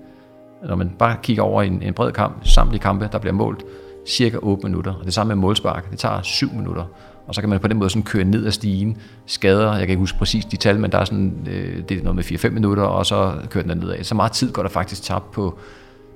Når 0.67 0.75
man 0.75 0.91
bare 0.99 1.17
kigger 1.23 1.43
over 1.43 1.61
en, 1.61 1.81
en 1.81 1.93
bred 1.93 2.11
kamp, 2.11 2.45
samtlige 2.45 2.81
kampe, 2.81 3.09
der 3.11 3.17
bliver 3.17 3.33
målt, 3.33 3.63
cirka 4.07 4.37
8 4.41 4.63
minutter, 4.63 4.93
og 4.93 5.05
det 5.05 5.13
samme 5.13 5.35
med 5.35 5.41
målspark, 5.41 5.91
det 5.91 5.99
tager 5.99 6.21
7 6.21 6.53
minutter, 6.53 6.85
og 7.27 7.35
så 7.35 7.41
kan 7.41 7.49
man 7.49 7.59
på 7.59 7.67
den 7.67 7.77
måde 7.77 7.89
sådan 7.89 8.03
køre 8.03 8.23
ned 8.23 8.45
ad 8.45 8.51
stigen, 8.51 8.97
skader, 9.25 9.71
jeg 9.71 9.79
kan 9.79 9.89
ikke 9.89 9.99
huske 9.99 10.17
præcis 10.17 10.45
de 10.45 10.57
tal, 10.57 10.79
men 10.79 10.91
der 10.91 10.97
er 10.97 11.05
sådan, 11.05 11.47
øh, 11.49 11.83
det 11.89 11.97
er 11.97 12.03
noget 12.03 12.15
med 12.15 12.23
4-5 12.23 12.49
minutter, 12.49 12.83
og 12.83 13.05
så 13.05 13.33
kører 13.49 13.67
den 13.67 13.77
nedad. 13.77 14.03
Så 14.03 14.15
meget 14.15 14.31
tid 14.31 14.51
går 14.51 14.61
der 14.61 14.69
faktisk 14.69 15.03
tabt 15.03 15.31
på, 15.31 15.57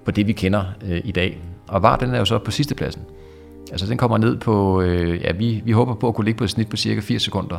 på 0.06 0.12
det, 0.12 0.28
vi 0.28 0.34
kender 0.34 0.63
øh, 0.88 1.02
i 1.04 1.12
dag. 1.12 1.41
Og 1.67 1.84
VAR, 1.84 1.98
den 1.98 2.13
er 2.13 2.20
jo 2.20 2.26
så 2.26 2.38
på 2.38 2.52
sidste 2.52 2.76
pladsen. 2.76 3.02
Altså 3.72 3.86
den 3.86 3.98
kommer 3.98 4.17
ned 4.17 4.38
på, 4.38 4.82
øh, 4.82 5.22
ja, 5.22 5.32
vi, 5.32 5.62
vi 5.65 5.72
håber 5.72 5.93
på 5.93 6.08
at 6.08 6.15
kunne 6.15 6.26
ligge 6.26 6.38
på 6.38 6.43
et 6.43 6.50
snit 6.50 6.70
på 6.70 6.78
cirka 6.78 7.02
80 7.02 7.22
sekunder 7.22 7.58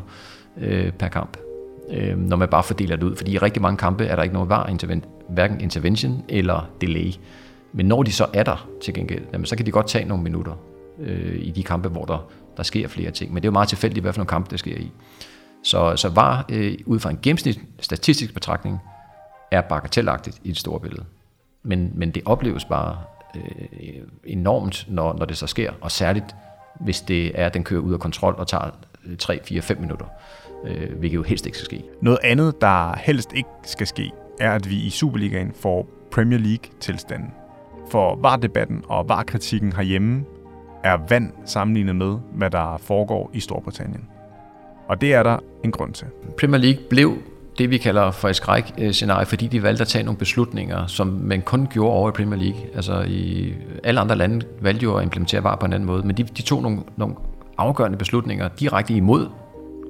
øh, 0.60 0.92
per 0.92 1.08
kamp, 1.08 1.36
øh, 1.90 2.18
når 2.18 2.36
man 2.36 2.48
bare 2.48 2.62
fordeler 2.62 2.96
det 2.96 3.02
ud. 3.02 3.16
Fordi 3.16 3.32
i 3.32 3.38
rigtig 3.38 3.62
mange 3.62 3.76
kampe 3.76 4.04
er 4.04 4.16
der 4.16 4.22
ikke 4.22 4.34
nogen 4.34 4.48
VAR, 4.48 4.72
hverken 5.28 5.60
intervention 5.60 6.24
eller 6.28 6.68
delay. 6.80 7.12
Men 7.72 7.86
når 7.86 8.02
de 8.02 8.12
så 8.12 8.26
er 8.32 8.42
der 8.42 8.68
til 8.82 8.94
gengæld, 8.94 9.24
jamen, 9.32 9.46
så 9.46 9.56
kan 9.56 9.66
de 9.66 9.70
godt 9.70 9.86
tage 9.86 10.04
nogle 10.04 10.22
minutter 10.22 10.52
øh, 11.00 11.38
i 11.38 11.50
de 11.50 11.62
kampe, 11.62 11.88
hvor 11.88 12.04
der 12.04 12.26
der 12.58 12.64
sker 12.64 12.88
flere 12.88 13.10
ting. 13.10 13.32
Men 13.32 13.42
det 13.42 13.46
er 13.46 13.48
jo 13.48 13.52
meget 13.52 13.68
tilfældigt, 13.68 14.04
hvad 14.04 14.12
for 14.12 14.18
nogle 14.18 14.28
kampe 14.28 14.50
det 14.50 14.58
sker 14.58 14.76
i. 14.76 14.92
Så, 15.62 15.96
så 15.96 16.08
var 16.08 16.44
øh, 16.48 16.78
ud 16.86 16.98
fra 17.00 17.10
en 17.10 17.18
gennemsnit 17.22 17.60
statistisk 17.80 18.34
betragtning, 18.34 18.78
er 19.50 19.60
bagatellagtigt 19.60 20.40
i 20.44 20.50
et 20.50 20.56
stort 20.56 20.82
billede. 20.82 21.04
Men, 21.62 21.92
men 21.94 22.10
det 22.10 22.22
opleves 22.24 22.64
bare 22.64 22.98
øh, 23.34 24.02
enormt, 24.24 24.86
når, 24.88 25.12
når 25.12 25.26
det 25.26 25.36
så 25.36 25.46
sker, 25.46 25.72
og 25.80 25.90
særligt 25.90 26.24
hvis 26.80 27.00
det 27.00 27.40
er, 27.40 27.46
at 27.46 27.54
den 27.54 27.64
kører 27.64 27.80
ud 27.80 27.92
af 27.92 28.00
kontrol 28.00 28.34
og 28.38 28.46
tager 28.46 28.70
3, 29.18 29.40
4, 29.44 29.62
5 29.62 29.80
minutter, 29.80 30.06
øh, 30.64 30.98
hvilket 30.98 31.16
jo 31.16 31.22
helst 31.22 31.46
ikke 31.46 31.58
skal 31.58 31.64
ske. 31.64 31.84
Noget 32.02 32.18
andet, 32.24 32.60
der 32.60 32.96
helst 32.96 33.32
ikke 33.32 33.48
skal 33.64 33.86
ske, 33.86 34.10
er, 34.40 34.52
at 34.52 34.70
vi 34.70 34.76
i 34.76 34.90
Superligaen 34.90 35.52
får 35.54 35.88
Premier 36.10 36.38
League-tilstanden. 36.38 37.30
For 37.90 38.16
var-debatten 38.16 38.84
og 38.88 39.08
var-kritikken 39.08 39.72
herhjemme 39.72 40.24
er 40.84 40.96
vand 41.08 41.32
sammenlignet 41.44 41.96
med, 41.96 42.16
hvad 42.32 42.50
der 42.50 42.76
foregår 42.76 43.30
i 43.32 43.40
Storbritannien. 43.40 44.04
Og 44.88 45.00
det 45.00 45.14
er 45.14 45.22
der 45.22 45.38
en 45.64 45.70
grund 45.70 45.92
til. 45.92 46.06
Premier 46.40 46.60
League 46.60 46.82
blev 46.90 47.18
det, 47.58 47.70
vi 47.70 47.78
kalder 47.78 48.10
for 48.10 48.28
et 48.28 48.36
skræk-scenarie, 48.36 49.20
øh, 49.20 49.26
fordi 49.26 49.46
de 49.46 49.62
valgte 49.62 49.82
at 49.82 49.88
tage 49.88 50.04
nogle 50.04 50.18
beslutninger, 50.18 50.86
som 50.86 51.06
man 51.06 51.42
kun 51.42 51.68
gjorde 51.72 51.92
over 51.92 52.08
i 52.08 52.12
Premier 52.12 52.40
League. 52.40 52.60
Altså 52.74 53.02
i 53.08 53.52
alle 53.84 54.00
andre 54.00 54.16
lande 54.16 54.46
valgte 54.60 54.84
jo 54.84 54.96
at 54.96 55.02
implementere 55.02 55.44
VAR 55.44 55.56
på 55.56 55.66
en 55.66 55.72
anden 55.72 55.86
måde, 55.86 56.06
men 56.06 56.16
de, 56.16 56.22
de 56.22 56.42
tog 56.42 56.62
nogle, 56.62 56.80
nogle 56.96 57.14
afgørende 57.58 57.98
beslutninger 57.98 58.48
direkte 58.48 58.94
imod 58.94 59.28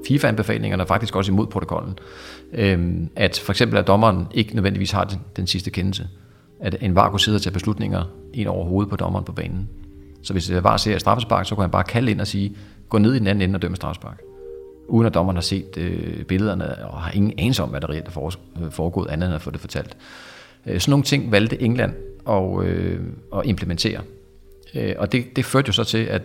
FIFA-anbefalingerne 0.08 0.82
og 0.82 0.88
faktisk 0.88 1.16
også 1.16 1.32
imod 1.32 1.46
protokollen. 1.46 1.98
Øhm, 2.52 3.08
at 3.16 3.42
for 3.44 3.52
eksempel 3.52 3.78
at 3.78 3.86
dommeren 3.86 4.26
ikke 4.34 4.54
nødvendigvis 4.54 4.90
har 4.90 5.04
den, 5.04 5.20
den 5.36 5.46
sidste 5.46 5.70
kendelse. 5.70 6.08
At 6.60 6.76
en 6.80 6.94
var 6.94 7.10
kunne 7.10 7.20
sidde 7.20 7.36
og 7.36 7.42
tage 7.42 7.52
beslutninger 7.52 8.02
ind 8.34 8.48
over 8.48 8.64
hovedet 8.64 8.90
på 8.90 8.96
dommeren 8.96 9.24
på 9.24 9.32
banen. 9.32 9.68
Så 10.28 10.32
hvis 10.32 10.52
var 10.62 10.76
ser 10.76 10.94
et 10.94 11.00
straffespark, 11.00 11.46
så 11.46 11.54
kunne 11.54 11.62
han 11.62 11.70
bare 11.70 11.84
kalde 11.84 12.10
ind 12.10 12.20
og 12.20 12.26
sige, 12.26 12.56
gå 12.88 12.98
ned 12.98 13.14
i 13.14 13.18
den 13.18 13.26
anden 13.26 13.42
ende 13.42 13.56
og 13.56 13.62
dømme 13.62 13.76
straffespark. 13.76 14.20
Uden 14.88 15.06
at 15.06 15.14
dommeren 15.14 15.36
har 15.36 15.42
set 15.42 15.76
øh, 15.76 16.24
billederne 16.24 16.88
og 16.88 16.98
har 16.98 17.10
ingen 17.10 17.32
anelse 17.38 17.62
om, 17.62 17.68
hvad 17.68 17.80
der 17.80 17.90
reelt 17.90 18.08
er 18.08 18.36
øh, 18.62 18.70
foregået, 18.70 19.10
andet 19.10 19.26
end 19.26 19.34
at 19.34 19.42
få 19.42 19.50
det 19.50 19.60
fortalt. 19.60 19.96
Øh, 20.66 20.80
sådan 20.80 20.90
nogle 20.90 21.04
ting 21.04 21.32
valgte 21.32 21.62
England 21.62 21.92
at, 22.28 22.64
øh, 22.64 23.00
at 23.36 23.42
implementere. 23.44 24.00
Øh, 24.74 24.94
og 24.98 25.12
det, 25.12 25.36
det 25.36 25.44
førte 25.44 25.66
jo 25.66 25.72
så 25.72 25.84
til, 25.84 25.98
at 25.98 26.22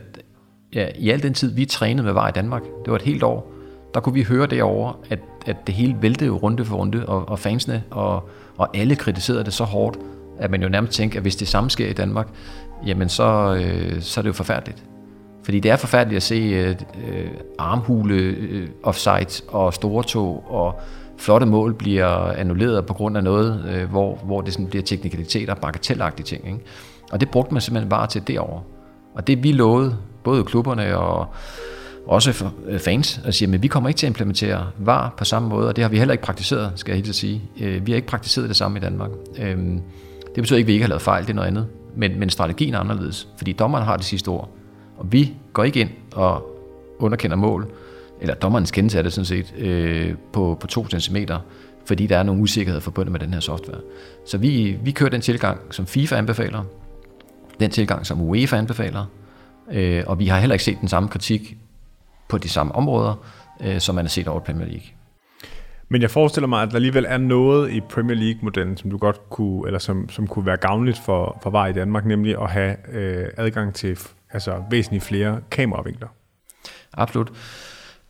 ja, 0.75 0.87
i 0.95 1.09
al 1.09 1.23
den 1.23 1.33
tid, 1.33 1.55
vi 1.55 1.65
trænede 1.65 2.03
med 2.03 2.13
VAR 2.13 2.29
i 2.29 2.31
Danmark, 2.31 2.63
det 2.63 2.91
var 2.91 2.95
et 2.95 3.01
helt 3.01 3.23
år, 3.23 3.53
der 3.93 3.99
kunne 3.99 4.13
vi 4.13 4.23
høre 4.23 4.47
derovre, 4.47 4.93
at, 5.09 5.19
at 5.45 5.67
det 5.67 5.75
hele 5.75 5.95
væltede 6.01 6.27
jo 6.27 6.37
runde 6.37 6.65
for 6.65 6.75
runde, 6.75 7.05
og, 7.05 7.29
og 7.29 7.39
fansene 7.39 7.83
og, 7.91 8.29
og 8.57 8.77
alle 8.77 8.95
kritiserede 8.95 9.43
det 9.43 9.53
så 9.53 9.63
hårdt, 9.63 9.97
at 10.39 10.51
man 10.51 10.61
jo 10.61 10.69
nærmest 10.69 10.93
tænker, 10.93 11.19
at 11.19 11.23
hvis 11.23 11.35
det 11.35 11.47
samme 11.47 11.69
sker 11.69 11.87
i 11.87 11.93
Danmark, 11.93 12.27
jamen 12.87 13.09
så, 13.09 13.59
øh, 13.61 14.01
så 14.01 14.19
er 14.19 14.21
det 14.21 14.27
jo 14.27 14.33
forfærdeligt. 14.33 14.83
Fordi 15.43 15.59
det 15.59 15.71
er 15.71 15.75
forfærdeligt 15.75 16.17
at 16.17 16.23
se 16.23 16.35
øh, 16.35 16.75
øh, 17.07 17.27
armhule, 17.59 18.15
øh, 18.15 18.67
offside 18.83 19.43
og 19.47 19.73
store 19.73 20.03
tog 20.03 20.43
og 20.49 20.81
flotte 21.17 21.45
mål 21.45 21.73
bliver 21.73 22.07
annulleret 22.31 22.85
på 22.85 22.93
grund 22.93 23.17
af 23.17 23.23
noget, 23.23 23.65
øh, 23.73 23.89
hvor, 23.89 24.15
hvor 24.15 24.41
det 24.41 24.53
sådan 24.53 24.67
bliver 24.67 24.83
teknikaliteter, 24.83 25.55
bagatelagtige 25.55 26.25
ting. 26.25 26.47
Ikke? 26.47 26.59
Og 27.11 27.19
det 27.19 27.29
brugte 27.29 27.53
man 27.53 27.61
simpelthen 27.61 27.89
bare 27.89 28.07
til 28.07 28.27
derovre. 28.27 28.61
Og 29.15 29.27
det 29.27 29.43
vi 29.43 29.51
lovede, 29.51 29.97
både 30.23 30.43
klubberne 30.43 30.97
og 30.97 31.27
også 32.07 32.31
for 32.31 32.53
øh, 32.65 32.79
fans, 32.79 33.21
at 33.25 33.35
sige, 33.35 33.53
at 33.53 33.63
vi 33.63 33.67
kommer 33.67 33.89
ikke 33.89 33.97
til 33.97 34.05
at 34.05 34.09
implementere 34.09 34.67
VAR 34.77 35.13
på 35.17 35.25
samme 35.25 35.49
måde, 35.49 35.67
og 35.67 35.75
det 35.75 35.81
har 35.81 35.89
vi 35.89 35.97
heller 35.97 36.11
ikke 36.11 36.23
praktiseret, 36.23 36.71
skal 36.75 36.91
jeg 36.91 37.03
helt 37.03 37.15
sige. 37.15 37.41
Øh, 37.61 37.85
vi 37.85 37.91
har 37.91 37.95
ikke 37.95 38.07
praktiseret 38.07 38.49
det 38.49 38.57
samme 38.57 38.79
i 38.79 38.81
Danmark. 38.81 39.09
Øhm, 39.39 39.81
det 40.35 40.43
betyder 40.43 40.57
ikke, 40.57 40.65
at 40.65 40.67
vi 40.67 40.73
ikke 40.73 40.83
har 40.83 40.89
lavet 40.89 41.01
fejl, 41.01 41.23
det 41.23 41.29
er 41.29 41.33
noget 41.33 41.47
andet. 41.47 41.67
Men, 41.95 42.19
men 42.19 42.29
strategien 42.29 42.73
er 42.73 42.79
anderledes, 42.79 43.27
fordi 43.37 43.51
dommeren 43.53 43.83
har 43.83 43.97
det 43.97 44.05
sidste 44.05 44.29
ord. 44.29 44.49
Og 44.97 45.11
vi 45.11 45.33
går 45.53 45.63
ikke 45.63 45.79
ind 45.79 45.89
og 46.15 46.49
underkender 46.99 47.37
mål, 47.37 47.71
eller 48.21 48.35
dommerens 48.35 48.71
kendelse 48.71 48.97
er 48.97 49.01
det 49.01 49.13
sådan 49.13 49.25
set, 49.25 49.53
øh, 49.57 50.13
på, 50.33 50.57
på 50.59 50.67
to 50.67 50.87
centimeter, 50.89 51.39
fordi 51.85 52.07
der 52.07 52.17
er 52.17 52.23
nogle 52.23 52.41
usikkerheder 52.41 52.81
forbundet 52.81 53.11
med 53.11 53.19
den 53.19 53.33
her 53.33 53.39
software. 53.39 53.79
Så 54.25 54.37
vi, 54.37 54.77
vi 54.83 54.91
kører 54.91 55.09
den 55.09 55.21
tilgang, 55.21 55.59
som 55.71 55.85
FIFA 55.85 56.15
anbefaler, 56.15 56.63
den 57.59 57.71
tilgang, 57.71 58.05
som 58.05 58.21
UEFA 58.21 58.55
anbefaler, 58.55 59.05
øh, 59.71 60.03
og 60.07 60.19
vi 60.19 60.27
har 60.27 60.39
heller 60.39 60.53
ikke 60.53 60.63
set 60.63 60.77
den 60.81 60.87
samme 60.87 61.09
kritik 61.09 61.57
på 62.29 62.37
de 62.37 62.49
samme 62.49 62.75
områder, 62.75 63.15
øh, 63.61 63.79
som 63.79 63.95
man 63.95 64.05
har 64.05 64.09
set 64.09 64.27
over 64.27 64.39
Premier 64.39 64.67
League. 64.67 64.87
Men 65.89 66.01
jeg 66.01 66.11
forestiller 66.11 66.47
mig, 66.47 66.61
at 66.61 66.69
der 66.69 66.75
alligevel 66.75 67.05
er 67.07 67.17
noget 67.17 67.71
i 67.71 67.81
Premier 67.81 68.17
League-modellen, 68.17 68.77
som 68.77 68.89
du 68.89 68.97
godt 68.97 69.29
kunne, 69.29 69.67
eller 69.67 69.79
som, 69.79 70.09
som 70.09 70.27
kunne 70.27 70.45
være 70.45 70.57
gavnligt 70.57 71.01
for, 71.05 71.39
for 71.43 71.49
VAR 71.49 71.67
i 71.67 71.73
Danmark, 71.73 72.05
nemlig 72.05 72.41
at 72.41 72.49
have 72.49 72.75
øh, 72.93 73.27
adgang 73.37 73.73
til 73.73 73.99
altså 74.31 74.63
væsentligt 74.69 75.03
flere 75.03 75.39
kameravinkler. 75.51 76.07
Absolut. 76.93 77.31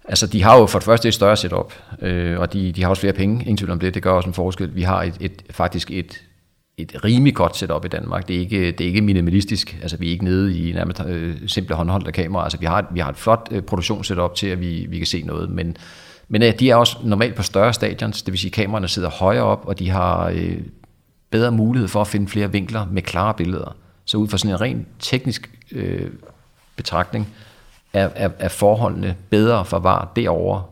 Altså, 0.06 0.28
de 0.28 0.44
har 0.44 0.60
jo 0.60 0.66
for 0.66 0.80
det 0.80 0.86
første 0.86 1.08
et 1.08 1.14
større 1.14 1.38
setup, 1.38 1.74
øh, 2.02 2.40
og 2.40 2.54
de, 2.54 2.72
de 2.72 2.84
har 2.84 2.90
også 2.90 3.00
flere 3.00 3.14
penge, 3.14 3.42
ingen 3.42 3.58
tvivl 3.58 3.72
om 3.72 3.80
det, 3.80 3.94
det 3.94 4.04
gør 4.04 4.12
også 4.12 4.30
en 4.30 4.34
forskel. 4.34 4.76
Vi 4.76 4.82
har 4.82 5.04
et, 5.04 5.18
et, 5.20 5.44
faktisk 5.50 5.92
et, 5.92 6.24
et 6.78 7.04
rimelig 7.04 7.36
godt 7.36 7.58
setup 7.58 7.86
i 7.86 7.88
Danmark. 7.88 8.28
Det 8.28 8.36
er 8.36 8.40
ikke, 8.40 8.72
det 8.72 8.82
er 8.82 8.86
ikke 8.86 9.02
minimalistisk, 9.02 9.78
altså 9.82 9.98
vi 9.98 10.08
er 10.08 10.12
ikke 10.12 10.24
nede 10.24 10.58
i 10.58 10.72
nærmest 10.72 11.02
øh, 11.08 11.36
simple 11.48 11.76
håndholdte 11.76 12.12
kameraer. 12.12 12.44
Altså 12.44 12.58
vi 12.60 12.66
har, 12.66 12.88
vi 12.94 13.00
har 13.00 13.10
et 13.10 13.18
flot 13.18 13.48
øh, 13.52 13.62
produktionssetup 13.62 14.36
til, 14.36 14.48
at 14.48 14.60
vi, 14.62 14.86
vi 14.90 14.98
kan 14.98 15.08
se 15.08 15.22
noget, 15.22 15.50
men, 15.50 15.78
men 16.34 16.44
øh, 16.44 16.60
de 16.60 16.70
er 16.70 16.76
også 16.76 16.98
normalt 17.04 17.36
på 17.36 17.44
større 17.44 17.74
stadions, 17.74 18.22
det 18.22 18.32
vil 18.32 18.40
sige, 18.40 18.50
at 18.50 18.54
kameraerne 18.54 18.88
sidder 18.88 19.10
højere 19.10 19.44
op, 19.44 19.64
og 19.66 19.80
de 19.80 19.90
har 19.90 20.30
øh, 20.30 20.58
bedre 21.30 21.52
mulighed 21.52 21.88
for 21.88 22.02
at 22.02 22.08
finde 22.08 22.28
flere 22.28 22.52
vinkler 22.52 22.86
med 22.92 23.02
klare 23.02 23.34
billeder. 23.34 23.76
Så 24.06 24.18
ud 24.18 24.28
fra 24.28 24.38
sådan 24.38 24.52
en 24.52 24.62
ren 24.62 24.86
teknisk 25.00 25.50
øh, 25.72 26.10
betragtning, 26.76 27.28
er, 27.94 28.10
er, 28.16 28.30
er 28.40 28.48
forholdene 28.48 29.16
bedre 29.30 29.66
for 29.66 29.80
VAR 29.80 30.12
derovre 30.16 30.64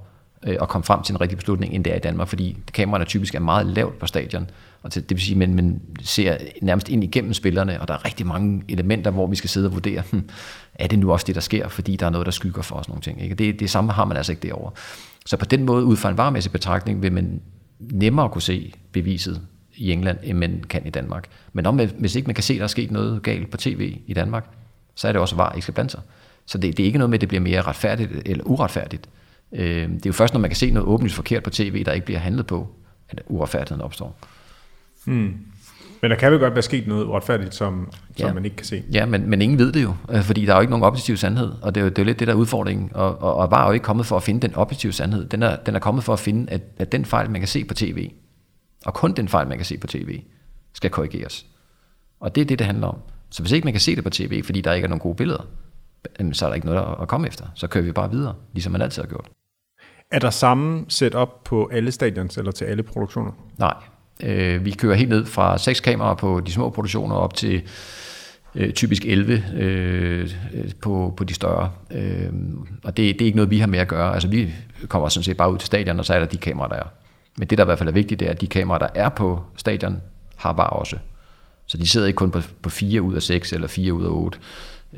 øh, 0.44 0.58
at 0.62 0.68
komme 0.68 0.84
frem 0.84 1.04
til 1.04 1.14
en 1.14 1.22
rigtig 1.22 1.38
beslutning, 1.38 1.74
end 1.74 1.84
det 1.84 1.94
er 1.94 1.98
i 1.98 2.00
Danmark, 2.00 2.28
fordi 2.28 2.58
kameraerne 2.74 3.06
typisk 3.06 3.36
er 3.36 3.40
meget 3.40 3.66
lavt 3.66 4.00
på 4.00 4.08
stadion, 4.08 4.50
og 4.84 4.94
det, 4.94 5.10
det 5.10 5.18
vil 5.18 5.24
sige, 5.24 5.44
at 5.44 5.50
man, 5.50 5.56
man 5.56 5.82
ser 6.02 6.38
nærmest 6.62 6.90
ind 6.90 7.04
igennem 7.04 7.34
spillerne, 7.34 7.82
og 7.82 7.88
der 7.88 7.94
er 7.94 8.06
rigtig 8.06 8.28
mange 8.28 8.64
elementer, 8.70 9.12
hvor 9.12 9.28
vi 9.28 9.36
skal 9.36 9.50
sidde 9.50 9.68
og 9.68 9.74
vurdere, 9.74 10.04
hm, 10.12 10.30
er 10.76 10.88
det 10.88 11.00
nu 11.00 11.12
også 11.12 11.26
det, 11.28 11.36
der 11.36 11.42
sker, 11.42 11.68
fordi 11.68 11.96
der 11.96 12.06
er 12.06 12.10
noget, 12.10 12.26
der 12.26 12.32
skygger 12.32 12.62
for 12.62 12.76
os 12.76 12.88
nogle 12.88 13.02
ting. 13.02 13.24
Ikke? 13.24 13.36
Det, 13.36 13.60
det 13.60 13.70
samme 13.70 13.92
har 13.92 14.06
man 14.06 14.18
altså 14.18 14.32
ikke 14.32 14.48
derovre. 14.48 14.72
Så 15.26 15.38
på 15.38 15.46
den 15.46 15.64
måde, 15.64 15.86
ud 15.86 15.98
fra 15.98 16.10
en 16.10 16.18
varmæssig 16.18 16.52
betragtning, 16.52 17.02
vil 17.02 17.14
man 17.14 17.42
nemmere 17.80 18.30
kunne 18.30 18.42
se 18.42 18.74
beviset 18.92 19.42
i 19.76 19.92
England, 19.92 20.18
end 20.24 20.38
man 20.38 20.64
kan 20.70 20.86
i 20.86 20.90
Danmark. 20.90 21.28
Men 21.54 21.66
om, 21.66 21.80
hvis 22.00 22.16
ikke 22.16 22.26
man 22.26 22.36
kan 22.36 22.44
se, 22.44 22.54
at 22.54 22.58
der 22.58 22.64
er 22.64 22.68
sket 22.68 22.92
noget 22.92 23.24
galt 23.24 23.52
på 23.52 23.58
tv 23.58 23.98
i 24.08 24.14
Danmark, 24.14 24.50
så 24.96 25.08
er 25.08 25.12
det 25.12 25.22
også 25.22 25.36
var, 25.36 25.52
ikke 25.52 25.62
skal 25.62 25.74
blande 25.74 25.92
sig. 25.92 26.02
Så 26.46 26.58
det, 26.58 26.78
det 26.78 26.84
er 26.84 26.88
ikke 26.88 26.98
noget 26.98 27.10
med, 27.10 27.18
at 27.18 27.22
det 27.22 27.30
bliver 27.30 27.42
mere 27.42 27.62
retfærdigt 27.62 28.12
eller 28.26 28.44
uretfærdigt. 28.44 29.10
Øh, 29.52 29.90
det 29.90 30.06
er 30.06 30.10
jo 30.10 30.14
først, 30.14 30.34
når 30.34 30.42
man 30.42 30.50
kan 30.50 30.58
se 30.58 30.72
noget 30.72 30.88
åbenlyst 30.88 31.16
forkert 31.16 31.44
på 31.44 31.50
tv, 31.50 31.84
der 31.84 31.92
ikke 31.92 32.06
bliver 32.06 32.20
handlet 32.20 32.48
på, 32.48 32.76
at 33.10 33.22
uretfærdigheden 33.28 33.82
opstår. 33.82 34.20
Hmm. 35.06 35.38
Men 36.02 36.12
der 36.12 36.18
kan 36.18 36.32
vel 36.32 36.40
godt 36.40 36.54
være 36.54 36.62
sket 36.62 36.88
noget 36.88 37.06
uretfærdigt, 37.06 37.56
som, 37.56 37.92
som 38.18 38.28
ja. 38.28 38.34
man 38.34 38.46
ikke 38.46 38.58
kan 38.58 38.66
se. 38.66 38.84
Ja, 38.94 39.06
men, 39.06 39.30
men 39.30 39.42
ingen 39.42 39.60
ved 39.60 39.72
det 39.72 39.84
jo, 39.84 39.94
øh, 40.10 40.22
fordi 40.22 40.46
der 40.46 40.52
er 40.52 40.58
jo 40.58 40.62
ikke 40.62 40.72
nogen 40.72 40.84
objektiv 40.84 41.18
sandhed, 41.18 41.52
og 41.62 41.76
det 41.76 41.82
er 41.82 41.86
jo, 41.86 41.90
det 41.90 41.98
er 41.98 42.04
jo 42.04 42.06
lidt 42.06 42.20
det, 42.20 42.28
der 42.28 42.34
er 42.34 42.38
udfordringen. 42.38 42.92
Og, 42.94 43.22
og, 43.22 43.36
og 43.36 43.52
var 43.52 43.68
jo 43.68 43.72
ikke 43.72 43.84
kommet 43.84 44.06
for 44.06 44.18
at 44.18 44.24
finde 44.24 44.48
den 44.48 44.56
objektive 44.56 44.92
sandhed. 44.92 45.26
Den 45.26 45.44
er, 45.44 45.56
den 45.56 45.76
er 45.76 45.80
kommet 45.80 46.04
for 46.04 46.14
at 46.14 46.20
finde, 46.20 46.52
at, 46.52 46.62
at 46.78 46.92
den 46.92 47.06
fejl, 47.06 47.30
man 47.30 47.42
kan 47.42 47.48
se 47.48 47.64
på 47.66 47.74
tv, 47.74 48.12
og 48.86 48.94
kun 48.94 49.14
den 49.14 49.28
fejl, 49.28 49.48
man 49.48 49.58
kan 49.58 49.66
se 49.66 49.78
på 49.78 49.88
tv, 49.88 50.22
skal 50.74 50.90
korrigeres. 50.90 51.46
Og 52.20 52.36
det 52.36 52.42
er 52.42 52.46
det, 52.46 52.60
det 52.60 52.68
handler 52.68 52.88
om. 52.88 52.98
Så 53.30 53.44
hvis 53.44 53.52
ikke 53.52 53.66
man 53.66 53.74
kan 53.74 53.82
se 53.82 53.96
det 53.96 54.04
på 54.04 54.10
tv, 54.10 54.44
fordi 54.44 54.62
der 54.62 54.74
ikke 54.74 54.86
er 54.86 54.90
nogen 54.90 55.00
gode 55.00 55.16
billeder, 55.16 55.48
så 56.34 56.46
er 56.46 56.50
der 56.50 56.56
ikke 56.56 56.68
noget 56.68 56.96
at 57.02 57.08
komme 57.08 57.28
efter. 57.28 57.46
Så 57.56 57.68
kører 57.68 57.84
vi 57.84 57.92
bare 57.92 58.12
videre, 58.12 58.36
ligesom 58.54 58.72
man 58.72 58.82
altid 58.82 59.02
har 59.02 59.10
gjort. 59.10 59.30
Er 60.12 60.20
der 60.20 60.30
samme 60.30 60.86
setup 60.88 61.30
på 61.46 61.70
alle 61.74 61.92
stadions 61.92 62.38
eller 62.38 62.52
til 62.52 62.66
alle 62.66 62.84
produktioner? 62.84 63.32
Nej. 63.58 63.74
Øh, 64.24 64.66
vi 64.66 64.72
kører 64.72 64.96
helt 64.96 65.10
ned 65.10 65.26
fra 65.26 65.58
seks 65.58 65.80
kameraer 65.80 66.16
på 66.16 66.40
de 66.40 66.52
små 66.52 66.70
produktioner 66.70 67.16
op 67.16 67.34
til 67.34 67.62
øh, 68.56 68.74
typisk 68.74 69.06
11 69.06 69.44
øh, 69.56 70.34
øh, 70.54 70.72
på, 70.82 71.14
på 71.18 71.24
de 71.24 71.34
større. 71.34 71.72
Øh, 71.92 72.30
og 72.84 72.98
det, 72.98 73.14
det 73.14 73.22
er 73.22 73.26
ikke 73.26 73.36
noget, 73.36 73.52
vi 73.52 73.60
har 73.60 73.68
med 73.68 73.80
at 73.80 73.88
gøre. 73.88 74.14
Altså 74.14 74.28
vi 74.28 74.54
kommer 74.88 75.10
sådan 75.10 75.24
set 75.24 75.38
bare 75.38 75.54
ud 75.54 75.58
til 75.58 75.68
stadion, 75.68 76.00
og 76.00 76.06
så 76.06 76.14
er 76.14 76.20
der 76.20 76.26
de 76.26 76.38
kameraer, 76.38 76.70
der 76.70 76.76
er. 76.76 76.88
Men 77.38 77.48
det, 77.48 77.58
der 77.58 77.64
i 77.64 77.66
hvert 77.66 77.78
fald 77.78 77.90
er 77.90 77.94
vigtigt, 77.94 78.20
det 78.20 78.26
er, 78.26 78.32
at 78.32 78.42
de 78.42 78.48
kameraer, 78.48 78.80
der 78.80 78.90
er 78.96 79.10
på 79.10 79.44
stadion, 79.58 80.02
har 80.36 80.54
var 80.54 80.68
også. 80.68 80.98
Så 81.66 81.78
de 81.78 81.88
sidder 81.88 82.08
ikke 82.08 82.18
kun 82.18 82.32
på, 82.32 82.42
på 82.62 82.70
4 82.70 83.02
ud 83.02 83.16
af 83.16 83.22
6 83.22 83.54
eller 83.54 83.68
4 83.68 83.94
ud 83.94 84.06
af 84.06 84.10
8. 84.10 84.40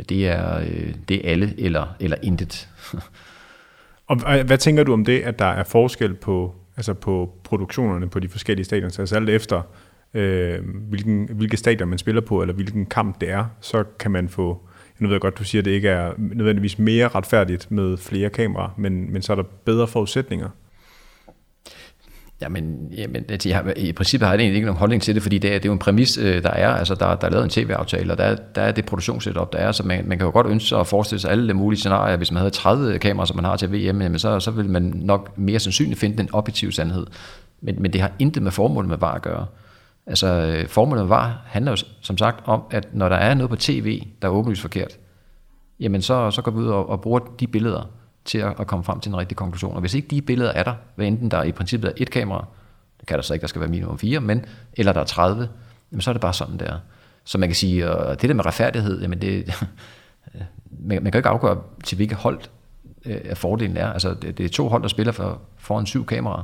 Det 0.10 0.28
er, 0.28 0.60
øh, 0.60 0.94
det 1.10 1.26
er 1.26 1.32
alle 1.32 1.54
eller, 1.58 1.96
eller 2.00 2.18
intet. 2.24 2.70
og 4.10 4.44
hvad 4.44 4.58
tænker 4.58 4.84
du 4.84 4.94
om 4.94 5.06
det, 5.06 5.22
at 5.22 5.40
der 5.40 5.46
er 5.46 5.64
forskel 5.64 6.14
på, 6.14 6.56
altså 6.78 6.94
på 6.94 7.34
produktionerne 7.44 8.10
på 8.10 8.20
de 8.20 8.30
forskellige 8.30 8.66
stadions? 8.66 9.00
Altså 9.00 9.16
alt 9.16 9.30
efter, 9.30 9.62
øh, 10.14 10.60
hvilken, 10.90 11.30
hvilke 11.32 11.58
stadion 11.58 11.90
man 11.90 11.98
spiller 11.98 12.22
på, 12.22 12.42
eller 12.42 12.54
hvilken 12.54 12.86
kamp 12.86 13.22
det 13.22 13.30
er, 13.30 13.46
så 13.62 13.84
kan 14.00 14.12
man 14.12 14.30
få, 14.30 14.62
nu 15.00 15.08
ved 15.08 15.14
jeg 15.14 15.22
godt, 15.22 15.38
du 15.38 15.44
siger, 15.44 15.62
at 15.62 15.66
det 15.66 15.72
ikke 15.72 15.90
er 15.90 16.14
nødvendigvis 16.18 16.80
mere 16.80 17.08
retfærdigt 17.08 17.72
med 17.72 17.98
flere 17.98 18.30
kameraer, 18.30 18.70
men, 18.78 19.14
men 19.14 19.22
så 19.22 19.34
er 19.34 19.36
der 19.36 19.44
bedre 19.66 19.88
forudsætninger. 19.88 20.50
Jamen, 22.42 22.94
jamen 22.98 23.26
altså, 23.30 23.50
jeg 23.50 23.58
har, 23.58 23.74
i 23.78 23.92
princippet 23.92 24.28
har 24.28 24.34
jeg 24.34 24.42
egentlig 24.42 24.56
ikke 24.56 24.66
nogen 24.66 24.80
holdning 24.80 25.02
til 25.02 25.16
det, 25.16 25.24
fordi 25.24 25.38
det 25.38 25.50
er, 25.50 25.54
det 25.54 25.66
er 25.66 25.70
jo 25.70 25.74
en 25.74 25.80
præmis, 25.80 26.18
øh, 26.18 26.44
der 26.44 26.50
er. 26.50 26.70
Altså, 26.70 26.96
der, 26.96 27.16
der 27.16 27.28
er 27.28 27.32
lavet 27.32 27.44
en 27.44 27.50
tv-aftale, 27.50 28.12
og 28.12 28.18
der 28.18 28.24
er, 28.24 28.36
der 28.36 28.62
er 28.62 28.72
det 28.72 28.86
produktionssetup, 28.86 29.54
der 29.54 29.60
er, 29.60 29.72
så 29.72 29.84
man, 29.84 30.08
man 30.08 30.18
kan 30.18 30.26
jo 30.26 30.32
godt 30.32 30.48
ønske 30.48 30.70
sig 30.70 30.80
at 30.80 30.88
forestille 30.88 31.20
sig 31.20 31.32
alle 31.32 31.48
de 31.48 31.54
mulige 31.54 31.80
scenarier. 31.80 32.18
Hvis 32.18 32.32
man 32.32 32.38
havde 32.38 32.52
30 32.52 33.00
kameraer, 33.00 33.26
som 33.26 33.36
man 33.36 33.46
har 33.46 33.56
til 33.56 33.72
VM, 33.72 34.02
jamen, 34.02 34.20
så, 34.20 34.40
så 34.40 34.52
vil 34.52 34.70
man 34.70 34.94
nok 34.96 35.38
mere 35.38 35.60
sandsynligt 35.60 36.00
finde 36.00 36.18
den 36.18 36.30
objektive 36.34 36.72
sandhed. 36.72 37.08
Men, 37.62 37.82
men 37.82 37.94
det 37.94 38.02
har 38.02 38.12
intet 38.20 38.44
med 38.44 38.52
formålet 38.52 38.90
med 38.90 38.98
VAR 38.98 39.16
at 39.16 39.22
gøre. 39.22 39.46
Altså, 40.08 40.28
øh, 40.28 40.68
formålet 40.68 41.04
med 41.04 41.10
VAR 41.10 41.42
handler 41.46 41.72
jo 41.72 41.78
som 42.02 42.18
sagt 42.18 42.40
om, 42.46 42.62
at 42.72 42.88
når 42.94 43.10
der 43.10 43.16
er 43.16 43.34
noget 43.34 43.50
på 43.50 43.56
tv, 43.56 44.04
der 44.22 44.28
er 44.28 44.32
åbenlyst 44.32 44.62
forkert, 44.62 44.98
jamen 45.80 46.02
så, 46.02 46.32
så 46.32 46.42
går 46.42 46.52
vi 46.52 46.58
ud 46.58 46.68
og, 46.68 46.90
og 46.90 47.02
bruger 47.02 47.20
de 47.20 47.48
billeder, 47.48 47.90
til 48.26 48.38
at, 48.38 48.60
at 48.60 48.68
komme 48.68 48.84
frem 48.84 49.00
til 49.00 49.10
en 49.10 49.18
rigtig 49.18 49.38
konklusion. 49.38 49.76
Og 49.76 49.80
hvis 49.80 49.94
ikke 49.94 50.08
de 50.08 50.22
billeder 50.22 50.52
er 50.52 50.64
der, 50.64 50.74
hvad 50.96 51.08
enten 51.08 51.32
der 51.32 51.44
i 51.44 51.52
princippet 51.52 51.88
er 51.88 51.94
et 51.98 52.10
kamera, 52.10 52.46
det 53.00 53.08
kan 53.08 53.18
der 53.18 53.24
så 53.24 53.34
ikke, 53.34 53.42
der 53.42 53.48
skal 53.48 53.62
være 53.62 53.70
minimum 53.70 53.98
fire, 53.98 54.20
men, 54.20 54.46
eller 54.74 54.94
der 54.94 55.00
er 55.00 55.06
30, 55.06 55.50
jamen 55.92 56.02
så 56.02 56.12
er 56.12 56.14
det 56.14 56.22
bare 56.22 56.34
sådan, 56.34 56.60
der. 56.60 56.78
Så 57.24 57.38
man 57.38 57.50
kan 57.50 57.56
sige, 57.56 57.86
at 57.86 58.22
det 58.22 58.30
der 58.30 58.36
med 58.36 58.46
retfærdighed, 58.46 59.02
jamen 59.02 59.22
det, 59.22 59.46
man, 60.88 61.04
man 61.04 61.12
kan 61.12 61.20
ikke 61.20 61.30
afgøre, 61.30 61.62
til 61.84 61.96
hvilket 61.96 62.18
hold 62.18 62.40
øh, 63.06 63.36
fordelen 63.36 63.78
er. 63.78 63.88
Altså, 63.88 64.14
det, 64.14 64.38
det 64.38 64.46
er 64.46 64.50
to 64.50 64.68
hold, 64.68 64.82
der 64.82 64.88
spiller 64.88 65.12
for, 65.12 65.42
foran 65.58 65.86
syv 65.86 66.06
kameraer, 66.06 66.44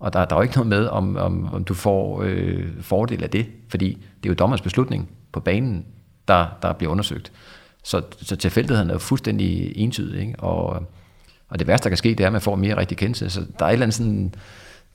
og 0.00 0.12
der, 0.12 0.24
der 0.24 0.36
er 0.36 0.38
jo 0.38 0.42
ikke 0.42 0.54
noget 0.54 0.68
med, 0.68 0.86
om, 0.86 1.16
om, 1.16 1.54
om 1.54 1.64
du 1.64 1.74
får 1.74 2.22
øh, 2.22 2.80
fordel 2.80 3.22
af 3.22 3.30
det, 3.30 3.46
fordi 3.68 3.88
det 4.22 4.28
er 4.28 4.30
jo 4.30 4.34
dommers 4.34 4.60
beslutning 4.60 5.10
på 5.32 5.40
banen, 5.40 5.86
der, 6.28 6.46
der 6.62 6.72
bliver 6.72 6.92
undersøgt. 6.92 7.32
Så, 7.84 8.02
så 8.22 8.36
tilfældigheden 8.36 8.90
er 8.90 8.94
jo 8.94 8.98
fuldstændig 8.98 9.72
entydig, 9.76 10.20
ikke? 10.20 10.34
Og, 10.38 10.82
og 11.48 11.58
det 11.58 11.66
værste, 11.66 11.84
der 11.84 11.90
kan 11.90 11.96
ske, 11.96 12.08
det 12.08 12.20
er, 12.20 12.26
at 12.26 12.32
man 12.32 12.40
får 12.40 12.56
mere 12.56 12.76
rigtig 12.76 12.96
kendelse. 12.96 13.30
Så 13.30 13.40
der 13.58 13.64
er 13.64 13.68
et 13.68 13.72
eller 13.72 13.86
andet 13.86 13.94
sådan, 13.94 14.34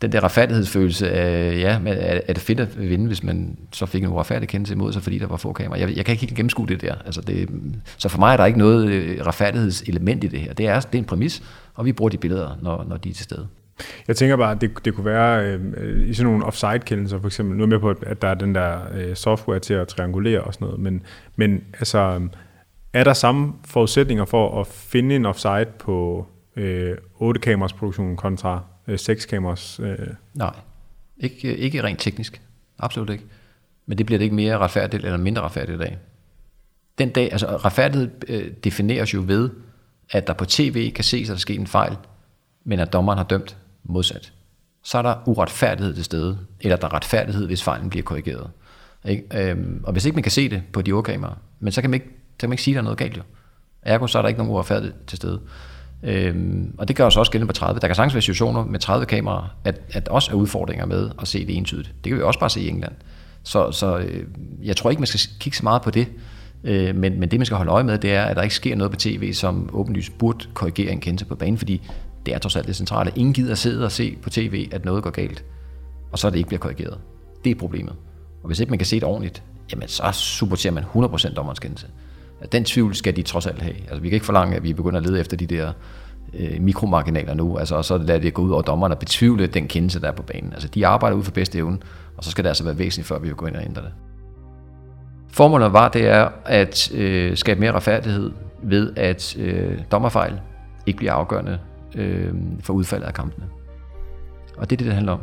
den 0.02 0.12
der 0.12 0.24
retfærdighedsfølelse 0.24 1.12
af, 1.12 1.60
ja, 1.60 1.80
men 1.80 1.93
er, 1.93 2.22
er 2.28 2.34
det 2.34 2.39
fedt 2.39 2.60
at 2.60 2.89
vinde, 2.89 3.08
hvis 3.08 3.24
man 3.24 3.58
så 3.72 3.86
fik 3.86 4.04
en 4.04 4.10
uretfærdig 4.10 4.49
kendelse 4.49 4.74
imod 4.74 4.93
sig, 4.93 5.04
fordi 5.04 5.18
der 5.18 5.28
var 5.28 5.38
få 5.38 5.54
kameraer. 5.54 5.80
Jeg, 5.80 5.97
jeg 5.97 6.06
kan 6.06 6.14
ikke 6.14 6.22
helt 6.22 6.36
gennemskue 6.36 6.68
det 6.68 6.82
der. 6.82 6.95
Altså 7.06 7.22
det, 7.22 7.49
så 7.97 8.10
for 8.10 8.20
mig 8.20 8.34
er 8.34 8.38
der 8.38 8.45
ikke 8.45 8.60
noget 8.60 8.89
øh, 8.89 9.26
retfærdighedselement 9.26 10.24
i 10.24 10.28
det 10.28 10.39
her. 10.39 10.54
Det 10.54 10.68
er, 10.68 10.80
det 10.80 10.95
er 10.95 10.99
en 10.99 11.06
præmis, 11.06 11.43
og 11.76 11.86
vi 11.86 11.91
bruger 11.91 12.10
de 12.10 12.18
billeder, 12.18 12.58
når, 12.62 12.86
når 12.89 12.97
de 12.97 13.10
er 13.10 13.14
til 13.14 13.24
stede. 13.24 13.47
Jeg 14.08 14.16
tænker 14.16 14.38
bare, 14.38 14.52
at 14.52 14.62
det, 14.62 14.72
det 14.86 14.95
kunne 14.95 15.06
være 15.06 15.45
øh, 15.78 16.10
i 16.10 16.14
sådan 16.14 16.32
nogle 16.32 16.45
offside-kendelser, 16.45 17.20
for 17.20 17.28
eksempel, 17.28 17.58
nu 17.58 17.64
er 17.64 17.68
med 17.68 17.80
på, 17.80 17.89
at 17.89 18.22
der 18.22 18.28
er 18.28 18.34
den 18.34 18.56
der 18.56 18.78
øh, 18.93 19.16
software 19.16 19.60
til 19.60 19.74
at 19.74 19.88
triangulere 19.88 20.41
og 20.41 20.54
sådan 20.54 20.66
noget, 20.66 20.80
men, 20.80 21.02
men 21.36 21.64
altså, 21.74 22.22
er 22.93 23.04
der 23.04 23.14
samme 23.14 23.54
forudsætninger 23.66 24.26
for 24.26 24.62
at 24.62 24.68
finde 24.68 25.16
en 25.16 25.26
offside 25.26 25.66
på 25.80 26.28
øh, 26.56 26.97
8 27.16 27.41
kameras 27.41 27.74
produktion 27.74 28.16
kontra 28.16 28.64
øh, 28.88 28.99
6 28.99 29.26
kameras? 29.26 29.80
Øh? 29.80 29.97
Nej, 30.34 30.56
ikke, 31.18 31.52
øh, 31.52 31.60
ikke 31.60 31.84
rent 31.84 31.99
teknisk. 31.99 32.41
Absolut 32.80 33.10
ikke. 33.10 33.24
Men 33.86 33.97
det 33.97 34.06
bliver 34.06 34.18
det 34.18 34.24
ikke 34.24 34.36
mere 34.36 34.58
retfærdigt 34.58 35.06
eller 35.06 35.18
mindre 35.18 35.41
retfærdigt 35.41 35.76
i 35.76 35.80
dag. 35.80 35.97
Den 36.97 37.10
dag, 37.10 37.32
altså 37.32 37.47
retfærdighed 37.47 38.10
øh, 38.28 38.52
defineres 38.64 39.14
jo 39.14 39.24
ved, 39.28 39.49
at 40.10 40.28
der 40.28 40.34
på 40.34 40.45
tv 40.45 40.91
kan 40.91 41.04
ses, 41.04 41.30
at 41.30 41.34
der 41.34 41.39
sker 41.39 41.54
sket 41.54 41.60
en 41.60 41.68
fejl, 41.68 41.97
men 42.64 42.80
at 42.80 42.93
dommeren 42.93 43.18
har 43.18 43.26
dømt 43.26 43.58
modsat. 43.84 44.34
Så 44.84 44.97
er 44.97 45.02
der 45.02 45.16
uretfærdighed 45.26 45.93
til 45.93 46.04
stede, 46.04 46.38
eller 46.62 46.78
der 46.78 46.88
er 46.88 46.93
retfærdighed, 46.93 47.45
hvis 47.47 47.64
fejlen 47.64 47.89
bliver 47.89 48.04
korrigeret. 48.04 48.52
Ikke? 49.06 49.49
Øhm, 49.49 49.84
og 49.84 49.91
hvis 49.91 50.06
ikke 50.06 50.16
man 50.16 50.24
kan 50.24 50.32
se 50.32 50.49
det 50.49 50.64
på 50.74 50.82
de 50.82 50.91
ordkameraer, 50.91 51.36
men 51.60 51.72
så 51.72 51.82
kan 51.82 51.89
man 51.89 51.93
ikke, 51.93 52.08
så 52.08 52.38
kan 52.39 52.49
man 52.49 52.54
ikke 52.54 52.64
sige, 52.64 52.74
at 52.74 52.76
der 52.76 52.82
er 52.82 52.84
noget 52.84 52.97
galt 52.97 53.18
jo. 53.18 53.22
Ergo, 53.82 54.08
så 54.08 54.18
er 54.18 54.22
der 54.22 54.30
ikke 54.30 54.38
nogen 54.38 54.54
uretfærdighed 54.54 54.93
til 55.08 55.18
stede. 55.18 55.41
Øhm, 56.04 56.76
og 56.78 56.88
det 56.88 56.95
gør 56.95 57.06
os 57.06 57.18
også 57.18 57.32
gældende 57.32 57.47
på 57.47 57.54
30. 57.54 57.80
Der 57.80 57.88
kan 57.88 57.95
sagtens 57.95 58.14
være 58.14 58.22
situationer 58.22 58.66
med 58.66 58.80
30 58.80 59.06
kameraer, 59.06 59.56
at, 59.64 59.82
at 59.91 60.08
også 60.08 60.32
er 60.32 60.36
udfordringer 60.36 60.86
med 60.86 61.12
at 61.22 61.28
se 61.28 61.47
det 61.47 61.58
entydigt. 61.58 61.93
Det 62.04 62.10
kan 62.10 62.18
vi 62.18 62.24
også 62.24 62.39
bare 62.39 62.49
se 62.49 62.62
i 62.62 62.70
England. 62.70 62.93
Så, 63.43 63.72
så 63.72 63.97
øh, 63.97 64.24
jeg 64.64 64.78
tror 64.78 64.89
ikke, 64.89 64.99
man 64.99 65.08
skal 65.08 65.20
kigge 65.39 65.58
så 65.58 65.64
meget 65.64 65.82
på 65.82 65.91
det. 65.91 66.08
Øh, 66.64 66.95
men, 66.95 67.20
men 67.20 67.32
det, 67.32 67.39
man 67.39 67.45
skal 67.45 67.58
holde 67.58 67.72
øje 67.72 67.84
med, 67.84 67.97
det 67.97 68.14
er, 68.14 68.24
at 68.24 68.36
der 68.36 68.41
ikke 68.41 68.56
sker 68.56 68.76
noget 68.76 68.91
på 68.91 68.97
tv, 68.97 69.34
som 69.34 69.70
åbenlyst 69.74 70.18
burde 70.18 70.45
korrigere 70.54 70.91
en 70.91 70.99
kendelse 70.99 71.26
på 71.26 71.36
banen, 71.36 71.58
fordi 71.58 71.82
det 72.26 72.34
er 72.34 72.38
trods 72.38 72.56
alt 72.56 72.68
det 72.68 72.76
centrale. 72.76 73.12
Ingen 73.16 73.34
gider 73.34 73.56
sidde 73.56 73.86
og 73.86 73.91
se 73.91 74.18
på 74.22 74.30
tv, 74.30 74.70
at 74.72 74.86
noget 74.86 75.04
går 75.04 75.10
galt, 75.10 75.43
og 76.12 76.20
så 76.20 76.28
er 76.28 76.32
det 76.32 76.38
ikke 76.38 76.47
bliver 76.47 76.60
korrigeret. 76.60 76.97
Det 77.43 77.49
er 77.49 77.56
problemet. 77.56 77.93
Og 78.43 78.47
hvis 78.47 78.60
ikke 78.60 78.70
man 78.70 78.80
kan 78.80 78.86
se 78.86 78.95
det 78.95 79.04
ordentligt, 79.04 79.43
jamen 79.72 79.88
så 79.88 80.12
supporterer 80.12 80.74
man 80.74 80.84
100% 80.84 81.34
dommerens 81.34 81.60
kendelse. 81.60 81.88
Den 82.51 82.65
tvivl 82.65 82.95
skal 82.95 83.15
de 83.15 83.21
trods 83.21 83.47
alt 83.47 83.61
have. 83.61 83.75
Altså, 83.75 83.99
vi 83.99 84.09
kan 84.09 84.13
ikke 84.13 84.25
forlange, 84.25 84.55
at 84.55 84.63
vi 84.63 84.73
begynder 84.73 84.99
at 84.99 85.05
lede 85.05 85.19
efter 85.19 85.37
de 85.37 85.45
der 85.45 85.71
øh, 86.33 86.61
mikromarginaler 86.61 87.33
nu, 87.33 87.57
altså, 87.57 87.75
og 87.75 87.85
så 87.85 87.97
lader 87.97 88.19
det 88.19 88.33
gå 88.33 88.41
ud 88.41 88.51
over 88.51 88.61
dommerne 88.61 88.93
og 88.93 88.99
betvivle 88.99 89.47
den 89.47 89.67
kendelse, 89.67 90.01
der 90.01 90.07
er 90.07 90.11
på 90.11 90.23
banen. 90.23 90.53
Altså, 90.53 90.67
de 90.67 90.87
arbejder 90.87 91.17
ud 91.17 91.23
for 91.23 91.31
bedste 91.31 91.57
evne, 91.57 91.77
og 92.17 92.23
så 92.23 92.31
skal 92.31 92.43
det 92.43 92.49
altså 92.49 92.63
være 92.63 92.77
væsentligt, 92.77 93.07
før 93.07 93.19
vi 93.19 93.27
vil 93.27 93.35
gå 93.35 93.45
ind 93.45 93.55
og 93.55 93.63
ændre 93.65 93.81
det. 93.81 93.91
Formålet 95.27 95.73
var, 95.73 95.89
det 95.89 96.07
er 96.07 96.29
at 96.45 96.91
øh, 96.93 97.37
skabe 97.37 97.59
mere 97.59 97.71
retfærdighed 97.71 98.31
ved, 98.63 98.93
at 98.95 99.37
øh, 99.39 99.79
dommerfejl 99.91 100.39
ikke 100.85 100.97
bliver 100.97 101.13
afgørende 101.13 101.59
øh, 101.95 102.33
for 102.59 102.73
udfaldet 102.73 103.07
af 103.07 103.13
kampene. 103.13 103.45
Og 104.57 104.69
det 104.69 104.75
er 104.75 104.77
det, 104.77 104.85
det 104.85 104.93
handler 104.93 105.13
om. 105.13 105.21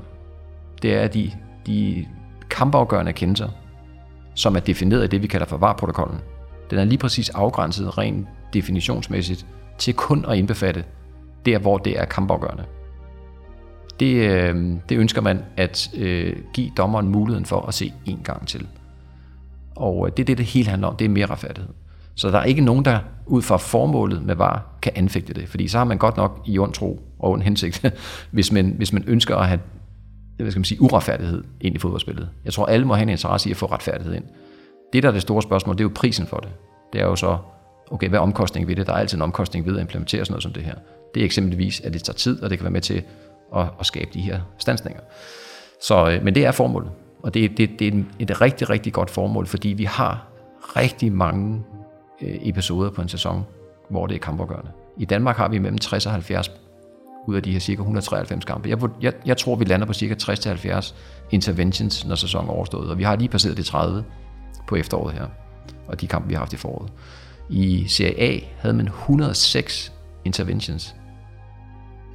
Det 0.83 0.95
er 0.95 1.07
de, 1.07 1.33
de 1.67 2.07
kampafgørende 2.51 3.13
kendelser, 3.13 3.49
som 4.35 4.57
er 4.57 4.61
defineret 4.61 5.05
i 5.05 5.07
det, 5.07 5.23
vi 5.23 5.27
kalder 5.27 5.47
for 5.47 5.57
VAR-protokollen. 5.57 6.19
Den 6.71 6.79
er 6.79 6.85
lige 6.85 6.99
præcis 6.99 7.29
afgrænset 7.29 7.99
rent 7.99 8.29
definitionsmæssigt 8.53 9.47
til 9.79 9.95
kun 9.95 10.25
at 10.29 10.39
indbefatte 10.39 10.85
der, 11.47 11.59
hvor 11.59 11.79
det 11.79 11.99
er 11.99 12.05
kampafgørende. 12.05 12.65
Det, 14.01 14.15
øh, 14.15 14.73
det 14.89 14.99
ønsker 14.99 15.21
man 15.21 15.43
at 15.57 15.91
øh, 15.97 16.37
give 16.53 16.71
dommeren 16.77 17.09
muligheden 17.09 17.47
for 17.47 17.61
at 17.61 17.75
se 17.75 17.93
en 18.07 18.21
gang 18.25 18.47
til. 18.47 18.67
Og 19.77 20.07
øh, 20.07 20.13
det 20.17 20.23
er 20.23 20.25
det, 20.25 20.39
det 20.39 20.47
hele 20.47 20.69
handler 20.69 20.89
om. 20.89 20.97
Det 20.97 21.05
er 21.05 21.09
mere 21.09 21.27
retfærdighed. 21.27 21.71
Så 22.15 22.31
der 22.31 22.39
er 22.39 22.45
ikke 22.45 22.61
nogen, 22.61 22.85
der 22.85 22.99
ud 23.27 23.43
fra 23.43 23.57
formålet 23.57 24.23
med 24.23 24.35
var, 24.35 24.67
kan 24.83 24.93
anfægte 24.97 25.35
det. 25.35 25.49
Fordi 25.49 25.69
så 25.69 25.79
har 25.79 25.85
man 25.85 25.99
godt 25.99 26.17
nok 26.17 26.43
i 26.47 26.59
ond 26.59 26.73
tro 26.73 27.03
og 27.19 27.31
ond 27.31 27.43
hensigt, 27.43 27.85
hvis 28.31 28.53
man, 28.53 28.75
hvis 28.77 28.93
man 28.93 29.05
ønsker 29.07 29.37
at 29.37 29.49
have 29.49 29.61
hvad 30.43 30.51
skal 30.51 30.59
man 30.59 30.65
sige, 30.65 30.83
uretfærdighed 30.83 31.45
ind 31.61 31.75
i 31.75 31.79
fodboldspillet. 31.79 32.29
Jeg 32.45 32.53
tror, 32.53 32.67
alle 32.67 32.87
må 32.87 32.95
have 32.95 33.03
en 33.03 33.09
interesse 33.09 33.49
i 33.49 33.53
at 33.53 33.57
få 33.57 33.67
retfærdighed 33.67 34.15
ind. 34.15 34.25
Det, 34.93 35.03
der 35.03 35.09
er 35.09 35.13
det 35.13 35.23
store 35.23 35.43
spørgsmål, 35.43 35.75
det 35.75 35.81
er 35.81 35.85
jo 35.85 35.93
prisen 35.95 36.27
for 36.27 36.37
det. 36.37 36.49
Det 36.93 37.01
er 37.01 37.07
jo 37.07 37.17
så, 37.17 37.39
okay, 37.91 38.09
hvad 38.09 38.19
er 38.19 38.23
omkostningen 38.23 38.69
ved 38.69 38.77
det? 38.77 38.87
Der 38.87 38.93
er 38.93 38.97
altid 38.97 39.19
en 39.19 39.23
omkostning 39.23 39.67
ved 39.67 39.75
at 39.75 39.81
implementere 39.81 40.25
sådan 40.25 40.33
noget 40.33 40.43
som 40.43 40.53
det 40.53 40.65
her. 40.65 40.75
Det 41.15 41.21
er 41.21 41.25
eksempelvis, 41.25 41.81
at 41.81 41.93
det 41.93 42.03
tager 42.03 42.15
tid, 42.15 42.43
og 42.43 42.51
det 42.51 42.59
kan 42.59 42.65
være 42.65 42.73
med 42.73 42.81
til 42.81 43.03
at, 43.57 43.67
at 43.81 43.87
skabe 43.87 44.11
de 44.15 44.21
her 44.21 44.41
stansninger. 44.59 45.01
Så, 45.83 46.11
øh, 46.11 46.25
men 46.25 46.35
det 46.35 46.47
er 46.47 46.53
formålet. 46.53 46.91
Og 47.23 47.35
det, 47.35 47.59
det, 47.59 47.71
det 47.79 47.89
er 47.89 48.03
et 48.19 48.41
rigtig, 48.41 48.71
rigtig 48.71 48.93
godt 48.93 49.11
formål, 49.11 49.47
fordi 49.47 49.69
vi 49.69 49.85
har 49.85 50.27
rigtig 50.61 51.13
mange 51.13 51.65
øh, 52.23 52.37
episoder 52.43 52.91
på 52.91 53.03
en 53.03 53.09
sæson, 53.09 53.47
hvor 53.91 54.07
det 54.07 54.15
er 54.15 54.19
kampafgørende. 54.19 54.71
I 54.99 55.05
Danmark 55.05 55.37
har 55.37 55.49
vi 55.49 55.59
mellem 55.59 55.79
60 55.79 56.07
og 56.07 56.13
70 56.13 56.51
ud 57.27 57.37
af 57.37 57.43
de 57.43 57.53
her 57.53 57.61
cirka 57.61 57.81
193 57.81 58.45
kampe. 58.45 58.69
Jeg, 58.69 58.79
jeg, 59.03 59.13
jeg 59.27 59.37
tror, 59.37 59.57
vi 59.57 59.65
lander 59.65 59.87
på 59.87 59.93
cirka 59.93 60.15
60-70 60.23 60.95
interventions, 61.31 62.07
når 62.07 62.15
sæsonen 62.15 62.49
er 62.49 62.53
overstået, 62.53 62.91
og 62.91 62.99
vi 62.99 63.03
har 63.03 63.17
lige 63.17 63.29
passeret 63.29 63.57
de 63.57 63.63
30 63.63 64.05
på 64.69 64.77
efteråret 64.77 65.15
her, 65.15 65.27
og 65.87 66.01
de 66.01 66.07
kampe, 66.07 66.29
vi 66.29 66.35
har 66.35 66.39
haft 66.39 66.53
i 66.53 66.57
foråret. 66.57 66.93
I 67.49 67.85
Serie 67.89 68.21
A 68.21 68.41
havde 68.59 68.77
man 68.77 68.87
106 68.87 69.93
interventions. 70.25 70.95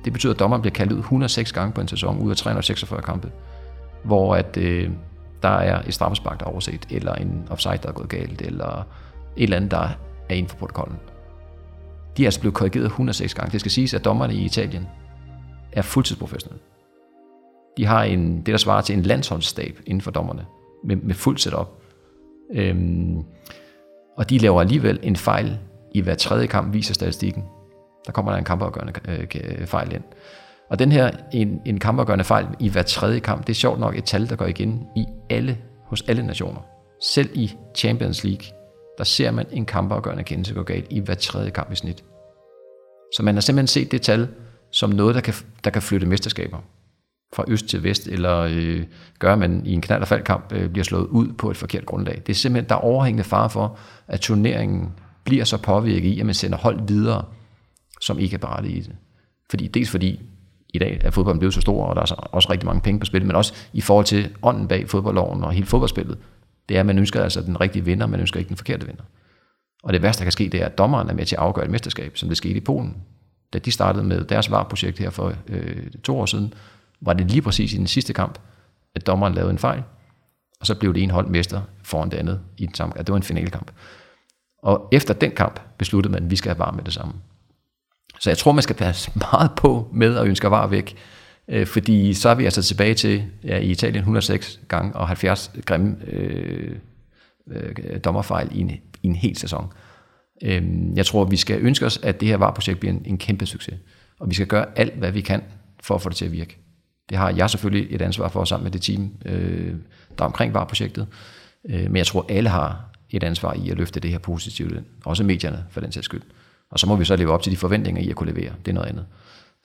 Det 0.06 0.14
betyder, 0.14 0.34
at 0.34 0.40
dommeren 0.40 0.62
bliver 0.62 0.74
kaldt 0.74 0.92
ud 0.92 1.00
106 1.00 1.52
gange 1.52 1.74
på 1.74 1.82
en 1.82 1.88
sæson 1.88 2.20
ud 2.20 2.32
af 2.32 2.38
346 2.38 3.02
kampe, 3.02 3.32
hvor 4.04 4.36
at, 4.36 4.58
øh, 4.58 4.92
der 5.44 5.50
er 5.50 5.82
et 5.88 5.94
straffespark, 5.94 6.40
der 6.40 6.46
er 6.46 6.50
overset, 6.50 6.88
eller 6.90 7.16
en 7.16 7.48
offside, 7.50 7.78
der 7.84 7.90
er 7.90 7.94
gået 7.94 8.10
galt, 8.10 8.42
eller 8.42 8.88
et 9.38 9.44
eller 9.44 9.58
andet, 9.58 9.72
der 9.72 9.90
er 10.30 10.36
inden 10.36 10.50
for 10.50 10.58
protokollen. 10.58 10.98
De 12.18 12.24
er 12.24 12.28
altså 12.28 12.40
blevet 12.40 12.56
korrigeret 12.56 12.86
106 12.86 13.34
gange. 13.34 13.52
Det 13.52 13.60
skal 13.60 13.72
siges, 13.72 13.94
at 13.94 14.06
dommerne 14.06 14.34
i 14.34 14.46
Italien 14.46 14.88
er 15.72 15.82
fuldtidsprofessionelle. 15.82 16.62
De 17.78 17.86
har 17.86 18.04
en, 18.04 18.38
det, 18.38 18.48
der 18.48 18.58
svarer 18.58 18.82
til 18.82 18.98
en 18.98 19.04
landsholdsstab 19.04 19.80
inden 19.86 20.02
for 20.02 20.12
dommerne, 20.12 20.46
med, 20.84 20.96
med 20.96 21.16
fuld 21.16 21.38
setup. 21.38 21.83
Øhm, 22.54 23.24
og 24.18 24.30
de 24.30 24.38
laver 24.38 24.62
alligevel 24.62 25.00
en 25.04 25.16
fejl 25.16 25.58
i 25.94 26.02
hver 26.02 26.16
tredje 26.16 26.48
kamp, 26.48 26.74
viser 26.74 26.94
statistikken. 26.94 27.44
Der 28.06 28.12
kommer 28.12 28.32
der 28.32 28.40
en 28.40 28.46
kampafgørende 28.46 28.94
øh, 29.08 29.28
øh, 29.36 29.68
fejl 29.68 29.94
ind. 29.94 30.04
Og 30.70 30.80
den 30.80 30.92
her, 30.92 31.12
en, 31.34 31.62
en 31.66 31.80
kampafgørende 31.80 32.26
fejl 32.26 32.48
i 32.60 32.70
hver 32.70 32.82
tredje 32.82 33.20
kamp, 33.20 33.48
det 33.48 33.54
er 33.54 33.56
sjovt 33.56 33.80
nok 33.80 33.98
et 33.98 34.04
tal, 34.04 34.30
der 34.30 34.36
går 34.36 34.46
igen 34.46 34.88
i 34.96 35.06
alle, 35.30 35.58
hos 35.86 36.04
alle 36.08 36.26
nationer. 36.26 36.62
Selv 37.02 37.30
i 37.34 37.52
Champions 37.76 38.24
League, 38.24 38.46
der 38.98 39.04
ser 39.04 39.32
man 39.32 39.46
en 39.52 39.66
kampafgørende 39.66 40.24
kendelse 40.24 40.54
gå 40.54 40.64
galt 40.64 40.88
i 40.90 41.00
hver 41.00 41.16
tredje 41.16 41.50
kamp 41.50 41.72
i 41.72 41.76
snit. 41.76 42.04
Så 43.16 43.24
man 43.24 43.36
har 43.36 43.42
simpelthen 43.42 43.68
set 43.68 43.92
det 43.92 44.02
tal 44.02 44.28
som 44.72 44.90
noget, 44.90 45.16
der 45.16 45.22
kan, 45.22 45.34
der 45.64 45.70
kan 45.70 45.82
flytte 45.82 46.08
mesterskaber 46.08 46.58
fra 47.34 47.44
øst 47.48 47.66
til 47.66 47.84
vest, 47.84 48.08
eller 48.08 48.40
øh, 48.40 48.84
gør, 49.20 49.34
at 49.34 49.40
man 49.40 49.66
i 49.66 49.74
en 49.74 49.82
knald- 49.82 50.02
og 50.02 50.08
faldkamp 50.08 50.52
øh, 50.52 50.70
bliver 50.70 50.84
slået 50.84 51.06
ud 51.06 51.34
på 51.34 51.52
et 51.52 51.58
forkert 51.58 51.86
grundlag. 51.86 52.22
Det 52.26 52.34
er 52.34 52.38
simpelthen, 52.38 52.70
der 52.70 52.76
er 52.76 52.80
overhængende 52.80 53.24
fare 53.24 53.50
for, 53.50 53.78
at 54.08 54.20
turneringen 54.20 54.92
bliver 55.24 55.44
så 55.44 55.58
påvirket 55.58 56.10
i, 56.10 56.20
at 56.20 56.26
man 56.26 56.36
sender 56.36 56.58
hold 56.58 56.88
videre, 56.88 57.26
som 58.02 58.20
ikke 58.20 58.34
er 58.34 58.38
berettiget 58.38 58.78
i 58.78 58.80
det. 58.80 58.96
Fordi, 59.50 59.68
dels 59.68 59.90
fordi 59.90 60.22
i 60.74 60.80
dag 60.80 61.02
er 61.04 61.12
fodbolden 61.12 61.40
blevet 61.40 61.54
så 61.54 61.62
stor, 61.62 61.86
og 61.86 61.96
der 61.96 62.02
er 62.02 62.16
også 62.16 62.52
rigtig 62.52 62.66
mange 62.66 62.82
penge 62.82 63.00
på 63.00 63.06
spil, 63.06 63.26
men 63.26 63.36
også 63.36 63.54
i 63.74 63.82
forhold 63.82 64.06
til 64.06 64.30
ånden 64.42 64.68
bag 64.68 64.90
fodboldloven 64.90 65.44
og 65.44 65.52
hele 65.52 65.66
fodboldspillet, 65.66 66.18
det 66.70 66.76
er, 66.76 66.80
at 66.80 66.86
man 66.86 66.98
ønsker 66.98 67.24
altså 67.24 67.42
den 67.42 67.62
rigtige 67.62 67.86
vinder, 67.86 68.08
man 68.08 68.20
ønsker 68.20 68.40
ikke 68.40 68.50
den 68.50 68.58
forkerte 68.58 68.86
vinder. 68.86 69.04
Og 69.84 69.94
det 69.94 70.02
værste, 70.02 70.20
der 70.20 70.26
kan 70.26 70.32
ske, 70.32 70.50
det 70.50 70.62
er, 70.62 70.66
at 70.66 70.78
dommeren 70.78 71.10
er 71.10 71.14
med 71.14 71.26
til 71.26 71.36
at 71.36 71.42
afgøre 71.42 71.66
et 71.66 71.72
mesterskab, 71.72 72.18
som 72.18 72.30
det 72.30 72.38
skete 72.38 72.56
i 72.56 72.60
Polen. 72.60 72.96
Da 73.54 73.60
de 73.60 73.72
startede 73.72 74.04
med 74.04 74.24
deres 74.24 74.52
varprojekt 74.52 75.00
her 75.00 75.10
for 75.10 75.34
øh, 75.48 75.88
to 76.04 76.20
år 76.20 76.26
siden, 76.26 76.54
var 77.06 77.14
det 77.14 77.32
lige 77.32 77.42
præcis 77.42 77.74
i 77.74 77.78
den 77.78 77.88
sidste 77.88 78.14
kamp, 78.14 78.40
at 78.96 79.08
dommeren 79.08 79.34
lavede 79.34 79.52
en 79.52 79.58
fejl, 79.58 79.84
og 80.60 80.68
så 80.68 80.76
blev 80.76 80.94
det 80.94 81.04
ene 81.04 81.14
hold 81.14 81.28
mester 81.28 81.62
foran 81.84 82.12
det 82.12 82.18
andet 82.18 82.42
i 82.58 82.66
den 82.66 82.76
samme 82.76 82.94
kamp. 82.94 83.08
Det 83.08 83.14
var 83.14 83.18
en 83.18 83.24
finalkamp. 83.24 83.72
Og 84.64 84.88
efter 84.92 85.14
den 85.14 85.32
kamp 85.32 85.60
besluttede 85.78 86.12
man, 86.12 86.24
at 86.24 86.32
vi 86.32 86.36
skal 86.36 86.50
have 86.50 86.60
VAR 86.60 86.72
med 86.72 86.84
det 86.84 86.94
samme. 86.94 87.14
Så 88.20 88.30
jeg 88.30 88.38
tror, 88.38 88.52
man 88.52 88.62
skal 88.62 88.76
passe 88.76 89.12
meget 89.32 89.52
på 89.58 89.90
med 89.94 90.18
at 90.18 90.28
ønske 90.28 90.52
VAR 90.52 90.68
væk, 90.68 90.96
øh, 91.48 91.68
fordi 91.68 92.14
så 92.14 92.30
er 92.30 92.36
vi 92.36 92.46
altså 92.46 92.64
tilbage 92.64 92.94
til 92.94 93.24
ja, 93.44 93.58
i 93.58 93.66
Italien 93.66 94.00
106 94.00 94.60
gange 94.68 94.96
og 94.96 95.08
70 95.08 95.52
grimme 95.66 95.96
øh, 96.08 96.76
øh, 97.48 98.00
dommerfejl 98.04 98.50
i 98.52 98.60
en, 98.60 98.70
i 99.04 99.08
en 99.08 99.16
hel 99.16 99.38
sæson. 99.38 99.74
Øh, 100.44 100.64
jeg 100.96 101.06
tror, 101.06 101.26
vi 101.26 101.38
skal 101.38 101.60
ønske 101.62 101.86
os, 101.86 101.98
at 101.98 102.20
det 102.20 102.28
her 102.28 102.38
VAR-projekt 102.38 102.80
bliver 102.80 102.94
en, 102.94 103.02
en 103.06 103.18
kæmpe 103.18 103.46
succes, 103.46 103.76
og 104.20 104.30
vi 104.30 104.36
skal 104.36 104.48
gøre 104.48 104.66
alt, 104.76 104.94
hvad 104.94 105.12
vi 105.12 105.22
kan 105.22 105.44
for 105.82 105.96
at 105.96 106.02
få 106.02 106.10
det 106.10 106.18
til 106.18 106.26
at 106.26 106.32
virke. 106.32 106.63
Det 107.10 107.18
har 107.18 107.30
jeg 107.30 107.50
selvfølgelig 107.50 107.96
et 107.96 108.02
ansvar 108.02 108.28
for 108.28 108.44
sammen 108.44 108.64
med 108.64 108.72
det 108.72 108.82
team, 108.82 109.12
øh, 109.26 109.76
der 110.18 110.24
er 110.24 110.28
omkring 110.28 110.54
VAR-projektet. 110.54 111.08
Øh, 111.70 111.84
men 111.84 111.96
jeg 111.96 112.08
tror, 112.08 112.26
alle 112.30 112.50
har 112.50 112.86
et 113.10 113.24
ansvar 113.24 113.54
i 113.54 113.70
at 113.70 113.78
løfte 113.78 114.00
det 114.00 114.12
her 114.12 114.18
positivt 114.18 114.72
ind. 114.72 114.86
Også 115.06 115.24
medierne, 115.24 115.66
for 115.72 115.82
den 115.82 115.92
sags 115.92 116.06
skyld. 116.06 116.22
Og 116.72 116.80
så 116.80 116.88
må 116.88 116.96
vi 116.96 117.06
så 117.06 117.16
leve 117.16 117.32
op 117.32 117.42
til 117.42 117.52
de 117.52 117.58
forventninger 117.58 118.02
i 118.02 118.10
at 118.10 118.16
kunne 118.16 118.34
levere. 118.34 118.52
Det 118.66 118.72
er 118.72 118.76
noget 118.76 118.88
andet. 118.88 119.06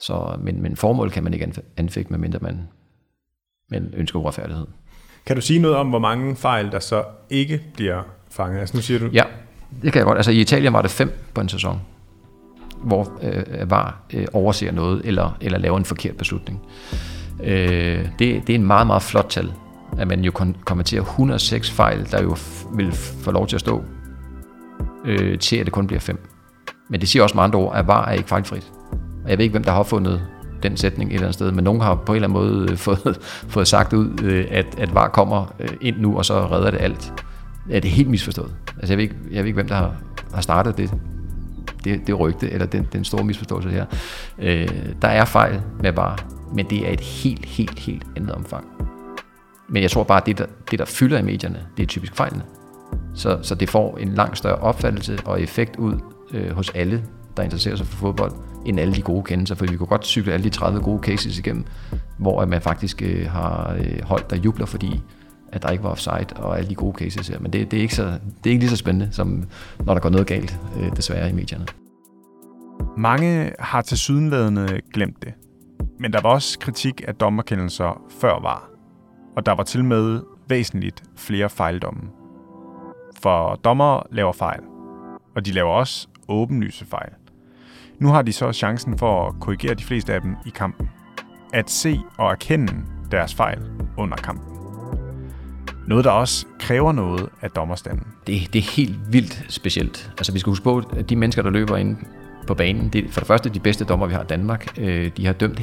Så, 0.01 0.37
men, 0.41 0.63
men 0.63 0.77
formål 0.77 1.11
kan 1.11 1.25
man 1.25 1.35
ikke 1.35 1.53
anfægte, 1.77 2.13
medmindre 2.13 2.39
man, 2.43 2.69
man 3.71 3.95
ønsker 3.97 4.19
uretfærdighed. 4.19 4.67
Kan 5.27 5.37
du 5.37 5.43
sige 5.43 5.59
noget 5.59 5.77
om, 5.77 5.89
hvor 5.89 5.99
mange 5.99 6.37
fejl, 6.37 6.71
der 6.73 6.79
så 6.79 7.05
ikke 7.31 7.63
bliver 7.75 8.03
fanget? 8.31 8.61
Altså 8.61 8.77
nu 8.77 8.83
siger 8.83 9.01
du... 9.01 9.07
Ja, 9.13 9.25
det 9.83 9.93
kan 9.93 9.99
jeg 9.99 10.07
godt. 10.07 10.19
Altså 10.19 10.31
i 10.31 10.41
Italien 10.41 10.73
var 10.73 10.83
det 10.83 10.91
fem 10.91 11.19
på 11.35 11.41
en 11.41 11.49
sæson, 11.49 11.81
hvor 12.83 13.19
øh, 13.23 13.71
VAR 13.71 14.03
øh, 14.15 14.27
overser 14.33 14.73
noget, 14.73 15.03
eller, 15.05 15.39
eller 15.41 15.59
laver 15.59 15.79
en 15.79 15.85
forkert 15.85 16.17
beslutning. 16.17 16.61
Øh, 17.45 18.09
det, 18.19 18.47
det 18.47 18.51
er 18.51 18.55
en 18.55 18.67
meget, 18.67 18.87
meget 18.87 19.03
flot 19.03 19.27
tal, 19.29 19.53
at 19.99 20.09
man 20.09 20.25
jo 20.25 20.33
konverterer 20.65 21.03
106 21.03 21.71
fejl, 21.71 22.11
der 22.11 22.23
jo 22.23 22.37
vil 22.75 22.93
få 22.93 23.31
lov 23.31 23.47
til 23.47 23.57
at 23.57 23.61
stå, 23.61 23.85
øh, 25.05 25.39
til 25.39 25.57
at 25.57 25.67
det 25.67 25.73
kun 25.73 25.87
bliver 25.87 26.01
fem. 26.01 26.19
Men 26.89 27.01
det 27.01 27.09
siger 27.09 27.23
også 27.23 27.35
med 27.35 27.43
andre 27.43 27.59
ord, 27.59 27.77
at 27.77 27.87
VAR 27.87 28.09
er 28.09 28.13
ikke 28.13 28.29
fejlfrit. 28.29 28.73
Og 29.25 29.31
jeg 29.31 29.39
ved 29.39 29.45
ikke, 29.45 29.53
hvem 29.53 29.65
der 29.65 29.73
har 29.73 29.83
fundet 29.83 30.23
den 30.63 30.77
sætning 30.77 31.11
et 31.11 31.15
eller 31.15 31.27
andet 31.27 31.35
sted, 31.35 31.53
men 31.53 31.65
nogen 31.65 31.81
har 31.81 31.95
på 31.95 32.13
en 32.13 32.17
eller 32.17 32.29
anden 32.29 32.61
måde 32.61 32.71
øh, 32.71 32.77
fået, 32.87 33.19
fået 33.49 33.69
sagt 33.69 33.93
ud, 33.93 34.23
øh, 34.23 34.47
at, 34.51 34.67
at 34.79 34.95
VAR 34.95 35.09
kommer 35.09 35.55
øh, 35.61 35.69
ind 35.81 35.97
nu, 35.99 36.17
og 36.17 36.25
så 36.25 36.47
redder 36.47 36.71
det 36.71 36.81
alt. 36.81 37.13
Er 37.71 37.81
det 37.81 37.89
er 37.89 37.93
helt 37.93 38.11
misforstået. 38.11 38.55
Altså, 38.77 38.93
jeg 38.93 38.97
ved 38.97 39.03
ikke, 39.03 39.17
jeg 39.31 39.39
ved 39.39 39.47
ikke 39.47 39.55
hvem 39.55 39.69
der 39.69 39.75
har, 39.75 39.95
har 40.35 40.41
startet 40.41 40.79
det, 40.79 40.95
det, 41.85 42.07
det 42.07 42.21
rygte, 42.21 42.51
eller 42.51 42.67
den, 42.67 42.89
den 42.93 43.05
store 43.05 43.25
misforståelse 43.25 43.71
her. 43.71 43.87
Øh, 44.39 44.69
der 45.03 45.09
er 45.09 45.25
fejl 45.25 45.61
med 45.83 45.93
VAR, 45.93 46.25
men 46.55 46.71
det 46.71 46.89
er 46.89 46.93
et 46.93 47.01
helt, 47.01 47.45
helt, 47.45 47.79
helt 47.79 48.07
andet 48.17 48.33
omfang. 48.33 48.65
Men 49.69 49.83
jeg 49.83 49.91
tror 49.91 50.05
bare, 50.05 50.21
at 50.21 50.27
det 50.27 50.39
der, 50.39 50.47
det, 50.71 50.79
der 50.79 50.85
fylder 50.85 51.19
i 51.19 51.23
medierne, 51.23 51.67
det 51.77 51.83
er 51.83 51.87
typisk 51.87 52.15
fejlene. 52.17 52.43
Så, 53.15 53.39
så 53.43 53.55
det 53.55 53.71
får 53.71 53.97
en 53.97 54.15
langt 54.15 54.39
større 54.39 54.57
opfattelse 54.57 55.19
og 55.25 55.43
effekt 55.43 55.77
ud 55.77 55.95
øh, 56.35 56.51
hos 56.51 56.71
alle, 56.71 57.05
der 57.37 57.43
interesserer 57.43 57.77
sig 57.77 57.87
for 57.87 57.97
fodbold, 57.97 58.33
end 58.67 58.81
alle 58.81 58.95
de 58.95 59.03
gode 59.03 59.25
kendelser, 59.25 59.55
for 59.55 59.67
vi 59.67 59.77
kunne 59.77 59.87
godt 59.87 60.07
cykle 60.07 60.33
alle 60.33 60.45
de 60.45 60.51
30 60.51 60.81
gode 60.81 61.03
cases 61.03 61.39
igennem, 61.39 61.65
hvor 62.19 62.47
man 62.47 62.61
faktisk 62.61 63.03
øh, 63.03 63.31
har 63.31 63.77
øh, 63.79 64.03
holdt 64.03 64.31
der 64.31 64.37
jubler, 64.37 64.67
fordi 64.67 65.01
at 65.53 65.63
der 65.63 65.71
ikke 65.71 65.85
var 65.85 65.91
offside 65.91 66.27
og 66.37 66.59
alle 66.59 66.71
de 66.71 66.75
gode 66.75 66.99
cases 66.99 67.29
her. 67.29 67.39
Men 67.39 67.53
det, 67.53 67.71
det, 67.71 67.77
er, 67.77 67.83
ikke 67.83 67.95
så, 67.95 68.05
det 68.05 68.51
er 68.51 68.51
ikke 68.51 68.61
lige 68.61 68.71
så 68.71 68.77
spændende, 68.77 69.09
som 69.13 69.45
når 69.85 69.95
der 69.95 70.01
går 70.01 70.11
noget 70.11 70.27
galt, 70.27 70.59
øh, 70.81 70.97
desværre, 70.97 71.31
i 71.31 71.33
medierne. 71.33 71.67
Mange 72.97 73.53
har 73.59 73.83
til 73.83 73.99
sydenladende 73.99 74.81
glemt 74.95 75.23
det. 75.23 75.33
Men 75.99 76.13
der 76.13 76.21
var 76.21 76.31
også 76.31 76.59
kritik 76.59 77.03
af 77.09 77.15
dommerkendelser 77.15 78.03
før 78.21 78.41
var. 78.41 78.71
Og 79.37 79.47
der 79.47 79.53
var 79.53 79.63
til 79.63 79.85
med 79.85 80.23
væsentligt 80.49 81.03
flere 81.17 81.49
fejldomme. 81.49 82.03
For 83.23 83.55
dommer 83.55 84.03
laver 84.11 84.33
fejl. 84.33 84.61
Og 85.37 85.47
de 85.47 85.53
laver 85.53 85.71
også 85.71 86.09
åbenlyse 86.29 86.87
fejl. 86.87 87.11
Nu 87.99 88.09
har 88.09 88.23
de 88.23 88.33
så 88.33 88.53
chancen 88.53 88.99
for 88.99 89.29
at 89.29 89.35
korrigere 89.41 89.75
de 89.75 89.85
fleste 89.85 90.15
af 90.15 90.21
dem 90.21 90.37
i 90.47 90.51
kampen. 90.51 90.91
At 91.53 91.71
se 91.71 92.01
og 92.19 92.31
erkende 92.31 92.73
deres 93.11 93.35
fejl 93.35 93.59
under 93.97 94.17
kampen. 94.17 94.59
Noget, 95.89 96.05
der 96.05 96.11
også 96.11 96.47
kræver 96.59 96.93
noget 96.93 97.29
af 97.43 97.51
dommerstanden. 97.51 98.07
Det, 98.27 98.53
det 98.53 98.59
er 98.59 98.77
helt 98.77 99.13
vildt 99.13 99.45
specielt. 99.49 100.13
Altså, 100.19 100.33
vi 100.33 100.39
skal 100.39 100.51
huske 100.51 100.65
på, 100.65 100.83
at 100.97 101.11
de 101.11 101.17
mennesker, 101.17 101.43
der 101.43 101.51
løber 101.51 101.77
ind 101.77 101.97
på 102.49 102.55
banen, 102.55 102.89
det 102.89 103.05
er 103.05 103.09
for 103.11 103.21
det 103.21 103.27
første 103.27 103.49
de 103.49 103.61
bedste 103.61 103.85
dommer, 103.85 104.07
vi 104.07 104.15
har 104.15 104.23
i 104.23 104.27
Danmark. 104.27 104.79
Øh, 104.79 105.11
de 105.17 105.27
har 105.27 105.33
dømt 105.33 105.63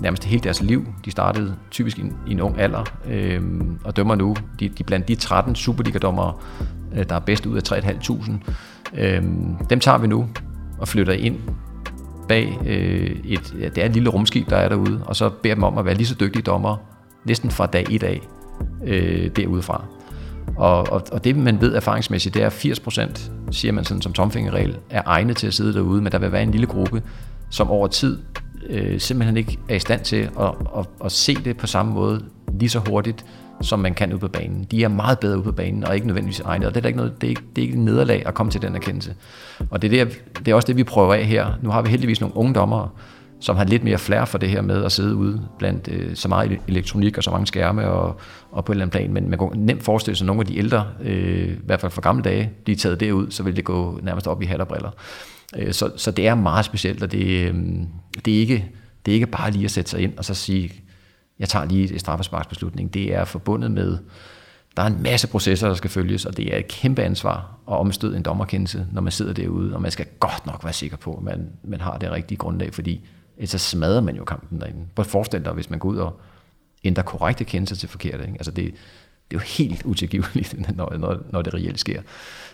nærmest 0.00 0.24
hele 0.24 0.42
deres 0.42 0.62
liv. 0.62 0.86
De 1.04 1.10
startede 1.10 1.56
typisk 1.70 1.98
i 1.98 2.00
en, 2.00 2.16
i 2.26 2.30
en 2.30 2.40
ung 2.40 2.60
alder 2.60 2.84
øh, 3.08 3.42
og 3.84 3.96
dømmer 3.96 4.14
nu. 4.14 4.36
De, 4.60 4.68
de 4.68 4.84
blandt 4.84 5.08
de 5.08 5.14
13 5.14 5.54
Superliga-dommere, 5.54 6.34
øh, 6.96 7.04
der 7.08 7.14
er 7.14 7.20
bedst 7.20 7.46
ud 7.46 7.56
af 7.56 7.72
3.500. 7.72 8.32
Øh, 9.00 9.22
dem 9.70 9.80
tager 9.80 9.98
vi 9.98 10.06
nu 10.06 10.28
og 10.78 10.88
flytter 10.88 11.12
ind 11.12 11.38
bag 12.28 12.58
øh, 12.66 13.16
et, 13.24 13.54
ja, 13.60 13.68
det 13.68 13.78
er 13.78 13.86
et 13.86 13.92
lille 13.92 14.08
rumskib, 14.08 14.50
der 14.50 14.56
er 14.56 14.68
derude, 14.68 15.02
og 15.06 15.16
så 15.16 15.30
beder 15.42 15.54
dem 15.54 15.64
om 15.64 15.78
at 15.78 15.84
være 15.84 15.94
lige 15.94 16.06
så 16.06 16.16
dygtige 16.20 16.42
dommer 16.42 16.76
næsten 17.24 17.50
fra 17.50 17.66
dag 17.66 17.90
i 17.90 17.98
af 18.02 18.20
øh, 18.84 19.30
derudefra. 19.36 19.84
Og, 20.56 20.92
og, 20.92 21.02
og 21.12 21.24
det 21.24 21.36
man 21.36 21.60
ved 21.60 21.74
erfaringsmæssigt, 21.74 22.34
det 22.34 22.42
er 22.42 22.50
80%, 22.50 23.30
siger 23.50 23.72
man 23.72 23.84
sådan 23.84 24.02
som 24.02 24.12
tomfingerregel, 24.12 24.78
er 24.90 25.02
egnet 25.06 25.36
til 25.36 25.46
at 25.46 25.54
sidde 25.54 25.74
derude, 25.74 26.02
men 26.02 26.12
der 26.12 26.18
vil 26.18 26.32
være 26.32 26.42
en 26.42 26.50
lille 26.50 26.66
gruppe, 26.66 27.02
som 27.50 27.70
over 27.70 27.86
tid 27.86 28.18
øh, 28.68 29.00
simpelthen 29.00 29.36
ikke 29.36 29.58
er 29.68 29.74
i 29.74 29.78
stand 29.78 30.00
til 30.00 30.16
at, 30.40 30.54
at, 30.78 30.86
at 31.04 31.12
se 31.12 31.34
det 31.34 31.56
på 31.56 31.66
samme 31.66 31.92
måde 31.92 32.24
lige 32.58 32.68
så 32.68 32.80
hurtigt, 32.88 33.24
som 33.60 33.78
man 33.78 33.94
kan 33.94 34.12
ude 34.12 34.18
på 34.18 34.28
banen. 34.28 34.66
De 34.70 34.84
er 34.84 34.88
meget 34.88 35.18
bedre 35.18 35.36
ude 35.36 35.44
på 35.44 35.52
banen, 35.52 35.84
og 35.84 35.94
ikke 35.94 36.06
nødvendigvis 36.06 36.40
egnet. 36.40 36.68
Og 36.68 36.74
det 36.74 36.82
er, 36.84 36.86
ikke 36.86 36.96
noget, 36.96 37.20
det 37.20 37.26
er, 37.26 37.30
ikke, 37.30 37.42
det 37.56 37.62
er 37.62 37.66
ikke 37.66 37.78
et 37.78 37.84
nederlag 37.84 38.26
at 38.26 38.34
komme 38.34 38.52
til 38.52 38.62
den 38.62 38.74
erkendelse. 38.74 39.14
Og 39.70 39.82
det 39.82 40.00
er, 40.00 40.04
det, 40.04 40.22
det 40.38 40.48
er 40.48 40.54
også 40.54 40.66
det, 40.66 40.76
vi 40.76 40.84
prøver 40.84 41.14
af 41.14 41.24
her. 41.24 41.46
Nu 41.62 41.70
har 41.70 41.82
vi 41.82 41.88
heldigvis 41.88 42.20
nogle 42.20 42.36
unge 42.36 42.54
dommere, 42.54 42.88
som 43.40 43.56
har 43.56 43.64
lidt 43.64 43.84
mere 43.84 43.98
flær 43.98 44.24
for 44.24 44.38
det 44.38 44.48
her 44.48 44.62
med 44.62 44.84
at 44.84 44.92
sidde 44.92 45.14
ude 45.14 45.48
blandt 45.58 45.88
øh, 45.92 46.16
så 46.16 46.28
meget 46.28 46.58
elektronik 46.68 47.16
og 47.18 47.24
så 47.24 47.30
mange 47.30 47.46
skærme 47.46 47.88
og, 47.88 48.20
og 48.50 48.64
på 48.64 48.72
et 48.72 48.74
eller 48.74 48.84
andet 48.84 48.92
plan. 48.92 49.12
Men 49.12 49.30
man 49.30 49.38
kan 49.38 49.48
nemt 49.54 49.82
forestille 49.82 50.16
sig, 50.16 50.24
at 50.24 50.26
nogle 50.26 50.40
af 50.40 50.46
de 50.46 50.58
ældre, 50.58 50.86
øh, 51.02 51.48
i 51.48 51.58
hvert 51.64 51.80
fald 51.80 51.92
fra 51.92 52.00
gamle 52.00 52.22
dage, 52.22 52.50
bliver 52.64 52.76
taget 52.76 53.00
derud, 53.00 53.30
så 53.30 53.42
vil 53.42 53.56
det 53.56 53.64
gå 53.64 54.00
nærmest 54.02 54.26
op 54.26 54.42
i 54.42 54.44
hat 54.44 54.60
og 54.60 54.68
briller. 54.68 54.90
Øh, 55.56 55.72
så, 55.72 55.90
så 55.96 56.10
det 56.10 56.26
er 56.26 56.34
meget 56.34 56.64
specielt, 56.64 57.02
og 57.02 57.12
det, 57.12 57.48
øh, 57.48 57.54
det, 58.24 58.36
er 58.36 58.38
ikke, 58.38 58.64
det 59.06 59.12
er 59.12 59.14
ikke 59.14 59.26
bare 59.26 59.50
lige 59.50 59.64
at 59.64 59.70
sætte 59.70 59.90
sig 59.90 60.00
ind 60.00 60.18
og 60.18 60.24
så 60.24 60.34
sige, 60.34 60.72
jeg 61.38 61.48
tager 61.48 61.64
lige 61.64 61.94
et 61.94 62.00
straffesparksbeslutning. 62.00 62.94
Det 62.94 63.14
er 63.14 63.24
forbundet 63.24 63.70
med, 63.70 63.98
der 64.76 64.82
er 64.82 64.86
en 64.86 65.02
masse 65.02 65.28
processer, 65.28 65.68
der 65.68 65.74
skal 65.74 65.90
følges, 65.90 66.26
og 66.26 66.36
det 66.36 66.54
er 66.54 66.58
et 66.58 66.68
kæmpe 66.68 67.02
ansvar 67.02 67.58
at 67.68 67.76
omstøde 67.76 68.16
en 68.16 68.22
dommerkendelse, 68.22 68.86
når 68.92 69.02
man 69.02 69.12
sidder 69.12 69.32
derude, 69.32 69.74
og 69.74 69.82
man 69.82 69.90
skal 69.90 70.06
godt 70.20 70.46
nok 70.46 70.64
være 70.64 70.72
sikker 70.72 70.96
på, 70.96 71.14
at 71.14 71.22
man, 71.22 71.48
man 71.64 71.80
har 71.80 71.98
det 71.98 72.10
rigtige 72.10 72.38
grundlag, 72.38 72.74
fordi 72.74 73.08
så 73.44 73.58
smadrer 73.58 74.00
man 74.00 74.16
jo 74.16 74.24
kampen 74.24 74.60
derinde. 74.60 74.86
Prøv 74.94 75.02
at 75.02 75.06
forestille 75.06 75.44
dig, 75.44 75.52
hvis 75.52 75.70
man 75.70 75.78
går 75.78 75.88
ud 75.88 75.96
og 75.96 76.20
ændrer 76.84 77.02
korrekte 77.02 77.44
kendelser 77.44 77.76
til 77.76 77.88
forkerte. 77.88 78.24
Ikke? 78.24 78.34
Altså 78.34 78.50
det, 78.50 78.64
det 79.30 79.36
er 79.36 79.40
jo 79.40 79.44
helt 79.46 79.82
utilgiveligt, 79.84 80.54
når, 80.76 80.96
når, 80.98 81.18
når 81.30 81.42
det 81.42 81.54
reelt 81.54 81.80
sker. 81.80 82.02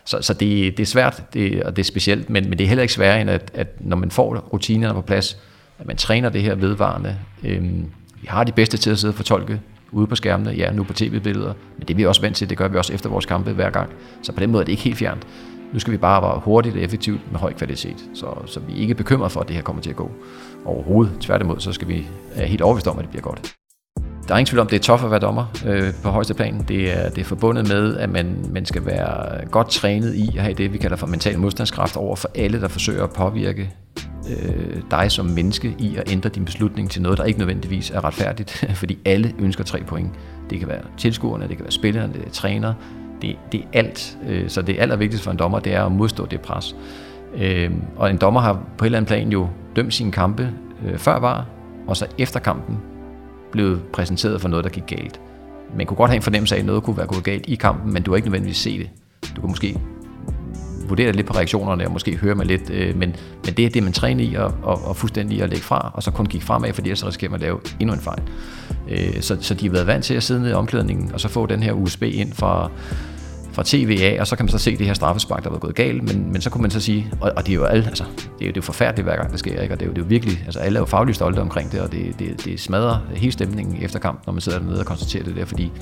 Så, 0.04 0.22
så 0.22 0.34
det, 0.34 0.76
det 0.76 0.82
er 0.82 0.86
svært, 0.86 1.24
det, 1.34 1.62
og 1.62 1.76
det 1.76 1.82
er 1.82 1.84
specielt, 1.84 2.30
men, 2.30 2.48
men 2.48 2.58
det 2.58 2.64
er 2.64 2.68
heller 2.68 2.82
ikke 2.82 2.94
sværere 2.94 3.20
end, 3.20 3.30
at, 3.30 3.50
at 3.54 3.68
når 3.80 3.96
man 3.96 4.10
får 4.10 4.36
rutinerne 4.36 4.94
på 4.94 5.02
plads, 5.02 5.38
at 5.78 5.86
man 5.86 5.96
træner 5.96 6.28
det 6.28 6.42
her 6.42 6.54
vedvarende. 6.54 7.16
Øhm, 7.44 7.90
vi 8.20 8.26
har 8.26 8.44
de 8.44 8.52
bedste 8.52 8.76
til 8.76 8.90
at 8.90 8.98
sidde 8.98 9.12
og 9.12 9.16
fortolke 9.16 9.60
ude 9.92 10.06
på 10.06 10.14
skærmene, 10.14 10.50
ja, 10.50 10.72
nu 10.72 10.84
på 10.84 10.92
tv-billeder, 10.92 11.54
men 11.78 11.88
det 11.88 11.90
er 11.90 11.96
vi 11.96 12.06
også 12.06 12.20
vant 12.20 12.36
til, 12.36 12.50
det 12.50 12.58
gør 12.58 12.68
vi 12.68 12.78
også 12.78 12.92
efter 12.92 13.10
vores 13.10 13.26
kampe 13.26 13.52
hver 13.52 13.70
gang. 13.70 13.90
Så 14.22 14.32
på 14.32 14.40
den 14.40 14.50
måde 14.50 14.62
er 14.62 14.64
det 14.64 14.72
ikke 14.72 14.82
helt 14.82 14.96
fjernt. 14.96 15.26
Nu 15.72 15.78
skal 15.78 15.92
vi 15.92 15.96
bare 15.96 16.22
være 16.22 16.40
hurtigt 16.44 16.76
og 16.76 16.82
effektivt 16.82 17.32
med 17.32 17.40
høj 17.40 17.52
kvalitet, 17.52 17.96
så, 18.14 18.26
så 18.46 18.60
vi 18.60 18.72
er 18.72 18.76
ikke 18.76 18.94
bekymret 18.94 19.32
for, 19.32 19.40
at 19.40 19.48
det 19.48 19.56
her 19.56 19.62
kommer 19.62 19.82
til 19.82 19.90
at 19.90 19.96
gå 19.96 20.10
overhovedet. 20.64 21.12
Tværtimod, 21.20 21.60
så 21.60 21.72
skal 21.72 21.88
vi 21.88 22.06
er 22.34 22.46
helt 22.46 22.62
overbevist 22.62 22.88
om, 22.88 22.98
at 22.98 23.02
det 23.02 23.10
bliver 23.10 23.22
godt. 23.22 23.54
Der 24.28 24.34
er 24.34 24.38
ingen 24.38 24.46
tvivl 24.46 24.60
om, 24.60 24.66
det 24.66 24.76
er 24.76 24.80
tough 24.80 25.04
at 25.04 25.10
være 25.10 25.20
dommer 25.20 25.44
øh, 25.66 25.92
på 26.02 26.08
højeste 26.08 26.34
plan. 26.34 26.64
Det 26.68 26.92
er, 26.98 27.08
det 27.08 27.18
er 27.18 27.24
forbundet 27.24 27.68
med, 27.68 27.96
at 27.96 28.10
man, 28.10 28.46
man 28.50 28.66
skal 28.66 28.86
være 28.86 29.46
godt 29.46 29.70
trænet 29.70 30.14
i 30.14 30.36
at 30.36 30.42
have 30.42 30.54
det, 30.54 30.72
vi 30.72 30.78
kalder 30.78 30.96
for 30.96 31.06
mental 31.06 31.38
modstandskraft 31.38 31.96
over 31.96 32.16
for 32.16 32.30
alle, 32.34 32.60
der 32.60 32.68
forsøger 32.68 33.04
at 33.04 33.10
påvirke 33.10 33.70
øh, 34.30 34.82
dig 34.90 35.10
som 35.10 35.26
menneske 35.26 35.74
i 35.78 35.96
at 35.96 36.12
ændre 36.12 36.30
din 36.30 36.44
beslutning 36.44 36.90
til 36.90 37.02
noget, 37.02 37.18
der 37.18 37.24
ikke 37.24 37.38
nødvendigvis 37.38 37.90
er 37.90 38.04
retfærdigt, 38.04 38.64
fordi 38.80 38.98
alle 39.04 39.34
ønsker 39.38 39.64
tre 39.64 39.82
point. 39.86 40.10
Det 40.50 40.58
kan 40.58 40.68
være 40.68 40.82
tilskuerne, 40.98 41.48
det 41.48 41.56
kan 41.56 41.64
være 41.64 41.72
spillerne, 41.72 42.12
det 42.12 42.26
er 42.26 42.30
træner, 42.30 42.74
det, 43.22 43.36
det 43.52 43.60
er 43.60 43.64
alt. 43.72 44.18
Øh, 44.28 44.48
så 44.48 44.62
det 44.62 44.76
allervigtigste 44.78 45.24
for 45.24 45.30
en 45.30 45.38
dommer, 45.38 45.58
det 45.58 45.74
er 45.74 45.84
at 45.84 45.92
modstå 45.92 46.26
det 46.26 46.40
pres. 46.40 46.76
Øh, 47.36 47.70
og 47.96 48.10
en 48.10 48.16
dommer 48.16 48.40
har 48.40 48.52
på 48.78 48.84
et 48.84 48.86
eller 48.86 48.98
andet 48.98 49.08
plan 49.08 49.28
jo 49.28 49.48
dømt 49.76 49.94
sine 49.94 50.12
kampe 50.12 50.50
øh, 50.86 50.98
før 50.98 51.18
var, 51.18 51.46
og 51.86 51.96
så 51.96 52.06
efter 52.18 52.40
kampen 52.40 52.78
blevet 53.52 53.82
præsenteret 53.92 54.40
for 54.40 54.48
noget, 54.48 54.64
der 54.64 54.70
gik 54.70 54.86
galt. 54.86 55.20
Man 55.76 55.86
kunne 55.86 55.96
godt 55.96 56.10
have 56.10 56.16
en 56.16 56.22
fornemmelse 56.22 56.54
af, 56.54 56.58
at 56.60 56.66
noget 56.66 56.82
kunne 56.82 56.96
være 56.96 57.06
gået 57.06 57.24
galt 57.24 57.44
i 57.48 57.54
kampen, 57.54 57.92
men 57.92 58.02
du 58.02 58.10
har 58.10 58.16
ikke 58.16 58.28
nødvendigvis 58.28 58.56
se 58.56 58.78
det. 58.78 58.90
Du 59.36 59.40
kan 59.40 59.50
måske 59.50 59.78
vurdere 60.88 61.12
lidt 61.12 61.26
på 61.26 61.34
reaktionerne 61.34 61.86
og 61.86 61.92
måske 61.92 62.16
høre 62.16 62.34
mig 62.34 62.46
lidt, 62.46 62.70
øh, 62.70 62.96
men, 62.96 63.16
men 63.44 63.54
det 63.54 63.64
er 63.64 63.70
det, 63.70 63.82
man 63.82 63.92
træner 63.92 64.24
i 64.24 64.34
og, 64.34 64.54
og, 64.62 64.84
og 64.84 64.96
fuldstændig 64.96 65.42
at 65.42 65.48
lægge 65.48 65.64
fra, 65.64 65.90
og 65.94 66.02
så 66.02 66.10
kun 66.10 66.26
kigge 66.26 66.46
fremad, 66.46 66.72
fordi 66.72 66.88
ellers 66.88 67.06
risikerer 67.06 67.30
man 67.30 67.40
at 67.40 67.42
lave 67.42 67.60
endnu 67.80 67.94
en 67.94 68.00
fejl. 68.00 68.22
Øh, 68.90 69.20
så, 69.20 69.36
så 69.40 69.54
de 69.54 69.66
har 69.66 69.72
været 69.72 69.86
vant 69.86 70.04
til 70.04 70.14
at 70.14 70.22
sidde 70.22 70.40
nede 70.40 70.50
i 70.50 70.54
omklædningen, 70.54 71.12
og 71.12 71.20
så 71.20 71.28
få 71.28 71.46
den 71.46 71.62
her 71.62 71.72
USB 71.72 72.02
ind 72.02 72.32
fra, 72.32 72.70
fra 73.52 73.62
TVA, 73.66 74.20
og 74.20 74.26
så 74.26 74.36
kan 74.36 74.44
man 74.44 74.50
så 74.50 74.58
se 74.58 74.76
det 74.76 74.86
her 74.86 74.94
straffespark, 74.94 75.44
der 75.44 75.50
var 75.50 75.58
gået 75.58 75.74
galt, 75.74 76.02
men, 76.02 76.32
men 76.32 76.40
så 76.40 76.50
kunne 76.50 76.62
man 76.62 76.70
så 76.70 76.80
sige, 76.80 77.12
og, 77.20 77.32
og 77.36 77.46
det 77.46 77.52
er 77.52 77.54
jo 77.54 77.64
alle, 77.64 77.86
altså, 77.86 78.04
det 78.16 78.24
er 78.24 78.26
jo, 78.28 78.38
det 78.38 78.46
er 78.46 78.52
jo 78.56 78.62
forfærdeligt 78.62 79.06
hver 79.06 79.16
gang 79.16 79.30
det 79.30 79.38
sker, 79.38 79.60
ikke? 79.60 79.74
og 79.74 79.80
det 79.80 79.86
er, 79.86 79.90
jo, 79.90 79.94
det 79.94 79.98
er 79.98 80.04
jo 80.04 80.08
virkelig, 80.08 80.42
altså 80.44 80.60
alle 80.60 80.76
er 80.76 80.80
jo 80.80 80.86
fagligt 80.86 81.16
stolte 81.16 81.40
omkring 81.40 81.72
det, 81.72 81.80
og 81.80 81.92
det, 81.92 82.18
det, 82.18 82.44
det 82.44 82.60
smadrer 82.60 82.98
hele 83.14 83.32
stemningen 83.32 83.82
efter 83.82 83.98
kampen, 83.98 84.22
når 84.26 84.32
man 84.32 84.40
sidder 84.40 84.58
dernede 84.58 84.80
og 84.80 84.86
konstaterer 84.86 85.24
det 85.24 85.36
der, 85.36 85.44
fordi 85.44 85.72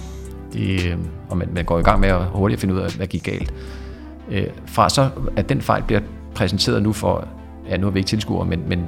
det, 0.52 0.86
øh, 0.86 0.96
og 1.28 1.36
man, 1.36 1.48
man 1.54 1.64
går 1.64 1.78
i 1.78 1.82
gang 1.82 2.00
med 2.00 2.08
at 2.08 2.24
hurtigt 2.24 2.60
finde 2.60 2.74
ud 2.74 2.80
af, 2.80 2.92
hvad 2.96 3.06
gik 3.06 3.22
galt. 3.22 3.54
Øh, 4.30 4.46
fra 4.66 4.88
så, 4.88 5.08
at 5.36 5.48
den 5.48 5.60
fejl 5.60 5.82
bliver 5.82 6.00
præsenteret 6.34 6.82
nu 6.82 6.92
for, 6.92 7.28
ja, 7.68 7.76
nu 7.76 7.86
er 7.86 7.90
vi 7.90 7.98
ikke 7.98 8.08
tilskuere, 8.08 8.46
men, 8.46 8.62
men 8.68 8.86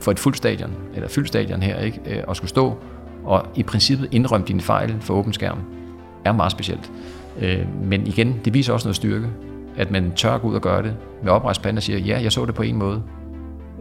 for 0.00 0.10
et 0.10 0.18
fuldt 0.18 0.36
stadion, 0.36 0.70
eller 0.94 1.08
fyldt 1.08 1.28
stadion 1.28 1.62
her, 1.62 1.78
ikke? 1.80 2.00
Øh, 2.06 2.34
skulle 2.34 2.48
stå 2.48 2.76
og 3.26 3.46
i 3.54 3.62
princippet 3.62 4.08
indrømme 4.12 4.46
dine 4.46 4.60
fejl 4.60 4.96
for 5.00 5.14
åben 5.14 5.32
skærm, 5.32 5.58
er 6.24 6.32
meget 6.32 6.52
specielt. 6.52 6.90
Øh, 7.42 7.66
men 7.82 8.06
igen, 8.06 8.40
det 8.44 8.54
viser 8.54 8.72
også 8.72 8.86
noget 8.88 8.96
styrke, 8.96 9.26
At 9.76 9.90
man 9.90 10.12
tør 10.16 10.38
gå 10.38 10.48
ud 10.48 10.54
og 10.54 10.60
gøre 10.62 10.82
det 10.82 10.96
med 11.22 11.32
oprejst 11.32 11.62
pande 11.62 11.78
og 11.78 11.82
siger, 11.82 11.98
ja, 11.98 12.20
jeg 12.22 12.32
så 12.32 12.44
det 12.44 12.54
på 12.54 12.62
en 12.62 12.76
måde. 12.76 13.02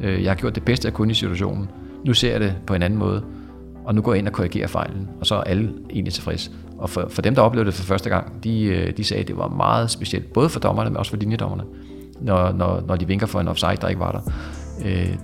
Øh, 0.01 0.23
jeg 0.23 0.31
har 0.31 0.35
gjort 0.35 0.55
det 0.55 0.63
bedste, 0.63 0.85
jeg 0.85 0.93
kunne 0.93 1.11
i 1.11 1.13
situationen. 1.13 1.69
Nu 2.05 2.13
ser 2.13 2.31
jeg 2.31 2.39
det 2.39 2.55
på 2.67 2.73
en 2.73 2.81
anden 2.81 2.99
måde. 2.99 3.23
Og 3.85 3.95
nu 3.95 4.01
går 4.01 4.13
jeg 4.13 4.19
ind 4.19 4.27
og 4.27 4.33
korrigerer 4.33 4.67
fejlen, 4.67 5.09
og 5.19 5.25
så 5.25 5.35
er 5.35 5.41
alle 5.41 5.73
egentlig 5.89 6.13
tilfredse. 6.13 6.51
Og 6.77 6.89
for, 6.89 7.07
for 7.09 7.21
dem, 7.21 7.35
der 7.35 7.41
oplevede 7.41 7.65
det 7.65 7.73
for 7.73 7.83
første 7.83 8.09
gang, 8.09 8.43
de, 8.43 8.63
øh, 8.63 8.97
de 8.97 9.03
sagde, 9.03 9.21
at 9.21 9.27
det 9.27 9.37
var 9.37 9.47
meget 9.47 9.91
specielt, 9.91 10.33
både 10.33 10.49
for 10.49 10.59
dommerne, 10.59 10.89
men 10.89 10.97
også 10.97 11.11
for 11.11 11.17
linjedommerne, 11.17 11.63
når, 12.21 12.51
når, 12.51 12.83
når 12.87 12.95
de 12.95 13.07
vinker 13.07 13.27
for 13.27 13.39
en 13.39 13.47
offside, 13.47 13.75
der 13.81 13.87
ikke 13.87 13.99
var 13.99 14.11
der. 14.11 14.31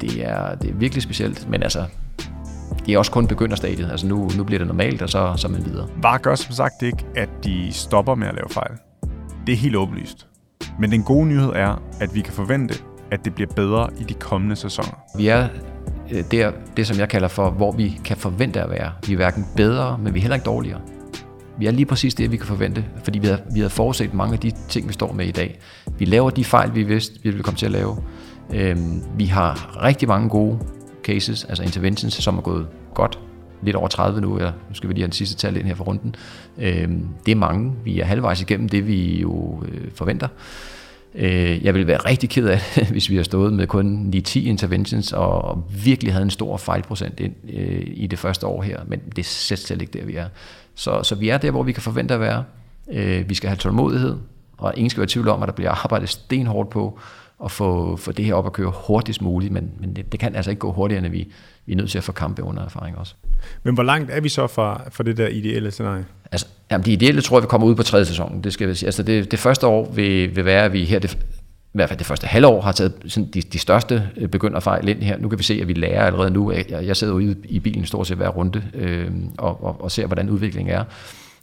Det, 0.01 0.27
er, 0.27 0.55
det 0.55 0.69
er 0.69 0.73
virkelig 0.73 1.03
specielt, 1.03 1.49
men 1.49 1.63
altså, 1.63 1.83
det 2.85 2.93
er 2.93 2.97
også 2.97 3.11
kun 3.11 3.27
begynderstadiet. 3.27 3.91
Altså 3.91 4.07
nu, 4.07 4.29
nu 4.37 4.43
bliver 4.43 4.59
det 4.59 4.67
normalt, 4.67 5.01
og 5.01 5.09
så, 5.09 5.33
så 5.37 5.47
man 5.47 5.65
videre. 5.65 5.87
VAR 6.01 6.17
gør 6.17 6.35
som 6.35 6.51
sagt 6.51 6.81
ikke, 6.81 7.05
at 7.15 7.29
de 7.43 7.67
stopper 7.71 8.15
med 8.15 8.27
at 8.27 8.35
lave 8.35 8.49
fejl. 8.49 8.71
Det 9.47 9.53
er 9.53 9.57
helt 9.57 9.75
åbenlyst. 9.75 10.27
Men 10.79 10.91
den 10.91 11.03
gode 11.03 11.27
nyhed 11.27 11.49
er, 11.55 11.81
at 11.99 12.15
vi 12.15 12.21
kan 12.21 12.33
forvente, 12.33 12.75
at 13.11 13.25
det 13.25 13.35
bliver 13.35 13.49
bedre 13.55 13.89
i 13.99 14.03
de 14.03 14.13
kommende 14.13 14.55
sæsoner. 14.55 15.03
Vi 15.17 15.27
er 15.27 15.47
øh, 16.11 16.23
der, 16.31 16.51
det, 16.77 16.87
som 16.87 16.97
jeg 16.97 17.09
kalder 17.09 17.27
for, 17.27 17.49
hvor 17.49 17.71
vi 17.71 17.99
kan 18.05 18.17
forvente 18.17 18.61
at 18.61 18.69
være. 18.69 18.91
Vi 19.07 19.13
er 19.13 19.17
hverken 19.17 19.45
bedre, 19.55 19.97
men 19.97 20.13
vi 20.13 20.19
er 20.19 20.21
heller 20.21 20.35
ikke 20.35 20.45
dårligere. 20.45 20.81
Vi 21.57 21.65
er 21.65 21.71
lige 21.71 21.85
præcis 21.85 22.15
det, 22.15 22.31
vi 22.31 22.37
kan 22.37 22.45
forvente, 22.45 22.85
fordi 23.03 23.19
vi 23.19 23.27
har, 23.27 23.39
vi 23.53 23.59
har 23.59 23.69
forudset 23.69 24.13
mange 24.13 24.33
af 24.33 24.39
de 24.39 24.51
ting, 24.69 24.87
vi 24.87 24.93
står 24.93 25.13
med 25.13 25.25
i 25.25 25.31
dag. 25.31 25.59
Vi 25.97 26.05
laver 26.05 26.29
de 26.29 26.45
fejl, 26.45 26.75
vi 26.75 26.83
vidste, 26.83 27.13
vi 27.23 27.29
ville 27.29 27.43
komme 27.43 27.57
til 27.57 27.65
at 27.65 27.71
lave. 27.71 27.97
Øhm, 28.53 29.03
vi 29.17 29.25
har 29.25 29.83
rigtig 29.83 30.07
mange 30.07 30.29
gode 30.29 30.59
cases, 31.03 31.43
altså 31.43 31.63
interventions, 31.63 32.13
som 32.13 32.37
er 32.37 32.41
gået 32.41 32.67
godt. 32.93 33.19
Lidt 33.63 33.75
over 33.75 33.87
30 33.87 34.21
nu, 34.21 34.39
ja. 34.39 34.45
nu 34.45 34.73
skal 34.73 34.89
vi 34.89 34.93
lige 34.93 35.01
have 35.01 35.07
den 35.07 35.13
sidste 35.13 35.35
tal 35.35 35.57
ind 35.57 35.65
her 35.67 35.75
for 35.75 35.83
runden. 35.83 36.15
Øhm, 36.57 37.07
det 37.25 37.31
er 37.31 37.35
mange. 37.35 37.73
Vi 37.83 37.99
er 37.99 38.05
halvvejs 38.05 38.41
igennem 38.41 38.69
det, 38.69 38.87
vi 38.87 39.21
jo 39.21 39.63
øh, 39.67 39.91
forventer. 39.95 40.27
Øh, 41.15 41.65
jeg 41.65 41.73
ville 41.73 41.87
være 41.87 41.97
rigtig 41.97 42.29
ked 42.29 42.47
af 42.47 42.61
hvis 42.91 43.09
vi 43.09 43.15
har 43.15 43.23
stået 43.23 43.53
med 43.53 43.67
kun 43.67 44.13
9-10 44.15 44.39
interventions 44.39 45.13
og 45.13 45.63
virkelig 45.83 46.13
havde 46.13 46.23
en 46.23 46.29
stor 46.29 46.57
fejlprocent 46.57 47.19
ind 47.19 47.33
øh, 47.53 47.83
i 47.85 48.07
det 48.07 48.19
første 48.19 48.47
år 48.47 48.61
her, 48.61 48.79
men 48.87 48.99
det 49.15 49.19
er 49.19 49.55
slet 49.55 49.81
ikke 49.81 49.99
der, 49.99 50.05
vi 50.05 50.15
er. 50.15 50.27
Så, 50.75 51.03
så 51.03 51.15
vi 51.15 51.29
er 51.29 51.37
der, 51.37 51.51
hvor 51.51 51.63
vi 51.63 51.71
kan 51.71 51.83
forvente 51.83 52.13
at 52.13 52.19
være. 52.19 52.43
Øh, 52.91 53.29
vi 53.29 53.35
skal 53.35 53.49
have 53.49 53.57
tålmodighed, 53.57 54.17
og 54.57 54.73
ingen 54.77 54.89
skal 54.89 55.01
være 55.01 55.05
i 55.05 55.07
tvivl 55.07 55.27
om, 55.27 55.43
at 55.43 55.47
der 55.47 55.53
bliver 55.53 55.71
arbejdet 55.71 56.09
stenhårdt 56.09 56.69
på 56.69 56.99
at 57.45 57.51
få, 57.51 57.95
få 57.95 58.11
det 58.11 58.25
her 58.25 58.33
op 58.33 58.45
at 58.45 58.53
køre 58.53 58.73
hurtigst 58.87 59.21
muligt, 59.21 59.53
men, 59.53 59.71
men 59.79 59.95
det, 59.95 60.11
det 60.11 60.19
kan 60.19 60.35
altså 60.35 60.51
ikke 60.51 60.59
gå 60.59 60.71
hurtigere, 60.71 61.05
end 61.05 61.11
vi, 61.11 61.27
vi 61.65 61.73
er 61.73 61.77
nødt 61.77 61.89
til 61.89 61.97
at 61.97 62.03
få 62.03 62.11
kampe 62.11 62.43
under 62.43 62.65
erfaring 62.65 62.97
også. 62.97 63.15
Men 63.63 63.73
hvor 63.73 63.83
langt 63.83 64.11
er 64.11 64.21
vi 64.21 64.29
så 64.29 64.47
fra, 64.47 64.81
fra 64.91 65.03
det 65.03 65.17
der 65.17 65.27
ideelle 65.27 65.71
scenarie? 65.71 66.05
Altså, 66.31 66.47
jamen, 66.71 66.85
det 66.85 66.91
ideelle 66.91 67.21
tror 67.21 67.37
jeg, 67.37 67.43
vi 67.43 67.47
kommer 67.47 67.67
ud 67.67 67.75
på 67.75 67.83
tredje 67.83 68.05
sæson. 68.05 68.41
Det 68.43 68.53
skal 68.53 68.67
jeg 68.67 68.77
sige. 68.77 68.87
Altså, 68.87 69.03
det, 69.03 69.31
det 69.31 69.39
første 69.39 69.67
år 69.67 69.91
vil, 69.91 70.35
vil 70.35 70.45
være, 70.45 70.65
at 70.65 70.73
vi 70.73 70.85
her, 70.85 70.99
det, 70.99 71.13
i 71.13 71.77
hvert 71.77 71.89
fald 71.89 71.99
det 71.99 72.07
første 72.07 72.27
halvår, 72.27 72.61
har 72.61 72.71
taget 72.71 72.93
sådan 73.07 73.29
de, 73.33 73.41
de 73.41 73.59
største 73.59 74.09
øh, 74.17 74.29
begynderfejl 74.29 74.87
ind 74.87 75.01
her. 75.01 75.17
Nu 75.17 75.29
kan 75.29 75.39
vi 75.39 75.43
se, 75.43 75.59
at 75.61 75.67
vi 75.67 75.73
lærer 75.73 76.05
allerede 76.05 76.31
nu. 76.31 76.51
Jeg, 76.51 76.65
jeg 76.69 76.97
sidder 76.97 77.13
ude 77.13 77.35
i 77.43 77.59
bilen 77.59 77.85
stort 77.85 78.07
set 78.07 78.17
hver 78.17 78.29
runde 78.29 78.63
øh, 78.73 79.11
og, 79.37 79.63
og, 79.63 79.81
og 79.81 79.91
ser, 79.91 80.05
hvordan 80.07 80.29
udviklingen 80.29 80.75
er. 80.75 80.83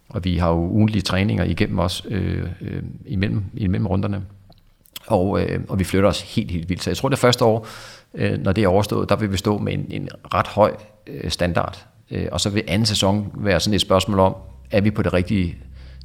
Og 0.09 0.24
vi 0.24 0.36
har 0.36 0.49
jo 0.49 0.57
ugentlige 0.57 1.03
træninger 1.03 1.44
igennem 1.44 1.78
os 1.78 2.07
øh, 2.09 2.42
øh, 2.61 2.82
imellem, 3.07 3.44
imellem 3.55 3.86
runderne. 3.86 4.22
Og, 5.09 5.42
øh, 5.42 5.61
og 5.68 5.78
vi 5.78 5.84
flytter 5.84 6.09
os 6.09 6.20
helt, 6.20 6.50
helt 6.50 6.68
vildt. 6.68 6.82
Så 6.82 6.90
jeg 6.90 6.96
tror, 6.96 7.09
det 7.09 7.18
første 7.18 7.44
år, 7.44 7.66
øh, 8.14 8.38
når 8.38 8.52
det 8.52 8.64
er 8.64 8.68
overstået, 8.68 9.09
der 9.09 9.16
vil 9.16 9.32
vi 9.32 9.36
stå 9.36 9.59
med 9.59 9.72
en, 9.72 9.86
en 9.90 10.09
ret 10.34 10.46
høj 10.46 10.74
øh, 11.06 11.30
standard. 11.30 11.86
Øh, 12.11 12.26
og 12.32 12.40
så 12.40 12.50
vil 12.50 12.62
anden 12.68 12.86
sæson 12.86 13.32
være 13.34 13.61
sådan 13.61 13.74
et 13.74 13.80
spørgsmål 13.80 14.18
om, 14.18 14.34
er 14.70 14.80
vi 14.80 14.90
på 14.90 15.02
det 15.02 15.12
rigtige 15.12 15.56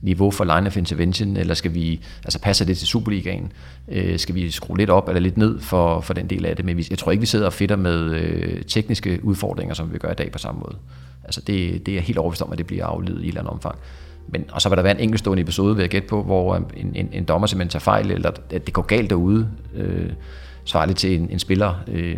niveau 0.02 0.32
for 0.32 0.44
line 0.44 0.68
of 0.68 0.78
intervention, 0.78 1.38
eller 1.38 1.54
skal 1.54 1.74
vi, 1.74 2.02
altså 2.24 2.40
passer 2.40 2.66
det 2.66 2.78
til 2.78 2.88
Superligaen? 2.88 3.52
Øh, 3.88 4.20
skal 4.20 4.36
vi 4.36 4.52
skrue 4.52 4.78
lidt 4.78 4.90
op 4.90 5.08
eller 5.08 5.22
lidt 5.22 5.38
ned 5.38 5.60
for, 5.60 6.02
for 6.02 6.14
den 6.14 6.28
del 6.28 6.46
af 6.46 6.56
det? 6.56 6.66
Men 6.66 6.78
vi, 6.78 6.88
jeg 6.90 6.98
tror 6.98 7.12
ikke, 7.12 7.22
vi 7.22 7.26
sidder 7.26 7.46
og 7.46 7.54
fitter 7.54 7.76
med 7.76 8.12
øh, 8.12 8.62
tekniske 8.64 9.20
udfordringer, 9.24 9.74
som 9.74 9.94
vi 9.94 9.98
gør 9.98 10.12
i 10.12 10.16
dag 10.16 10.32
på 10.32 10.38
samme 10.38 10.60
måde. 10.60 10.78
Altså 11.24 11.42
det, 11.42 11.86
det 11.86 11.98
er 11.98 12.02
helt 12.02 12.18
overbevist 12.18 12.42
om, 12.42 12.52
at 12.52 12.58
det 12.58 12.68
bliver 12.68 12.86
afledet 12.86 13.22
i 13.22 13.24
et 13.24 13.28
eller 13.28 13.42
andet 13.42 13.54
omfang. 13.54 13.76
Men, 14.28 14.46
og 14.52 14.62
så 14.62 14.70
vil 14.70 14.76
der 14.78 14.84
være 14.84 14.96
en 14.96 15.04
enkeltstående 15.04 15.42
episode, 15.42 15.76
vil 15.76 15.84
jeg 15.84 15.90
gætte 15.90 16.08
på, 16.08 16.24
hvor 16.24 16.56
øh, 16.56 16.62
en, 16.78 16.92
en, 16.96 17.10
en 17.12 17.24
dommer 17.24 17.48
simpelthen 17.48 17.70
tager 17.70 17.80
fejl, 17.80 18.12
eller 18.12 18.32
at 18.50 18.66
det 18.66 18.74
går 18.74 18.82
galt 18.82 19.10
derude, 19.10 19.50
øh, 19.76 20.10
svarligt 20.66 21.00
til 21.00 21.20
en, 21.20 21.30
en 21.30 21.40
spiller, 21.40 21.84
øh, 21.88 22.18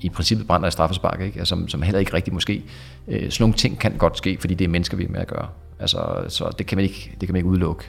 i 0.00 0.08
princippet 0.08 0.46
brænder 0.46 0.68
i 0.68 0.70
straffespark, 0.70 1.20
ikke? 1.20 1.38
Altså, 1.38 1.50
som, 1.50 1.68
som 1.68 1.82
heller 1.82 1.98
ikke 1.98 2.14
rigtig 2.14 2.34
måske. 2.34 2.64
Øh, 3.08 3.30
sådan 3.30 3.42
nogle 3.42 3.54
ting 3.54 3.78
kan 3.78 3.92
godt 3.98 4.18
ske, 4.18 4.36
fordi 4.40 4.54
det 4.54 4.64
er 4.64 4.68
mennesker, 4.68 4.96
vi 4.96 5.04
er 5.04 5.08
med 5.08 5.20
at 5.20 5.26
gøre. 5.26 5.48
Altså, 5.78 6.24
så 6.28 6.50
det 6.58 6.66
kan 6.66 6.78
man 6.78 6.84
ikke, 6.84 7.16
det 7.20 7.28
kan 7.28 7.32
man 7.32 7.36
ikke 7.36 7.48
udelukke. 7.48 7.84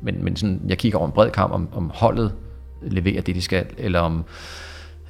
Men, 0.00 0.24
men 0.24 0.36
sådan, 0.36 0.60
jeg 0.68 0.78
kigger 0.78 0.98
over 0.98 1.06
en 1.06 1.12
bred 1.12 1.30
kamp, 1.30 1.52
om, 1.52 1.68
om 1.72 1.90
holdet 1.94 2.32
leverer 2.82 3.22
det, 3.22 3.34
de 3.34 3.42
skal, 3.42 3.66
eller 3.78 4.00
om, 4.00 4.24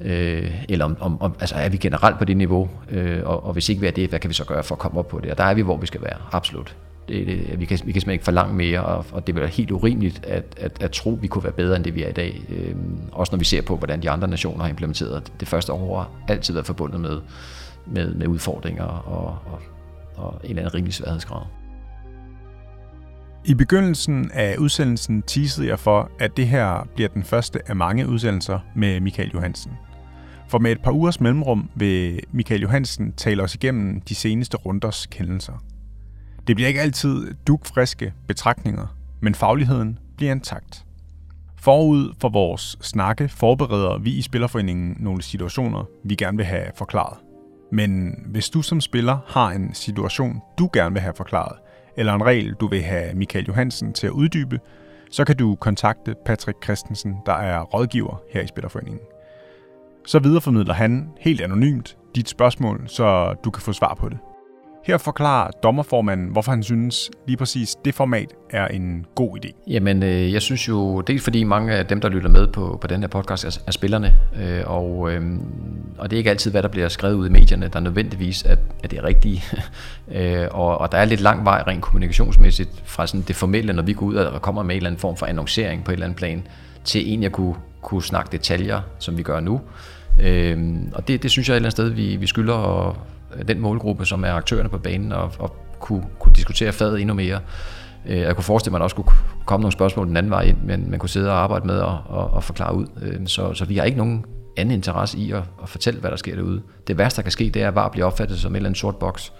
øh, 0.01 0.51
eller 0.69 0.85
om, 0.85 0.97
om, 0.99 1.21
om 1.21 1.35
altså 1.39 1.55
er 1.55 1.69
vi 1.69 1.77
generelt 1.77 2.17
på 2.17 2.25
det 2.25 2.37
niveau, 2.37 2.69
øh, 2.89 3.21
og, 3.25 3.45
og 3.45 3.53
hvis 3.53 3.69
ikke 3.69 3.81
vi 3.81 3.87
er 3.87 3.91
det, 3.91 4.09
hvad 4.09 4.19
kan 4.19 4.29
vi 4.29 4.33
så 4.33 4.45
gøre 4.45 4.63
for 4.63 4.75
at 4.75 4.79
komme 4.79 4.99
op 4.99 5.07
på 5.07 5.19
det? 5.19 5.31
Og 5.31 5.37
der 5.37 5.43
er 5.43 5.53
vi, 5.53 5.61
hvor 5.61 5.77
vi 5.77 5.87
skal 5.87 6.01
være, 6.01 6.17
absolut. 6.31 6.75
Det, 7.07 7.27
det, 7.27 7.37
vi, 7.37 7.45
kan, 7.45 7.59
vi 7.59 7.65
kan 7.65 7.77
simpelthen 7.77 8.11
ikke 8.11 8.25
forlange 8.25 8.53
mere, 8.53 8.83
og, 8.83 9.05
og 9.11 9.27
det 9.27 9.35
vil 9.35 9.41
være 9.41 9.51
helt 9.51 9.71
urimeligt 9.71 10.25
at, 10.25 10.43
at, 10.57 10.83
at 10.83 10.91
tro, 10.91 11.15
at 11.15 11.21
vi 11.21 11.27
kunne 11.27 11.43
være 11.43 11.53
bedre 11.53 11.75
end 11.75 11.83
det, 11.83 11.95
vi 11.95 12.03
er 12.03 12.09
i 12.09 12.11
dag. 12.11 12.41
Øh, 12.49 12.75
også 13.11 13.31
når 13.31 13.39
vi 13.39 13.45
ser 13.45 13.61
på, 13.61 13.77
hvordan 13.77 14.01
de 14.01 14.09
andre 14.09 14.27
nationer 14.27 14.61
har 14.61 14.69
implementeret. 14.69 15.33
Det 15.39 15.47
første 15.47 15.73
år 15.73 15.97
har 15.99 16.09
altid 16.27 16.53
været 16.53 16.65
forbundet 16.65 17.01
med, 17.01 17.21
med, 17.87 18.13
med 18.13 18.27
udfordringer 18.27 18.83
og, 18.83 19.37
og, 19.45 19.61
og 20.15 20.39
en 20.43 20.49
eller 20.49 20.61
anden 20.61 20.73
rimelig 20.73 20.93
sværhedsgrad. 20.93 21.45
I 23.45 23.53
begyndelsen 23.53 24.31
af 24.33 24.57
udsendelsen 24.57 25.21
teasede 25.21 25.67
jeg 25.67 25.79
for, 25.79 26.11
at 26.19 26.37
det 26.37 26.47
her 26.47 26.87
bliver 26.95 27.09
den 27.09 27.23
første 27.23 27.59
af 27.69 27.75
mange 27.75 28.07
udsendelser 28.07 28.59
med 28.75 28.99
Michael 28.99 29.31
Johansen. 29.33 29.71
For 30.47 30.59
med 30.59 30.71
et 30.71 30.81
par 30.81 30.91
ugers 30.91 31.21
mellemrum 31.21 31.69
vil 31.75 32.19
Michael 32.31 32.61
Johansen 32.61 33.13
tale 33.13 33.43
os 33.43 33.55
igennem 33.55 34.01
de 34.01 34.15
seneste 34.15 34.57
runders 34.57 35.05
kendelser. 35.05 35.53
Det 36.47 36.55
bliver 36.55 36.67
ikke 36.67 36.81
altid 36.81 37.33
dugfriske 37.47 38.13
betragtninger, 38.27 38.95
men 39.21 39.35
fagligheden 39.35 39.99
bliver 40.17 40.31
intakt. 40.31 40.85
Forud 41.57 42.13
for 42.21 42.29
vores 42.29 42.77
snakke 42.81 43.29
forbereder 43.29 43.97
vi 43.97 44.11
i 44.11 44.21
Spillerforeningen 44.21 44.97
nogle 44.99 45.21
situationer, 45.21 45.85
vi 46.05 46.15
gerne 46.15 46.37
vil 46.37 46.45
have 46.45 46.65
forklaret. 46.75 47.17
Men 47.71 48.15
hvis 48.25 48.49
du 48.49 48.61
som 48.61 48.81
spiller 48.81 49.17
har 49.27 49.51
en 49.51 49.73
situation, 49.73 50.41
du 50.59 50.69
gerne 50.73 50.93
vil 50.93 51.01
have 51.01 51.13
forklaret, 51.17 51.57
eller 51.97 52.13
en 52.13 52.25
regel, 52.25 52.53
du 52.53 52.67
vil 52.67 52.81
have 52.81 53.13
Michael 53.13 53.45
Johansen 53.45 53.93
til 53.93 54.07
at 54.07 54.13
uddybe, 54.13 54.59
så 55.11 55.25
kan 55.25 55.37
du 55.37 55.55
kontakte 55.55 56.15
Patrick 56.25 56.63
Christensen, 56.63 57.15
der 57.25 57.33
er 57.33 57.61
rådgiver 57.61 58.21
her 58.33 58.41
i 58.41 58.47
Spillerforeningen. 58.47 59.01
Så 60.05 60.19
videreformidler 60.19 60.73
han 60.73 61.09
helt 61.19 61.41
anonymt 61.41 61.97
dit 62.15 62.29
spørgsmål, 62.29 62.83
så 62.87 63.35
du 63.43 63.51
kan 63.51 63.61
få 63.61 63.73
svar 63.73 63.93
på 63.93 64.09
det. 64.09 64.17
Her 64.83 64.97
forklarer 64.97 65.51
dommerformanden, 65.51 66.27
hvorfor 66.27 66.51
han 66.51 66.63
synes 66.63 67.11
lige 67.27 67.37
præcis 67.37 67.75
det 67.85 67.95
format 67.95 68.33
er 68.49 68.67
en 68.67 69.05
god 69.15 69.37
idé. 69.37 69.51
Jamen, 69.67 70.03
øh, 70.03 70.33
jeg 70.33 70.41
synes 70.41 70.67
jo, 70.67 71.01
det 71.01 71.21
fordi 71.21 71.43
mange 71.43 71.73
af 71.73 71.85
dem, 71.85 72.01
der 72.01 72.09
lytter 72.09 72.29
med 72.29 72.47
på, 72.47 72.77
på 72.81 72.87
den 72.87 73.01
her 73.01 73.07
podcast, 73.07 73.45
er, 73.45 73.59
er 73.67 73.71
spillerne. 73.71 74.13
Øh, 74.41 74.61
og, 74.65 75.11
øh, 75.11 75.21
og 75.97 76.09
det 76.09 76.15
er 76.15 76.17
ikke 76.17 76.29
altid, 76.29 76.51
hvad 76.51 76.63
der 76.63 76.69
bliver 76.69 76.87
skrevet 76.87 77.15
ud 77.15 77.27
i 77.27 77.31
medierne, 77.31 77.67
der 77.67 77.79
nødvendigvis 77.79 78.43
at, 78.43 78.59
at 78.83 78.91
det 78.91 78.99
er 78.99 79.03
rigtige. 79.03 79.43
øh, 80.17 80.47
og, 80.51 80.77
og 80.77 80.91
der 80.91 80.97
er 80.97 81.05
lidt 81.05 81.21
lang 81.21 81.45
vej 81.45 81.63
rent 81.67 81.81
kommunikationsmæssigt 81.81 82.83
fra 82.85 83.07
sådan 83.07 83.23
det 83.27 83.35
formelle, 83.35 83.73
når 83.73 83.83
vi 83.83 83.93
går 83.93 84.05
ud 84.05 84.15
og 84.15 84.41
kommer 84.41 84.63
med 84.63 84.75
en 84.75 84.77
eller 84.77 84.89
anden 84.89 84.99
form 84.99 85.17
for 85.17 85.25
annoncering 85.25 85.83
på 85.83 85.91
et 85.91 85.93
eller 85.93 86.05
andet 86.05 86.17
plan, 86.17 86.47
til 86.83 87.13
en, 87.13 87.23
jeg 87.23 87.31
kunne, 87.31 87.55
kunne 87.81 88.03
snakke 88.03 88.31
detaljer, 88.31 88.81
som 88.99 89.17
vi 89.17 89.23
gør 89.23 89.39
nu. 89.39 89.61
Øh, 90.21 90.57
og 90.93 91.07
det, 91.07 91.23
det 91.23 91.31
synes 91.31 91.49
jeg 91.49 91.53
et 91.53 91.55
eller 91.55 91.65
andet 91.65 91.71
sted, 91.71 91.89
vi, 91.89 92.15
vi 92.15 92.27
skylder 92.27 92.87
at 92.87 92.95
Øh, 93.37 93.47
den 93.47 93.59
målgruppe, 93.59 94.05
som 94.05 94.23
er 94.23 94.31
aktørerne 94.31 94.69
på 94.69 94.77
banen, 94.77 95.11
og, 95.11 95.31
og 95.39 95.55
kunne, 95.79 96.05
kunne 96.19 96.33
diskutere 96.35 96.71
faget 96.71 97.01
endnu 97.01 97.13
mere. 97.13 97.39
Øh, 98.05 98.17
jeg 98.17 98.35
kunne 98.35 98.43
forestille 98.43 98.71
mig, 98.71 98.77
at 98.77 98.79
der 98.79 98.83
også 98.83 98.95
kunne 98.95 99.11
komme 99.45 99.61
nogle 99.61 99.71
spørgsmål 99.71 100.07
den 100.07 100.17
anden 100.17 100.29
vej 100.29 100.41
ind, 100.41 100.57
men 100.63 100.89
man 100.89 100.99
kunne 100.99 101.09
sidde 101.09 101.29
og 101.29 101.37
arbejde 101.37 101.67
med 101.67 101.79
og, 101.79 101.99
og, 102.05 102.31
og 102.31 102.43
forklare 102.43 102.75
ud. 102.75 102.85
Øh, 103.01 103.27
så, 103.27 103.53
så 103.53 103.65
vi 103.65 103.77
har 103.77 103.83
ikke 103.83 103.97
nogen 103.97 104.25
anden 104.57 104.75
interesse 104.75 105.17
i 105.17 105.31
at, 105.31 105.43
at 105.63 105.69
fortælle, 105.69 105.99
hvad 105.99 106.11
der 106.11 106.17
sker 106.17 106.35
derude. 106.35 106.61
Det 106.87 106.97
værste, 106.97 107.17
der 107.17 107.21
kan 107.21 107.31
ske, 107.31 107.49
det 107.49 107.61
er 107.61 107.67
at 107.67 107.75
VAR 107.75 107.89
blive 107.89 108.05
opfattet 108.05 108.39
som 108.39 108.51
en 108.51 108.55
eller 108.55 108.69
anden 108.69 108.75
sort 108.75 108.95
boks, 108.95 109.33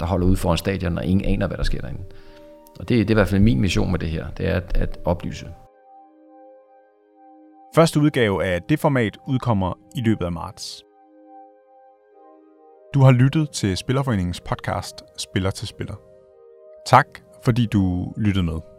der 0.00 0.06
holder 0.06 0.26
ude 0.26 0.36
foran 0.36 0.58
stadion, 0.58 0.98
og 0.98 1.04
ingen 1.04 1.24
aner, 1.24 1.46
hvad 1.46 1.56
der 1.56 1.62
sker 1.64 1.80
derinde. 1.80 2.00
Og 2.80 2.88
det, 2.88 2.88
det 2.88 3.06
er 3.06 3.10
i 3.10 3.14
hvert 3.14 3.28
fald 3.28 3.40
min 3.40 3.60
mission 3.60 3.90
med 3.90 3.98
det 3.98 4.08
her, 4.08 4.26
det 4.38 4.48
er 4.48 4.54
at, 4.54 4.76
at 4.76 4.98
oplyse. 5.04 5.46
Første 7.74 8.00
udgave 8.00 8.44
af 8.44 8.62
det 8.62 8.78
format 8.78 9.18
udkommer 9.28 9.78
i 9.96 10.00
løbet 10.00 10.24
af 10.24 10.32
marts. 10.32 10.82
Du 12.94 13.00
har 13.00 13.12
lyttet 13.12 13.50
til 13.50 13.76
Spillerforeningens 13.76 14.40
podcast 14.40 14.94
Spiller 15.18 15.50
til 15.50 15.68
Spiller. 15.68 15.94
Tak, 16.86 17.06
fordi 17.44 17.66
du 17.66 18.12
lyttede 18.16 18.44
med. 18.44 18.69